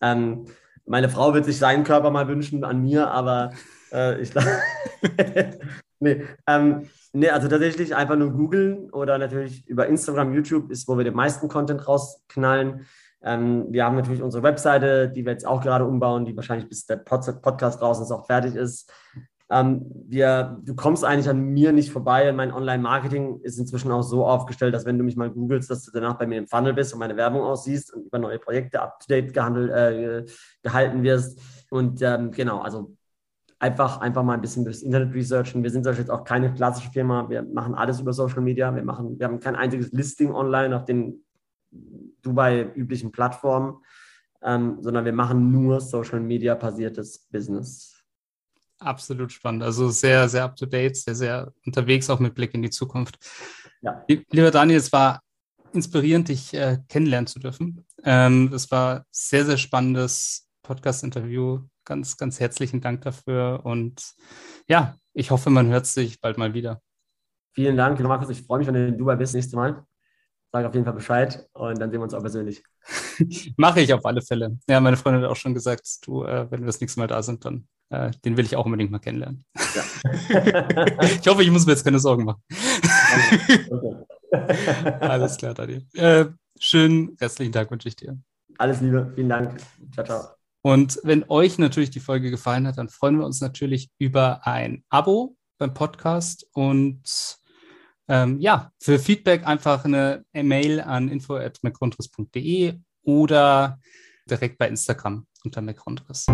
Ähm, 0.00 0.46
meine 0.84 1.08
Frau 1.08 1.34
wird 1.34 1.44
sich 1.44 1.58
seinen 1.58 1.84
Körper 1.84 2.10
mal 2.10 2.28
wünschen 2.28 2.64
an 2.64 2.82
mir, 2.82 3.10
aber 3.10 3.52
äh, 3.92 4.20
ich 4.20 4.30
glaube. 4.30 4.48
nee, 6.00 6.24
ähm, 6.46 6.88
nee, 7.12 7.30
also 7.30 7.48
tatsächlich 7.48 7.94
einfach 7.94 8.16
nur 8.16 8.32
googeln 8.32 8.90
oder 8.90 9.18
natürlich 9.18 9.66
über 9.66 9.86
Instagram, 9.86 10.34
YouTube 10.34 10.70
ist, 10.70 10.88
wo 10.88 10.96
wir 10.96 11.04
den 11.04 11.14
meisten 11.14 11.48
Content 11.48 11.86
rausknallen. 11.86 12.86
Ähm, 13.22 13.66
wir 13.70 13.84
haben 13.84 13.96
natürlich 13.96 14.22
unsere 14.22 14.42
Webseite, 14.42 15.08
die 15.08 15.24
wir 15.24 15.32
jetzt 15.32 15.46
auch 15.46 15.62
gerade 15.62 15.84
umbauen, 15.84 16.24
die 16.24 16.36
wahrscheinlich 16.36 16.68
bis 16.68 16.86
der 16.86 16.96
Pod 16.96 17.42
Podcast 17.42 17.80
draußen 17.80 18.04
ist, 18.04 18.12
auch 18.12 18.26
fertig 18.26 18.54
ist. 18.54 18.92
Ähm, 19.48 19.86
wir, 20.08 20.60
du 20.64 20.74
kommst 20.74 21.04
eigentlich 21.04 21.28
an 21.28 21.40
mir 21.40 21.72
nicht 21.72 21.92
vorbei. 21.92 22.32
Mein 22.32 22.52
Online-Marketing 22.52 23.40
ist 23.42 23.58
inzwischen 23.58 23.92
auch 23.92 24.02
so 24.02 24.26
aufgestellt, 24.26 24.74
dass 24.74 24.86
wenn 24.86 24.98
du 24.98 25.04
mich 25.04 25.16
mal 25.16 25.30
googelst, 25.30 25.70
dass 25.70 25.84
du 25.84 25.92
danach 25.92 26.18
bei 26.18 26.26
mir 26.26 26.38
im 26.38 26.48
Funnel 26.48 26.74
bist 26.74 26.92
und 26.92 26.98
meine 26.98 27.16
Werbung 27.16 27.42
aussiehst 27.42 27.94
und 27.94 28.06
über 28.06 28.18
neue 28.18 28.40
Projekte 28.40 28.82
up-to-date 28.82 29.36
äh, 29.36 30.24
gehalten 30.62 31.02
wirst. 31.02 31.40
Und 31.70 32.02
ähm, 32.02 32.32
genau, 32.32 32.60
also 32.60 32.95
einfach, 33.58 34.00
einfach 34.00 34.22
mal 34.22 34.34
ein 34.34 34.40
bisschen 34.40 34.64
durchs 34.64 34.82
Internet 34.82 35.14
researchen. 35.14 35.62
Wir 35.62 35.70
sind 35.70 35.86
jetzt 35.86 36.10
auch 36.10 36.24
keine 36.24 36.52
klassische 36.52 36.90
Firma. 36.90 37.28
Wir 37.28 37.42
machen 37.42 37.74
alles 37.74 38.00
über 38.00 38.12
Social 38.12 38.40
Media. 38.40 38.74
Wir, 38.74 38.82
machen, 38.82 39.18
wir 39.18 39.26
haben 39.26 39.40
kein 39.40 39.56
einziges 39.56 39.92
Listing 39.92 40.32
online 40.32 40.76
auf 40.76 40.84
den 40.84 41.24
Dubai 42.22 42.70
üblichen 42.74 43.12
Plattformen, 43.12 43.78
ähm, 44.42 44.78
sondern 44.80 45.04
wir 45.04 45.12
machen 45.12 45.50
nur 45.50 45.80
Social 45.80 46.20
Media 46.20 46.54
basiertes 46.54 47.18
Business. 47.30 47.92
Absolut 48.78 49.32
spannend. 49.32 49.62
Also 49.62 49.88
sehr, 49.88 50.28
sehr 50.28 50.44
up 50.44 50.56
to 50.56 50.66
date, 50.66 50.96
sehr, 50.96 51.14
sehr 51.14 51.52
unterwegs, 51.64 52.10
auch 52.10 52.20
mit 52.20 52.34
Blick 52.34 52.52
in 52.52 52.62
die 52.62 52.70
Zukunft. 52.70 53.18
Ja. 53.80 54.04
Lieber 54.06 54.50
Daniel, 54.50 54.78
es 54.78 54.92
war 54.92 55.22
inspirierend, 55.72 56.28
dich 56.28 56.52
äh, 56.52 56.78
kennenlernen 56.88 57.26
zu 57.26 57.38
dürfen. 57.38 57.86
Ähm, 58.04 58.50
es 58.52 58.70
war 58.70 59.06
sehr, 59.10 59.46
sehr 59.46 59.56
spannendes 59.56 60.48
Podcast-Interview. 60.62 61.60
Ganz, 61.86 62.16
ganz 62.16 62.40
herzlichen 62.40 62.82
Dank 62.82 63.02
dafür. 63.02 63.60
Und 63.64 64.14
ja, 64.68 64.96
ich 65.14 65.30
hoffe, 65.30 65.48
man 65.48 65.68
hört 65.68 65.86
sich 65.86 66.20
bald 66.20 66.36
mal 66.36 66.52
wieder. 66.52 66.82
Vielen 67.54 67.76
Dank, 67.76 67.98
Markus. 68.00 68.28
Ich 68.28 68.42
freue 68.42 68.58
mich, 68.58 68.66
wenn 68.66 68.74
du 68.74 68.88
in 68.88 68.98
Dubai 68.98 69.16
bist, 69.16 69.34
nächstes 69.34 69.54
Mal. 69.54 69.86
Sag 70.52 70.66
auf 70.66 70.74
jeden 70.74 70.84
Fall 70.84 70.94
Bescheid 70.94 71.48
und 71.54 71.78
dann 71.78 71.90
sehen 71.90 72.00
wir 72.00 72.04
uns 72.04 72.14
auch 72.14 72.20
persönlich. 72.20 72.62
Mache 73.56 73.80
ich 73.80 73.92
auf 73.94 74.04
alle 74.04 74.20
Fälle. 74.20 74.58
Ja, 74.68 74.80
meine 74.80 74.96
Freundin 74.96 75.22
hat 75.22 75.30
auch 75.30 75.36
schon 75.36 75.54
gesagt, 75.54 76.06
du, 76.06 76.24
äh, 76.24 76.50
wenn 76.50 76.60
wir 76.60 76.66
das 76.66 76.80
nächste 76.80 77.00
Mal 77.00 77.06
da 77.06 77.22
sind, 77.22 77.44
dann 77.44 77.66
äh, 77.90 78.10
den 78.24 78.36
will 78.36 78.44
ich 78.44 78.56
auch 78.56 78.64
unbedingt 78.64 78.90
mal 78.90 78.98
kennenlernen. 78.98 79.44
Ja. 79.74 79.84
ich 81.02 81.26
hoffe, 81.26 81.42
ich 81.42 81.50
muss 81.50 81.66
mir 81.66 81.72
jetzt 81.72 81.84
keine 81.84 81.98
Sorgen 81.98 82.24
machen. 82.24 82.42
Alles 85.00 85.36
klar, 85.36 85.54
Daniel. 85.54 85.86
Äh, 85.94 86.26
schönen 86.58 87.16
restlichen 87.20 87.52
Tag 87.52 87.70
wünsche 87.70 87.88
ich 87.88 87.96
dir. 87.96 88.18
Alles 88.58 88.80
Liebe, 88.80 89.12
vielen 89.14 89.28
Dank. 89.28 89.60
Ciao, 89.92 90.04
ciao. 90.04 90.35
Und 90.66 90.98
wenn 91.04 91.24
euch 91.28 91.58
natürlich 91.58 91.90
die 91.90 92.00
Folge 92.00 92.28
gefallen 92.28 92.66
hat, 92.66 92.76
dann 92.76 92.88
freuen 92.88 93.20
wir 93.20 93.24
uns 93.24 93.40
natürlich 93.40 93.88
über 93.98 94.48
ein 94.48 94.82
Abo 94.88 95.36
beim 95.58 95.72
Podcast 95.72 96.44
und 96.54 97.38
ähm, 98.08 98.40
ja, 98.40 98.72
für 98.80 98.98
Feedback 98.98 99.46
einfach 99.46 99.84
eine 99.84 100.24
E-Mail 100.34 100.80
an 100.80 101.08
info.mcgrundriss.de 101.08 102.80
oder 103.04 103.78
direkt 104.28 104.58
bei 104.58 104.66
Instagram 104.66 105.28
unter 105.44 105.62
mcgrundriss. 105.62 106.26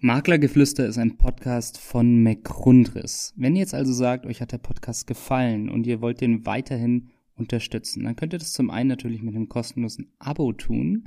Maklergeflüster 0.00 0.84
ist 0.84 0.98
ein 0.98 1.16
Podcast 1.16 1.78
von 1.78 2.24
McGrundriss. 2.24 3.34
Wenn 3.36 3.54
ihr 3.54 3.60
jetzt 3.60 3.74
also 3.74 3.92
sagt, 3.92 4.26
euch 4.26 4.40
hat 4.40 4.50
der 4.50 4.58
Podcast 4.58 5.06
gefallen 5.06 5.68
und 5.68 5.86
ihr 5.86 6.00
wollt 6.00 6.20
den 6.20 6.44
weiterhin 6.44 7.10
unterstützen, 7.36 8.02
dann 8.02 8.16
könnt 8.16 8.32
ihr 8.32 8.40
das 8.40 8.50
zum 8.50 8.68
einen 8.68 8.88
natürlich 8.88 9.22
mit 9.22 9.36
einem 9.36 9.48
kostenlosen 9.48 10.12
Abo 10.18 10.52
tun. 10.52 11.06